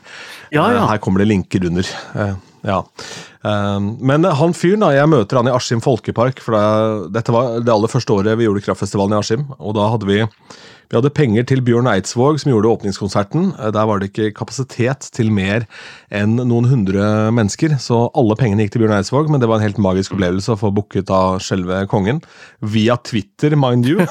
Ja, 0.51 0.69
ja. 0.71 0.83
Eh, 0.83 0.87
her 0.91 0.97
kommer 0.99 1.23
det 1.23 1.31
linker 1.31 1.65
under. 1.65 1.87
Ja. 2.65 2.83
Men 4.01 4.23
han 4.23 4.55
fyren, 4.57 4.81
da, 4.81 4.89
jeg 4.89 5.05
møter 5.05 5.37
han 5.37 5.45
i 5.45 5.53
Askim 5.53 5.81
folkepark. 5.85 6.39
for 6.41 6.55
det, 6.55 7.13
Dette 7.13 7.31
var 7.31 7.59
det 7.61 7.69
aller 7.69 7.87
første 7.87 8.09
året 8.09 8.37
vi 8.39 8.47
gjorde 8.47 8.63
Kraftfestivalen 8.65 9.13
i 9.13 9.19
Askim. 9.19 9.45
og 9.59 9.75
da 9.75 9.85
hadde 9.91 10.07
vi 10.09 10.25
vi 10.89 10.97
hadde 10.97 11.11
penger 11.15 11.45
til 11.49 11.63
Bjørn 11.65 11.89
Eidsvåg, 11.89 12.37
som 12.41 12.51
gjorde 12.51 12.71
åpningskonserten. 12.71 13.47
Eh, 13.57 13.71
der 13.75 13.87
var 13.89 14.01
det 14.01 14.11
ikke 14.11 14.33
kapasitet 14.37 15.09
til 15.15 15.31
mer 15.33 15.65
enn 16.13 16.37
noen 16.37 16.69
hundre 16.69 17.31
mennesker, 17.35 17.77
så 17.81 18.05
alle 18.17 18.37
pengene 18.39 18.65
gikk 18.65 18.75
til 18.75 18.85
Bjørn 18.85 18.97
Eidsvåg, 18.99 19.31
men 19.31 19.41
det 19.41 19.49
var 19.51 19.61
en 19.61 19.67
helt 19.67 19.81
magisk 19.81 20.15
opplevelse 20.15 20.53
å 20.53 20.61
få 20.61 20.71
booket 20.75 21.11
av 21.13 21.39
selve 21.45 21.83
kongen. 21.91 22.21
Via 22.61 22.97
Twitter, 23.01 23.57
mind 23.59 23.89
you. 23.89 24.05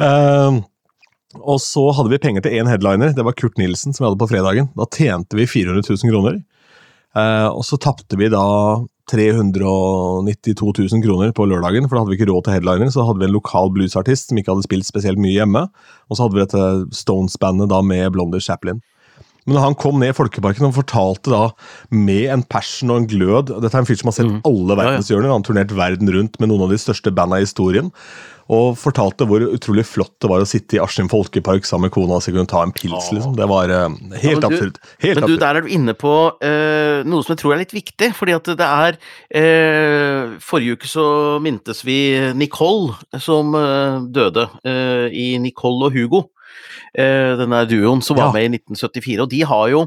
uh, 0.00 0.58
og 1.52 1.62
så 1.62 1.88
hadde 1.96 2.12
vi 2.14 2.22
penger 2.22 2.46
til 2.46 2.58
én 2.60 2.70
headliner, 2.70 3.14
det 3.16 3.26
var 3.26 3.36
Kurt 3.38 3.58
Nilsen, 3.60 3.96
som 3.96 4.04
vi 4.04 4.10
hadde 4.10 4.22
på 4.22 4.30
fredagen. 4.30 4.70
Da 4.78 4.88
tjente 4.88 5.38
vi 5.38 5.48
400 5.50 5.82
000 5.88 6.14
kroner. 6.14 6.40
Uh, 7.16 7.48
og 7.48 7.64
så 7.64 7.78
tapte 7.80 8.18
vi 8.20 8.28
da 8.28 8.44
392 9.08 10.72
000 10.92 11.04
kroner 11.04 11.30
på 11.32 11.46
lørdagen, 11.48 11.86
for 11.86 11.96
da 11.96 12.02
hadde 12.02 12.12
vi 12.12 12.18
ikke 12.18 12.28
råd 12.32 12.44
til 12.46 12.56
headliner. 12.56 12.90
Så 12.92 13.06
hadde 13.06 13.22
vi 13.22 13.28
en 13.30 13.36
lokal 13.36 13.70
bluesartist 13.72 14.28
som 14.28 14.40
ikke 14.40 14.52
hadde 14.52 14.66
spilt 14.66 14.88
spesielt 14.88 15.20
mye 15.22 15.36
hjemme. 15.36 15.64
Og 16.10 16.18
så 16.18 16.26
hadde 16.26 16.36
vi 16.36 16.44
dette 16.44 16.98
Stones-bandet 16.98 17.70
da 17.72 17.80
med 17.86 18.12
Blondie 18.16 18.42
Chaplin. 18.42 18.82
Men 19.46 19.54
da 19.54 19.62
han 19.62 19.76
kom 19.78 20.00
ned 20.02 20.10
i 20.10 20.16
Folkeparken 20.16 20.66
og 20.66 20.74
fortalte 20.74 21.30
da 21.30 21.42
med 21.94 22.32
en 22.34 22.42
passion 22.50 22.90
og 22.90 22.98
en 22.98 23.10
glød 23.12 23.52
Dette 23.52 23.70
er 23.70 23.84
en 23.84 23.86
fyr 23.86 24.00
som 24.00 24.10
har 24.10 24.16
sett 24.16 24.32
mm. 24.32 24.40
alle 24.48 24.76
verdenshjørner. 24.80 25.30
Han 25.30 25.44
har 25.44 25.46
turnert 25.46 25.76
verden 25.78 26.10
rundt 26.16 26.40
med 26.42 26.50
noen 26.50 26.66
av 26.66 26.74
de 26.74 26.80
største 26.82 27.14
banda 27.14 27.38
i 27.38 27.46
historien 27.46 27.92
og 28.52 28.76
fortalte 28.78 29.26
hvor 29.26 29.42
utrolig 29.48 29.82
flott 29.88 30.14
det 30.22 30.30
var 30.30 30.42
å 30.42 30.48
sitte 30.48 30.78
i 30.78 30.82
Askim 30.82 31.08
folkepark 31.10 31.66
sammen 31.66 31.88
med 31.88 31.94
kona 31.96 32.18
og 32.20 32.26
og 32.26 32.36
kunne 32.36 32.50
ta 32.50 32.62
en 32.62 32.74
pils. 32.74 33.10
liksom. 33.14 33.34
Det 33.38 33.46
var 33.50 33.70
uh, 33.70 33.88
helt 34.22 34.44
ja, 34.44 34.50
absurd. 34.50 34.78
Helt 35.02 35.20
men 35.20 35.28
du, 35.30 35.36
der 35.40 35.58
er 35.58 35.66
du 35.66 35.72
inne 35.72 35.94
på 35.98 36.14
uh, 36.30 37.02
noe 37.06 37.26
som 37.26 37.34
jeg 37.34 37.42
tror 37.42 37.56
er 37.56 37.62
litt 37.64 37.74
viktig, 37.74 38.12
fordi 38.16 38.36
at 38.36 38.52
det 38.58 38.68
er 38.68 38.98
uh, 38.98 40.36
Forrige 40.42 40.78
uke 40.78 40.90
så 40.90 41.06
mintes 41.42 41.82
vi 41.86 41.98
Nicole 42.36 42.96
som 43.22 43.54
døde 44.12 44.46
i 44.66 45.36
Nicole 45.42 45.88
og 45.88 45.94
Hugo. 45.96 46.22
Denne 46.96 47.60
duoen 47.68 48.00
som 48.04 48.16
var 48.16 48.30
ja. 48.30 48.34
med 48.36 48.46
i 48.46 48.58
1974, 48.60 49.20
og 49.22 49.30
de 49.32 49.42
har 49.48 49.66
jo 49.72 49.82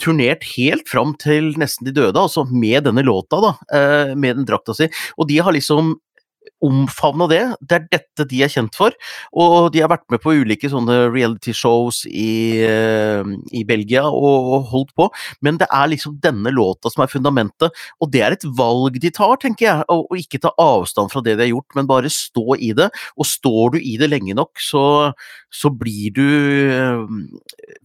turnert 0.00 0.46
helt 0.52 0.88
fram 0.90 1.14
til 1.20 1.50
nesten 1.60 1.88
de 1.88 1.94
døde, 1.96 2.14
altså 2.18 2.44
med 2.48 2.86
denne 2.86 3.04
låta, 3.06 3.40
da, 3.42 3.52
med 4.14 4.38
den 4.38 4.46
drakta 4.48 4.76
si. 4.76 4.88
Og 5.18 5.28
de 5.30 5.40
har 5.42 5.54
liksom 5.56 5.96
omfavna 6.62 7.26
det. 7.30 7.40
Det 7.60 7.76
er 7.76 7.86
dette 7.90 8.26
de 8.30 8.42
er 8.44 8.50
kjent 8.52 8.76
for. 8.78 8.94
Og 9.34 9.72
de 9.74 9.82
har 9.82 9.90
vært 9.90 10.06
med 10.12 10.22
på 10.22 10.34
ulike 10.42 10.70
sånne 10.70 11.08
reality-shows 11.10 12.04
i, 12.08 12.62
eh, 12.62 13.32
i 13.52 13.64
Belgia 13.68 14.04
og, 14.06 14.50
og 14.56 14.68
holdt 14.72 14.92
på, 14.98 15.08
men 15.42 15.58
det 15.60 15.68
er 15.72 15.90
liksom 15.90 16.18
denne 16.22 16.52
låta 16.54 16.90
som 16.92 17.04
er 17.04 17.12
fundamentet. 17.12 17.82
Og 18.00 18.12
det 18.14 18.22
er 18.24 18.36
et 18.36 18.46
valg 18.58 18.98
de 19.02 19.12
tar, 19.14 19.36
tenker 19.42 19.68
jeg, 19.68 19.86
å 19.90 20.18
ikke 20.18 20.42
ta 20.42 20.52
avstand 20.60 21.12
fra 21.12 21.22
det 21.24 21.36
de 21.38 21.46
har 21.46 21.52
gjort, 21.52 21.78
men 21.78 21.90
bare 21.90 22.12
stå 22.12 22.58
i 22.58 22.72
det. 22.78 22.90
Og 23.16 23.28
står 23.28 23.76
du 23.76 23.80
i 23.82 23.96
det 24.00 24.10
lenge 24.12 24.36
nok, 24.38 24.62
så, 24.62 24.84
så 25.52 25.72
blir 25.72 26.14
du 26.14 26.28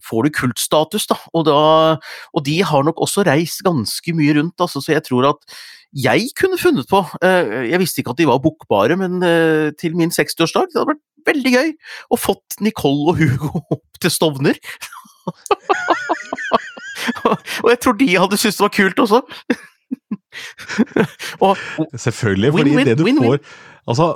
Får 0.04 0.24
du 0.24 0.30
kultstatus, 0.32 1.06
da. 1.10 1.16
Og, 1.36 1.44
da. 1.48 1.96
og 2.32 2.44
de 2.46 2.58
har 2.64 2.84
nok 2.86 3.00
også 3.04 3.24
reist 3.26 3.64
ganske 3.66 4.14
mye 4.16 4.36
rundt, 4.38 4.54
altså, 4.62 4.80
så 4.84 4.94
jeg 4.94 5.04
tror 5.08 5.26
at 5.32 5.58
jeg 5.96 6.26
kunne 6.36 6.58
funnet 6.60 6.84
på 6.90 7.00
eh, 7.24 7.70
Jeg 7.70 7.80
visste 7.80 8.02
ikke 8.02 8.12
at 8.12 8.20
de 8.20 8.26
var 8.28 8.42
bookbare, 8.44 8.96
men 9.00 9.22
eh, 9.24 9.70
til 9.80 9.96
min 9.96 10.12
60-årsdag 10.12 10.68
det 10.68 10.76
hadde 10.76 10.92
vært 10.92 11.04
veldig 11.28 11.52
gøy 11.54 11.70
å 12.12 12.18
fått 12.20 12.58
Nicole 12.64 13.12
og 13.12 13.22
Hugo 13.22 13.62
opp 13.76 14.02
til 14.02 14.12
Stovner. 14.12 14.60
og 17.64 17.70
jeg 17.72 17.80
tror 17.84 17.98
de 17.98 18.08
hadde 18.14 18.40
syntes 18.40 18.60
det 18.60 18.66
var 18.66 18.76
kult 18.76 19.04
også. 19.04 19.22
og, 21.44 21.62
Selvfølgelig, 21.96 22.52
fordi 22.52 22.70
win, 22.70 22.82
win, 22.82 22.90
det 22.90 22.98
du 23.00 23.06
win, 23.06 23.22
får 23.24 23.40
Altså, 23.88 24.10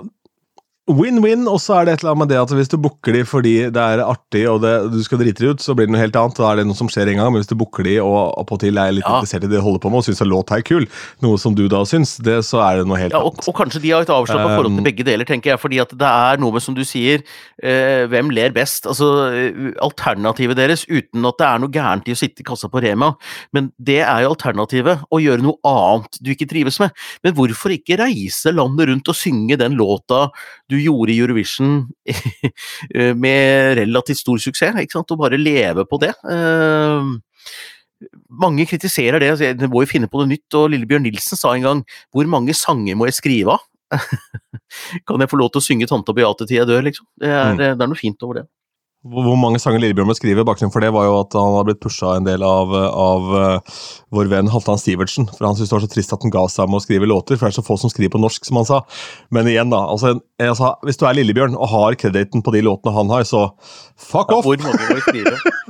Win-win, 0.90 1.44
og 1.46 1.60
så 1.62 1.76
er 1.76 1.86
det 1.86 1.92
et 1.92 2.00
eller 2.02 2.10
annet 2.10 2.20
med 2.24 2.30
det 2.32 2.38
at 2.42 2.52
hvis 2.58 2.70
du 2.72 2.74
booker 2.82 3.14
de 3.14 3.20
fordi 3.22 3.52
det 3.70 3.78
er 3.78 4.00
artig 4.02 4.40
og 4.50 4.64
det, 4.64 4.72
du 4.90 4.98
skal 5.06 5.20
drite 5.20 5.38
det 5.38 5.50
ut, 5.54 5.62
så 5.62 5.76
blir 5.78 5.86
det 5.86 5.94
noe 5.94 6.00
helt 6.00 6.16
annet. 6.18 6.40
Da 6.40 6.48
er 6.48 6.58
det 6.58 6.64
noe 6.66 6.78
som 6.78 6.88
skjer 6.90 7.12
en 7.12 7.20
gang. 7.20 7.28
Men 7.30 7.38
hvis 7.38 7.50
du 7.52 7.54
booker 7.60 7.86
de 7.86 7.92
og 8.02 8.32
appåtil 8.40 8.80
er 8.82 8.96
litt 8.96 9.06
ja. 9.06 9.20
interessert 9.20 9.46
i 9.46 9.50
det 9.50 9.54
de 9.54 9.62
holder 9.62 9.78
på 9.84 9.92
med 9.92 10.02
og 10.02 10.08
syns 10.08 10.22
låta 10.26 10.58
er 10.58 10.64
kul, 10.66 10.88
noe 11.22 11.38
som 11.38 11.54
du 11.54 11.68
da 11.70 11.84
syns, 11.86 12.16
det, 12.26 12.40
så 12.48 12.58
er 12.66 12.80
det 12.80 12.88
noe 12.90 12.98
helt 12.98 13.14
ja, 13.14 13.20
og, 13.22 13.36
annet. 13.36 13.46
Og 13.52 13.56
kanskje 13.60 13.82
de 13.84 13.92
har 13.94 14.02
et 14.02 14.10
avslappa 14.10 14.48
um, 14.48 14.54
forhold 14.58 14.78
til 14.80 14.88
begge 14.88 15.06
deler, 15.06 15.28
tenker 15.28 15.52
jeg. 15.52 15.60
fordi 15.62 15.78
at 15.84 15.94
det 16.02 16.10
er 16.10 16.42
noe 16.42 16.56
med, 16.56 16.66
som 16.66 16.74
du 16.74 16.82
sier, 16.88 17.22
eh, 17.62 18.02
hvem 18.10 18.34
ler 18.34 18.56
best? 18.56 18.90
Altså, 18.90 19.12
alternativet 19.86 20.58
deres, 20.58 20.82
uten 20.90 21.30
at 21.30 21.38
det 21.38 21.46
er 21.46 21.62
noe 21.62 21.74
gærent 21.78 22.10
i 22.10 22.16
å 22.16 22.18
sitte 22.18 22.42
i 22.42 22.48
kassa 22.50 22.66
på 22.72 22.82
Rema, 22.82 23.12
men 23.54 23.70
det 23.78 24.00
er 24.02 24.26
jo 24.26 24.34
alternativet. 24.34 25.06
Å 25.06 25.22
gjøre 25.22 25.46
noe 25.46 25.62
annet 25.62 26.18
du 26.18 26.34
ikke 26.34 26.50
trives 26.50 26.82
med. 26.82 26.90
Men 27.22 27.38
hvorfor 27.38 27.70
ikke 27.78 28.00
reise 28.02 28.50
landet 28.50 28.90
rundt 28.90 29.14
og 29.14 29.18
synge 29.22 29.60
den 29.62 29.78
låta 29.78 30.26
du 30.72 30.78
gjorde 30.80 31.14
i 31.14 31.20
Eurovision 31.20 31.82
eh, 32.96 33.12
med 33.14 33.78
relativt 33.82 34.22
stor 34.22 34.40
suksess, 34.42 34.78
ikke 34.80 34.98
sant? 34.98 35.14
og 35.14 35.20
bare 35.22 35.40
leve 35.40 35.84
på 35.88 36.00
det. 36.02 36.14
Eh, 36.32 37.12
mange 38.42 38.66
kritiserer 38.66 39.22
det, 39.22 39.34
altså, 39.34 39.52
det 39.54 39.68
må 39.70 39.84
jo 39.84 39.92
finne 39.92 40.10
på 40.10 40.22
noe 40.22 40.30
nytt, 40.30 40.48
og 40.58 40.70
Lillebjørn 40.72 41.06
Nilsen 41.06 41.38
sa 41.38 41.52
en 41.54 41.66
gang 41.66 41.84
'hvor 42.10 42.26
mange 42.26 42.56
sanger 42.56 42.98
må 42.98 43.06
jeg 43.06 43.20
skrive 43.20 43.58
av'? 43.58 43.68
kan 45.06 45.20
jeg 45.20 45.28
få 45.28 45.38
lov 45.38 45.52
til 45.52 45.60
å 45.60 45.66
synge 45.66 45.86
'Tanta 45.86 46.14
Beate 46.16 46.48
til 46.48 46.58
jeg 46.58 46.66
dør', 46.66 46.86
liksom? 46.88 47.06
Det 47.20 47.28
er, 47.28 47.52
mm. 47.52 47.58
det 47.78 47.84
er 47.84 47.90
noe 47.92 48.00
fint 48.00 48.26
over 48.26 48.40
det. 48.40 48.46
Hvor 49.02 49.34
mange 49.34 49.58
sanger 49.58 49.82
Lillebjørn 49.82 50.06
må 50.06 50.14
skrive, 50.14 50.44
bakgrunnen 50.46 50.70
for 50.70 50.84
det 50.84 50.92
var 50.94 51.08
jo 51.08 51.16
at 51.18 51.34
han 51.34 51.56
har 51.56 51.64
blitt 51.66 51.80
pusha 51.82 52.12
en 52.14 52.26
del 52.26 52.44
av, 52.46 52.70
av 52.70 53.32
uh, 53.34 53.80
vår 54.14 54.30
venn 54.30 54.50
Halvdan 54.52 54.78
Sivertsen. 54.78 55.26
For 55.26 55.48
han 55.48 55.56
syntes 55.58 55.72
det 55.72 55.74
var 55.74 55.82
så 55.82 55.90
trist 55.90 56.14
at 56.14 56.22
han 56.22 56.30
ga 56.30 56.44
seg 56.52 56.70
med 56.70 56.78
å 56.78 56.84
skrive 56.84 57.08
låter, 57.10 57.34
for 57.34 57.48
det 57.48 57.50
er 57.50 57.56
så 57.58 57.66
få 57.66 57.80
som 57.82 57.90
skriver 57.90 58.14
på 58.14 58.22
norsk, 58.22 58.46
som 58.46 58.60
han 58.60 58.68
sa. 58.68 58.78
Men 59.34 59.50
igjen, 59.50 59.74
da. 59.74 59.80
Altså, 59.90 60.14
sa, 60.38 60.76
hvis 60.86 61.02
du 61.02 61.06
er 61.08 61.18
Lillebjørn 61.18 61.58
og 61.58 61.72
har 61.74 61.98
krediten 61.98 62.46
på 62.46 62.54
de 62.54 62.62
låtene 62.62 62.94
han 62.94 63.10
har, 63.10 63.26
så 63.26 63.48
fuck 63.98 64.30
off! 64.36 64.46
Ja, 64.46 64.70
hvor 64.70 64.94
må 64.94 65.02
skrive? 65.08 65.34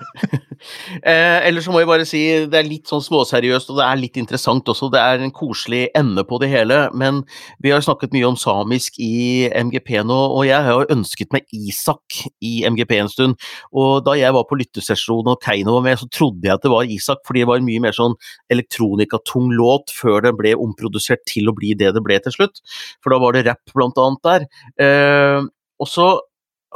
Eh, 1.02 1.38
eller 1.48 1.64
så 1.64 1.72
må 1.72 1.82
jeg 1.82 1.90
bare 1.90 2.06
si 2.08 2.22
det 2.50 2.58
er 2.58 2.68
litt 2.68 2.90
sånn 2.90 3.02
småseriøst, 3.04 3.70
og 3.72 3.80
det 3.80 3.86
er 3.86 4.00
litt 4.00 4.18
interessant 4.20 4.68
også. 4.68 4.90
Det 4.92 5.00
er 5.00 5.22
en 5.22 5.34
koselig 5.34 5.84
ende 5.98 6.24
på 6.28 6.38
det 6.42 6.50
hele. 6.52 6.84
Men 6.98 7.22
vi 7.64 7.72
har 7.74 7.84
snakket 7.84 8.14
mye 8.14 8.28
om 8.30 8.38
samisk 8.38 8.98
i 9.02 9.48
MGP 9.50 9.94
nå, 10.08 10.18
og 10.36 10.46
jeg 10.48 10.66
har 10.68 10.92
ønsket 10.92 11.32
meg 11.34 11.46
Isak 11.56 12.22
i 12.44 12.54
MGP 12.68 12.96
en 13.00 13.12
stund. 13.12 13.38
Og 13.72 14.02
da 14.06 14.16
jeg 14.18 14.34
var 14.36 14.46
på 14.48 14.58
lyttesesjon 14.60 15.30
og 15.32 15.40
Keiino 15.44 15.76
var 15.78 15.86
med, 15.88 16.00
så 16.00 16.10
trodde 16.12 16.48
jeg 16.48 16.56
at 16.56 16.66
det 16.66 16.72
var 16.74 16.90
Isak, 16.90 17.22
fordi 17.28 17.44
det 17.44 17.50
var 17.52 17.62
en 17.62 17.68
mye 17.68 17.82
mer 17.82 17.96
sånn 17.96 18.18
elektronikatung 18.52 19.52
låt 19.56 19.94
før 19.96 20.22
det 20.26 20.36
ble 20.38 20.54
omprodusert 20.58 21.24
til 21.28 21.50
å 21.50 21.56
bli 21.56 21.74
det 21.78 21.94
det 21.96 22.04
ble 22.04 22.18
til 22.22 22.34
slutt. 22.36 22.62
For 23.02 23.14
da 23.14 23.20
var 23.22 23.36
det 23.36 23.46
rapp 23.48 23.74
blant 23.74 23.98
annet 24.00 24.28
der. 24.28 24.46
Eh, 24.82 25.40
og 25.82 25.90
så 25.90 26.12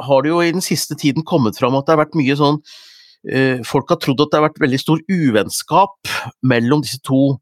har 0.07 0.21
det 0.21 0.29
jo 0.29 0.43
i 0.43 0.53
den 0.53 0.63
siste 0.63 0.97
tiden 0.99 1.25
kommet 1.25 1.57
fram 1.57 1.75
at 1.77 1.87
det 1.87 1.95
har 1.95 2.03
vært 2.03 2.17
mye 2.17 2.37
sånn 2.37 2.61
folk 3.67 3.89
har 3.91 3.99
trodd 4.03 4.21
at 4.23 4.31
det 4.31 4.39
har 4.39 4.47
vært 4.47 4.61
veldig 4.61 4.79
stor 4.79 5.01
uvennskap 5.11 6.11
mellom 6.47 6.83
disse 6.85 7.01
to 7.05 7.37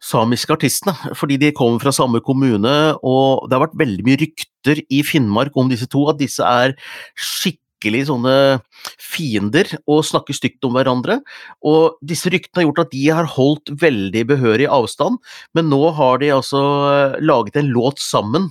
samiske 0.00 0.54
artistene, 0.54 0.94
fordi 1.18 1.36
de 1.40 1.50
kommer 1.52 1.82
fra 1.82 1.92
samme 1.92 2.22
kommune, 2.24 2.76
og 3.04 3.48
det 3.48 3.56
har 3.56 3.66
vært 3.66 3.80
veldig 3.82 4.06
mye 4.06 4.20
rykter 4.22 4.80
i 4.88 5.02
Finnmark 5.04 5.56
om 5.60 5.68
disse 5.68 5.88
to, 5.92 6.06
at 6.08 6.20
disse 6.20 6.40
er 6.40 6.72
skikkelig 7.18 7.69
sånne 7.80 8.60
fiender 9.00 9.66
og 9.86 10.04
snakker 10.04 10.36
stygt 10.36 10.64
om 10.64 10.76
hverandre. 10.76 11.20
Og 11.64 11.98
disse 12.02 12.30
ryktene 12.30 12.62
har 12.62 12.68
gjort 12.68 12.84
at 12.86 12.94
de 12.94 13.04
har 13.08 13.24
holdt 13.24 13.74
veldig 13.80 14.24
behørig 14.34 14.68
avstand, 14.70 15.18
men 15.54 15.70
nå 15.72 15.90
har 15.96 16.18
de 16.20 16.32
altså 16.36 16.62
laget 17.20 17.56
en 17.56 17.72
låt 17.72 17.98
sammen 17.98 18.50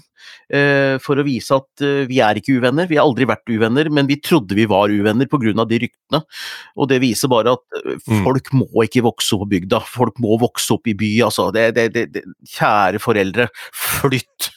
Eh, 0.49 0.97
for 0.97 1.19
å 1.19 1.25
vise 1.25 1.53
at 1.53 1.83
eh, 1.85 2.07
vi 2.09 2.19
er 2.25 2.39
ikke 2.39 2.57
uvenner. 2.57 2.89
Vi 2.89 2.97
har 2.97 3.05
aldri 3.05 3.27
vært 3.29 3.51
uvenner, 3.51 3.89
men 3.93 4.09
vi 4.09 4.17
trodde 4.23 4.57
vi 4.57 4.65
var 4.69 4.89
uvenner 4.89 5.29
pga. 5.29 5.65
de 5.69 5.81
ryktene. 5.85 6.23
Og 6.75 6.89
det 6.89 7.01
viser 7.03 7.29
bare 7.29 7.53
at 7.57 7.81
eh, 7.83 7.99
mm. 8.01 8.23
folk 8.25 8.53
må 8.57 8.85
ikke 8.87 9.05
vokse 9.05 9.35
opp 9.35 9.45
på 9.45 9.51
bygda, 9.53 9.81
folk 9.85 10.17
må 10.19 10.39
vokse 10.41 10.73
opp 10.73 10.89
i 10.89 10.97
by, 10.97 11.11
altså. 11.29 11.49
Det, 11.55 11.69
det, 11.77 12.07
det, 12.15 12.25
kjære 12.57 13.01
foreldre, 13.03 13.49
flytt! 13.73 14.53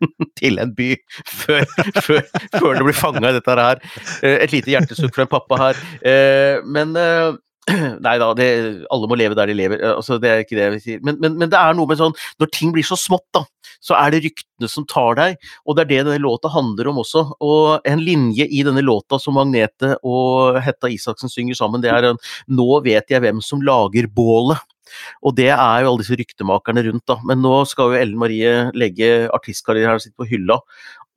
til 0.40 0.60
en 0.62 0.74
by 0.76 0.90
før, 1.28 1.66
før, 2.00 2.24
før 2.56 2.78
det 2.78 2.86
blir 2.86 2.98
fanga 2.98 3.30
i 3.30 3.36
dette 3.38 3.56
her. 3.60 3.84
Et 4.22 4.52
lite 4.54 4.74
hjertesukk 4.74 5.14
fra 5.16 5.26
en 5.26 5.32
pappa 5.32 5.60
her. 5.64 5.84
Men 6.66 6.96
Nei 8.06 8.16
da, 8.20 8.30
det, 8.36 8.48
alle 8.92 9.08
må 9.10 9.18
leve 9.18 9.36
der 9.38 9.50
de 9.50 9.56
lever, 9.56 9.82
altså, 9.92 10.18
det 10.22 10.30
er 10.30 10.44
ikke 10.44 10.56
det 10.58 10.66
jeg 10.66 10.82
sier. 10.84 11.02
Men, 11.06 11.18
men, 11.22 11.36
men, 11.38 11.50
det 11.52 11.58
er 11.58 11.76
noe 11.76 11.90
med 11.90 12.00
sånn, 12.00 12.16
når 12.40 12.50
ting 12.54 12.72
blir 12.74 12.86
så 12.86 12.98
smått, 12.98 13.26
da, 13.36 13.44
så 13.84 13.96
er 13.98 14.14
det 14.14 14.22
ryktene 14.26 14.70
som 14.70 14.86
tar 14.88 15.16
deg, 15.18 15.38
og 15.64 15.76
det 15.76 15.84
er 15.84 15.90
det 15.90 16.00
denne 16.08 16.22
låta 16.24 16.50
handler 16.52 16.90
om 16.90 17.00
også. 17.02 17.24
Og 17.46 17.88
en 17.88 18.02
linje 18.04 18.46
i 18.46 18.64
denne 18.66 18.84
låta 18.84 19.20
som 19.22 19.38
Magnete 19.38 19.94
og 20.06 20.60
Hetta 20.64 20.90
Isaksen 20.92 21.32
synger 21.32 21.58
sammen, 21.58 21.84
det 21.84 21.92
er 21.92 22.10
en 22.10 22.20
'Nå 22.48 22.82
vet 22.84 23.10
jeg 23.10 23.22
hvem 23.22 23.40
som 23.44 23.62
lager 23.62 24.08
bålet'. 24.08 24.60
Og 25.22 25.36
det 25.36 25.52
er 25.54 25.82
jo 25.82 25.92
alle 25.92 26.02
disse 26.02 26.18
ryktemakerne 26.18 26.82
rundt, 26.82 27.06
da. 27.06 27.16
Men 27.22 27.38
nå 27.44 27.64
skal 27.70 27.92
jo 27.92 28.00
Ellen 28.00 28.18
Marie 28.18 28.70
legge 28.74 29.30
artistkarrieren 29.30 30.00
sin 30.02 30.12
på 30.18 30.26
hylla 30.26 30.58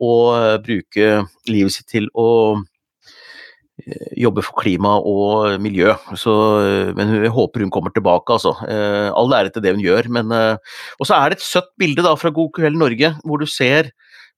og 0.04 0.62
bruke 0.66 1.24
livet 1.50 1.74
sitt 1.74 1.88
til 1.90 2.10
å 2.14 2.62
Eh, 3.84 4.14
jobber 4.24 4.46
for 4.46 4.56
klima 4.62 4.96
og 5.04 5.60
miljø. 5.62 5.92
Så, 6.16 6.34
eh, 6.64 6.94
men 6.96 7.12
jeg 7.24 7.34
håper 7.34 7.64
hun 7.64 7.72
kommer 7.74 7.92
tilbake, 7.92 8.32
altså. 8.32 8.56
Eh, 8.68 9.12
all 9.12 9.34
ære 9.34 9.52
til 9.52 9.64
det 9.64 9.76
hun 9.76 9.84
gjør. 9.84 10.10
Men, 10.10 10.32
og 11.00 11.06
så 11.06 11.16
er 11.18 11.30
det 11.30 11.40
et 11.40 11.48
søtt 11.48 11.72
bilde 11.78 12.04
da 12.04 12.16
fra 12.16 12.30
God 12.30 12.54
kveld 12.56 12.78
Norge, 12.78 13.16
hvor 13.24 13.40
du 13.40 13.46
ser 13.46 13.92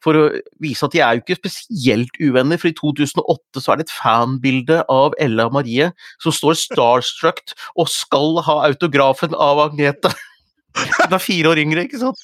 for 0.03 0.13
å 0.13 0.23
vise 0.61 0.85
at 0.85 0.93
de 0.93 0.99
er 1.01 1.15
jo 1.15 1.23
ikke 1.23 1.39
spesielt 1.39 2.17
uvenner, 2.19 2.59
for 2.61 2.69
i 2.69 2.75
2008 2.77 3.61
så 3.63 3.71
er 3.71 3.79
det 3.79 3.87
et 3.87 3.95
fanbilde 3.95 4.83
av 4.91 5.15
Ella 5.23 5.47
Marie 5.49 5.91
som 6.21 6.35
står 6.35 6.59
starstruck 6.59 7.55
og 7.79 7.89
skal 7.89 8.41
ha 8.45 8.59
autografen 8.67 9.33
av 9.33 9.63
Agnete. 9.69 10.11
Hun 10.75 11.15
er 11.15 11.23
fire 11.23 11.53
år 11.53 11.63
yngre, 11.63 11.87
ikke 11.87 12.03
sant? 12.03 12.21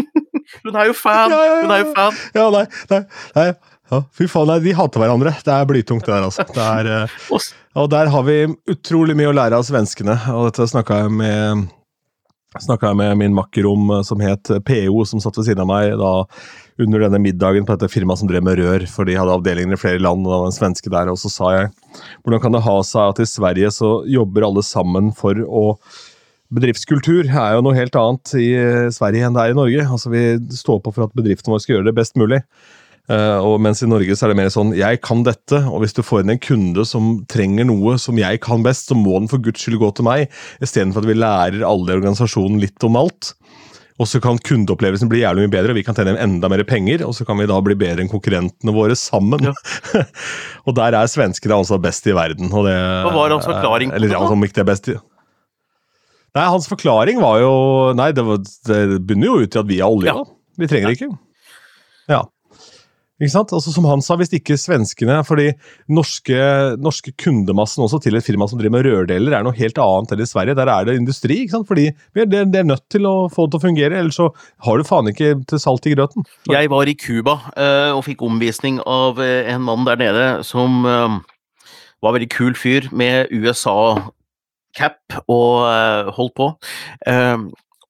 Hun 0.64 0.76
er 0.76 0.90
jo 0.90 0.94
fan! 0.96 1.32
Hun 1.34 1.72
er 1.74 1.82
jo 1.82 1.92
fan. 1.96 2.16
Ja, 2.34 2.48
nei, 2.54 2.64
nei, 2.90 3.02
nei. 3.36 3.50
Ja, 3.90 4.04
fy 4.14 4.28
faen, 4.30 4.46
nei, 4.50 4.60
De 4.62 4.76
hater 4.76 5.02
hverandre. 5.02 5.34
Det 5.44 5.50
er 5.54 5.66
blytungt, 5.66 6.06
det 6.06 6.14
der. 6.14 6.28
altså. 6.28 6.46
Det 6.46 6.62
er, 6.62 7.10
uh, 7.10 7.50
og 7.80 7.90
der 7.90 8.10
har 8.12 8.24
vi 8.26 8.38
utrolig 8.70 9.16
mye 9.18 9.32
å 9.32 9.36
lære 9.36 9.58
av 9.58 9.66
svenskene. 9.66 10.16
og 10.34 10.50
Dette 10.50 10.68
snakka 10.70 11.04
jeg 11.04 11.14
med 11.18 11.68
jeg 12.58 12.96
med 12.98 13.18
min 13.18 13.34
makker 13.34 13.66
om, 13.70 13.90
eh, 13.90 14.02
som 14.02 14.18
het 14.18 14.50
PO, 14.66 15.04
som 15.06 15.20
satt 15.20 15.36
ved 15.38 15.46
siden 15.46 15.60
av 15.62 15.68
meg 15.70 15.92
da 15.98 16.26
under 16.82 16.98
denne 17.04 17.20
middagen 17.22 17.64
på 17.64 17.76
dette 17.76 17.92
firmaet 17.92 18.18
som 18.18 18.26
drev 18.26 18.42
med 18.42 18.58
rør, 18.58 18.88
for 18.88 19.04
de 19.04 19.14
hadde 19.14 19.30
avdelinger 19.30 19.76
i 19.76 19.78
flere 19.78 20.00
land, 20.00 20.26
og 20.26 20.32
det 20.32 20.40
var 20.40 20.46
en 20.46 20.58
svenske 20.58 20.90
der. 20.90 21.10
Og 21.12 21.18
så 21.20 21.30
sa 21.30 21.50
jeg 21.54 21.70
hvordan 22.24 22.40
kan 22.42 22.52
det 22.52 22.64
ha 22.66 22.76
seg 22.82 23.12
at 23.12 23.20
i 23.20 23.28
Sverige 23.28 23.70
så 23.70 24.04
jobber 24.08 24.48
alle 24.48 24.62
sammen 24.66 25.12
for 25.14 25.34
å 25.34 25.76
Bedriftskultur 26.50 27.28
er 27.30 27.52
jo 27.54 27.60
noe 27.62 27.76
helt 27.76 27.94
annet 27.94 28.32
i 28.34 28.48
Sverige 28.90 29.22
enn 29.22 29.36
det 29.36 29.42
er 29.44 29.52
i 29.52 29.54
Norge. 29.54 29.84
Altså 29.86 30.10
Vi 30.10 30.22
står 30.50 30.80
på 30.82 30.90
for 30.90 31.06
at 31.06 31.14
bedriften 31.14 31.52
vår 31.52 31.60
skal 31.62 31.76
gjøre 31.76 31.86
det 31.86 31.94
best 31.94 32.18
mulig. 32.18 32.40
Uh, 33.10 33.42
og 33.42 33.56
mens 33.58 33.80
i 33.82 33.88
Norge 33.90 34.14
så 34.14 34.26
er 34.26 34.30
det 34.30 34.38
mer 34.38 34.52
sånn 34.54 34.70
jeg 34.78 35.00
kan 35.02 35.24
dette, 35.26 35.58
og 35.66 35.82
hvis 35.82 35.96
du 35.96 36.04
får 36.06 36.22
inn 36.22 36.36
en 36.36 36.42
kunde 36.42 36.84
som 36.86 37.08
trenger 37.32 37.66
noe 37.66 37.96
som 37.98 38.18
jeg 38.20 38.38
kan 38.44 38.62
best, 38.62 38.86
så 38.86 38.94
må 38.94 39.16
den 39.16 39.26
for 39.32 39.42
guds 39.42 39.64
skyld 39.64 39.80
gå 39.82 39.90
til 39.98 40.06
meg, 40.06 40.30
istedenfor 40.62 41.02
at 41.02 41.10
vi 41.10 41.18
lærer 41.18 41.66
alle 41.66 41.90
i 41.90 41.98
organisasjonen 41.98 42.62
litt 42.62 42.86
om 42.86 43.00
alt. 43.00 43.32
Og 44.00 44.08
så 44.08 44.16
kan 44.22 44.38
kundeopplevelsen 44.40 45.10
bli 45.10 45.20
jævlig 45.20 45.44
mye 45.44 45.52
bedre, 45.52 45.74
og 45.74 45.76
vi 45.76 45.84
kan 45.84 45.96
tjene 45.96 46.14
enda 46.22 46.48
mer 46.48 46.62
penger, 46.68 47.02
og 47.04 47.12
så 47.18 47.26
kan 47.28 47.36
vi 47.40 47.48
da 47.50 47.58
bli 47.64 47.76
bedre 47.82 48.04
enn 48.04 48.12
konkurrentene 48.12 48.72
våre 48.72 48.96
sammen. 48.96 49.50
Ja. 49.50 50.04
og 50.66 50.76
der 50.78 50.96
er 50.96 51.10
svenskene 51.10 51.58
altså 51.58 51.76
best 51.82 52.06
i 52.08 52.16
verden. 52.16 52.48
Og 52.54 52.64
det, 52.70 52.78
Hva 52.78 53.12
var 53.12 53.34
hans 53.34 53.48
forklaring 53.48 53.92
Eller 53.92 54.14
det? 54.14 54.16
Om 54.16 54.46
ikke 54.46 54.60
det 54.60 54.64
er 54.64 54.70
best 54.70 54.88
i 54.92 54.96
Nei, 56.30 56.44
Hans 56.46 56.68
forklaring 56.70 57.18
var 57.18 57.40
jo 57.42 57.54
Nei, 57.98 58.12
det, 58.14 58.22
var, 58.22 58.38
det 58.70 59.00
bunner 59.02 59.26
jo 59.26 59.40
ut 59.42 59.56
i 59.56 59.58
at 59.58 59.68
vi 59.68 59.80
har 59.82 59.90
olje. 59.90 60.14
Ja. 60.14 60.22
Vi 60.62 60.68
trenger 60.70 60.92
ja. 60.92 60.96
ikke. 60.96 61.08
Ja. 62.10 62.20
Ikke 63.20 63.34
sant? 63.34 63.52
Altså, 63.52 63.72
som 63.74 63.84
han 63.84 64.00
sa, 64.04 64.16
hvis 64.16 64.32
ikke 64.36 64.56
svenskene 64.56 65.18
fordi 65.28 65.50
norske, 65.92 66.36
norske 66.80 67.12
kundemassen 67.20 67.84
også 67.84 68.00
til 68.00 68.16
et 68.16 68.24
firma 68.24 68.48
som 68.48 68.60
driver 68.60 68.78
med 68.78 68.86
rørdeler, 68.88 69.36
er 69.36 69.44
noe 69.44 69.56
helt 69.58 69.80
annet 69.82 70.14
enn 70.14 70.24
i 70.24 70.28
Sverige. 70.28 70.56
Der 70.56 70.70
er 70.72 70.88
det 70.88 70.96
industri. 70.96 71.42
ikke 71.42 71.58
sant? 71.58 71.68
Fordi 71.68 71.90
det 72.16 72.28
det 72.50 72.62
er 72.62 72.68
nødt 72.68 72.86
til 72.92 73.04
å 73.08 73.28
få 73.32 73.46
det 73.46 73.54
til 73.54 73.60
å 73.60 73.66
fungere, 73.66 74.00
ellers 74.00 74.16
så 74.16 74.30
har 74.64 74.78
du 74.78 74.88
faen 74.88 75.12
ikke 75.12 75.34
til 75.50 75.60
salt 75.60 75.86
i 75.86 75.94
grøten. 75.94 76.24
Jeg 76.48 76.70
var 76.72 76.88
i 76.88 76.96
Cuba 76.96 77.36
uh, 77.52 77.92
og 77.96 78.04
fikk 78.08 78.24
omvisning 78.24 78.80
av 78.88 79.20
uh, 79.20 79.44
en 79.52 79.66
mann 79.68 79.84
der 79.88 80.00
nede 80.00 80.26
som 80.46 80.84
uh, 80.88 81.20
var 82.00 82.16
veldig 82.16 82.30
kul 82.32 82.56
fyr 82.56 82.88
med 82.96 83.28
USA-cap 83.34 85.20
og 85.28 86.14
holdt 86.16 86.34
på. 86.38 86.46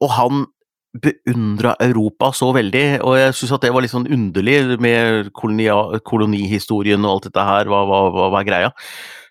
og 0.01 0.11
han 0.16 0.47
beundra 0.91 1.76
Europa 1.80 2.32
så 2.34 2.51
veldig, 2.55 2.84
og 3.07 3.14
jeg 3.18 3.36
syns 3.38 3.55
at 3.55 3.64
det 3.64 3.70
var 3.74 3.84
litt 3.84 3.93
sånn 3.93 4.11
underlig 4.11 4.59
med 4.82 5.30
kolonihistorien 5.36 7.05
og 7.07 7.12
alt 7.14 7.28
dette 7.28 7.47
her, 7.47 7.70
hva, 7.70 7.84
hva, 7.86 8.01
hva, 8.11 8.28
hva 8.32 8.43
er 8.43 8.49
greia? 8.49 8.70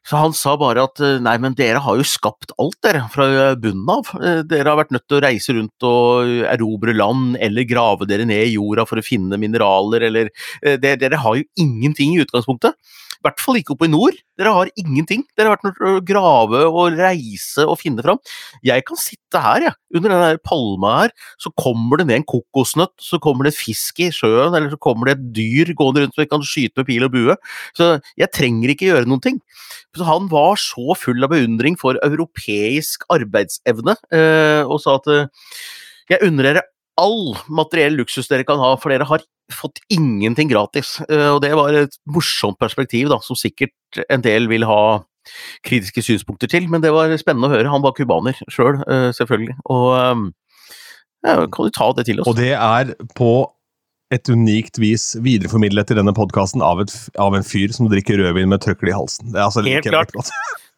Så 0.07 0.18
han 0.18 0.34
sa 0.34 0.55
bare 0.57 0.86
at 0.88 1.01
eh, 1.03 1.18
nei, 1.22 1.36
men 1.43 1.55
dere 1.57 1.82
har 1.84 1.97
jo 1.99 2.05
skapt 2.07 2.53
alt, 2.62 2.78
dere, 2.86 3.03
fra 3.14 3.28
bunnen 3.60 3.91
av. 3.91 4.07
Eh, 4.18 4.39
dere 4.47 4.72
har 4.72 4.80
vært 4.80 4.93
nødt 4.95 5.05
til 5.05 5.20
å 5.20 5.24
reise 5.26 5.55
rundt 5.57 5.86
og 5.86 6.32
erobre 6.49 6.95
land, 6.95 7.36
eller 7.43 7.68
grave 7.70 8.07
dere 8.10 8.26
ned 8.30 8.47
i 8.47 8.55
jorda 8.55 8.88
for 8.89 9.01
å 9.01 9.05
finne 9.05 9.38
mineraler, 9.41 10.07
eller 10.10 10.32
eh, 10.32 10.80
Dere, 10.80 10.97
dere 11.03 11.20
har 11.22 11.38
jo 11.38 11.45
ingenting 11.60 12.16
i 12.16 12.24
utgangspunktet. 12.24 12.80
I 13.20 13.28
hvert 13.28 13.41
fall 13.43 13.57
ikke 13.59 13.74
oppe 13.76 13.88
i 13.89 13.91
nord. 13.91 14.15
Dere 14.39 14.53
har 14.55 14.70
ingenting. 14.80 15.26
Dere 15.36 15.49
har 15.49 15.57
vært 15.57 15.65
nødt 15.67 15.76
til 15.76 15.89
å 15.89 16.03
grave 16.07 16.61
og 16.70 16.95
reise 16.95 17.65
og 17.67 17.76
finne 17.82 18.05
fram. 18.05 18.22
Jeg 18.63 18.86
kan 18.88 18.99
sitte 18.99 19.41
her, 19.43 19.65
jeg, 19.65 19.74
ja, 19.76 19.97
under 19.99 20.13
den 20.13 20.39
palma 20.47 20.93
her, 21.01 21.13
så 21.43 21.51
kommer 21.59 21.99
det 21.99 22.07
ned 22.07 22.22
en 22.22 22.28
kokosnøtt, 22.32 22.95
så 23.03 23.20
kommer 23.20 23.49
det 23.49 23.57
fisk 23.57 23.99
i 24.05 24.07
sjøen, 24.15 24.55
eller 24.55 24.72
så 24.72 24.80
kommer 24.80 25.09
det 25.09 25.17
et 25.17 25.28
dyr 25.36 25.74
gående 25.76 26.05
rundt 26.05 26.15
som 26.15 26.24
vi 26.24 26.32
kan 26.32 26.47
skyte 26.47 26.80
med 26.80 26.88
pil 26.88 27.09
og 27.09 27.13
bue. 27.17 27.36
Så 27.76 27.91
jeg 28.20 28.32
trenger 28.39 28.72
ikke 28.72 28.88
gjøre 28.93 29.11
noen 29.11 29.26
ting. 29.28 29.43
Så 29.97 30.07
han 30.07 30.32
var 30.32 30.55
så 30.63 30.95
full 30.95 31.28
av 31.28 31.36
beundring 31.36 31.76
for 31.82 31.99
europeisk 32.05 33.03
arbeidsevne, 33.11 33.99
eh, 34.15 34.63
og 34.63 34.80
sa 34.80 34.95
at 35.01 35.11
eh, 35.11 35.32
jeg 36.15 36.24
unner 36.30 36.53
dere 36.53 36.67
all 37.00 37.36
materiell 37.47 37.97
luksus 38.00 38.30
dere 38.30 38.45
kan 38.47 38.60
ha, 38.62 38.74
for 38.80 38.93
dere 38.93 39.08
har 39.10 39.24
fått 39.54 39.82
ingenting 39.93 40.52
gratis. 40.52 40.97
Eh, 41.10 41.30
og 41.34 41.41
det 41.45 41.54
var 41.58 41.76
et 41.76 41.95
morsomt 42.12 42.60
perspektiv, 42.62 43.10
da, 43.14 43.20
som 43.26 43.39
sikkert 43.39 44.04
en 44.10 44.26
del 44.26 44.50
vil 44.52 44.68
ha 44.70 44.82
kritiske 45.68 46.04
synspunkter 46.06 46.50
til, 46.50 46.68
men 46.72 46.84
det 46.84 46.93
var 46.95 47.14
spennende 47.22 47.50
å 47.50 47.54
høre. 47.54 47.72
Han 47.72 47.86
var 47.86 47.95
cubaner 47.97 48.38
sjøl, 48.47 48.80
selv, 48.80 48.84
eh, 48.88 49.10
selvfølgelig. 49.18 49.58
Og 49.70 49.88
eh, 49.97 50.26
ja, 51.28 51.39
kan 51.52 51.70
du 51.70 51.74
ta 51.76 51.89
det 51.97 52.10
til 52.10 52.22
oss? 52.22 52.30
Og 52.30 52.38
det 52.39 52.54
er 52.56 52.93
på 53.18 53.34
et 54.10 54.30
unikt 54.34 54.80
vis 54.82 55.12
videreformidlet 55.22 55.91
til 55.91 56.00
denne 56.00 56.16
podkasten 56.18 56.64
av, 56.66 56.82
av, 57.22 57.36
en 57.38 57.45
fyr 57.45 57.76
som 57.76 57.89
drikker 57.91 58.18
rødvin 58.18 58.50
med 58.50 58.64
trøkkel 58.64 58.89
i 58.89 58.95
halsen. 58.95 59.30
Det 59.34 59.38
er 59.38 59.45
altså 59.45 59.66
Helt 59.68 59.86
klart. 59.86 60.16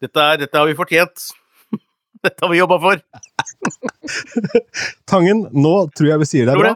Dette, 0.02 0.18
er, 0.18 0.42
dette 0.42 0.58
har 0.58 0.68
vi 0.68 0.76
fortjent. 0.76 1.30
Dette 2.26 2.46
har 2.46 2.52
vi 2.52 2.58
jobba 2.58 2.80
for! 2.80 3.00
Tangen, 5.10 5.48
nå 5.52 5.76
tror 5.98 6.10
jeg 6.14 6.22
vi 6.22 6.28
sier 6.30 6.50
det 6.50 6.54
er 6.54 6.62
bra. 6.66 6.74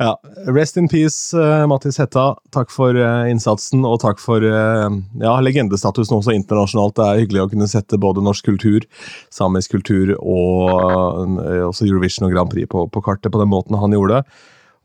ja. 0.00 0.14
Rest 0.48 0.80
in 0.80 0.88
peace, 0.88 1.36
uh, 1.36 1.66
Mattis 1.68 2.00
Hetta. 2.00 2.30
Takk 2.56 2.72
for 2.72 2.96
uh, 2.96 3.28
innsatsen, 3.28 3.84
og 3.84 4.00
takk 4.00 4.22
for 4.22 4.44
uh, 4.44 4.88
ja, 5.20 5.34
legendestatusen 5.44 6.16
også 6.16 6.32
internasjonalt. 6.38 6.96
Det 6.96 7.08
er 7.08 7.20
hyggelig 7.24 7.44
å 7.44 7.50
kunne 7.52 7.68
sette 7.68 8.00
både 8.00 8.24
norsk 8.24 8.48
kultur, 8.48 8.88
samisk 9.34 9.76
kultur 9.76 10.14
og 10.16 11.36
også 11.68 11.90
Eurovision 11.90 12.30
og 12.30 12.34
Grand 12.36 12.52
Prix 12.52 12.70
på, 12.72 12.86
på, 12.88 13.04
kartet 13.04 13.32
på 13.34 13.44
den 13.44 13.52
måten 13.52 13.76
han 13.80 13.96
gjorde. 13.96 14.24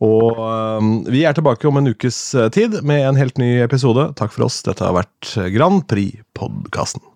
Og 0.04 1.08
vi 1.08 1.22
er 1.24 1.32
tilbake 1.32 1.70
om 1.70 1.80
en 1.80 1.88
ukes 1.88 2.18
tid 2.52 2.82
med 2.84 3.06
en 3.08 3.16
helt 3.16 3.40
ny 3.40 3.54
episode. 3.64 4.10
Takk 4.20 4.36
for 4.36 4.50
oss. 4.50 4.60
Dette 4.68 4.84
har 4.84 4.98
vært 4.98 5.32
Grand 5.56 5.86
Prix-podkasten. 5.88 7.15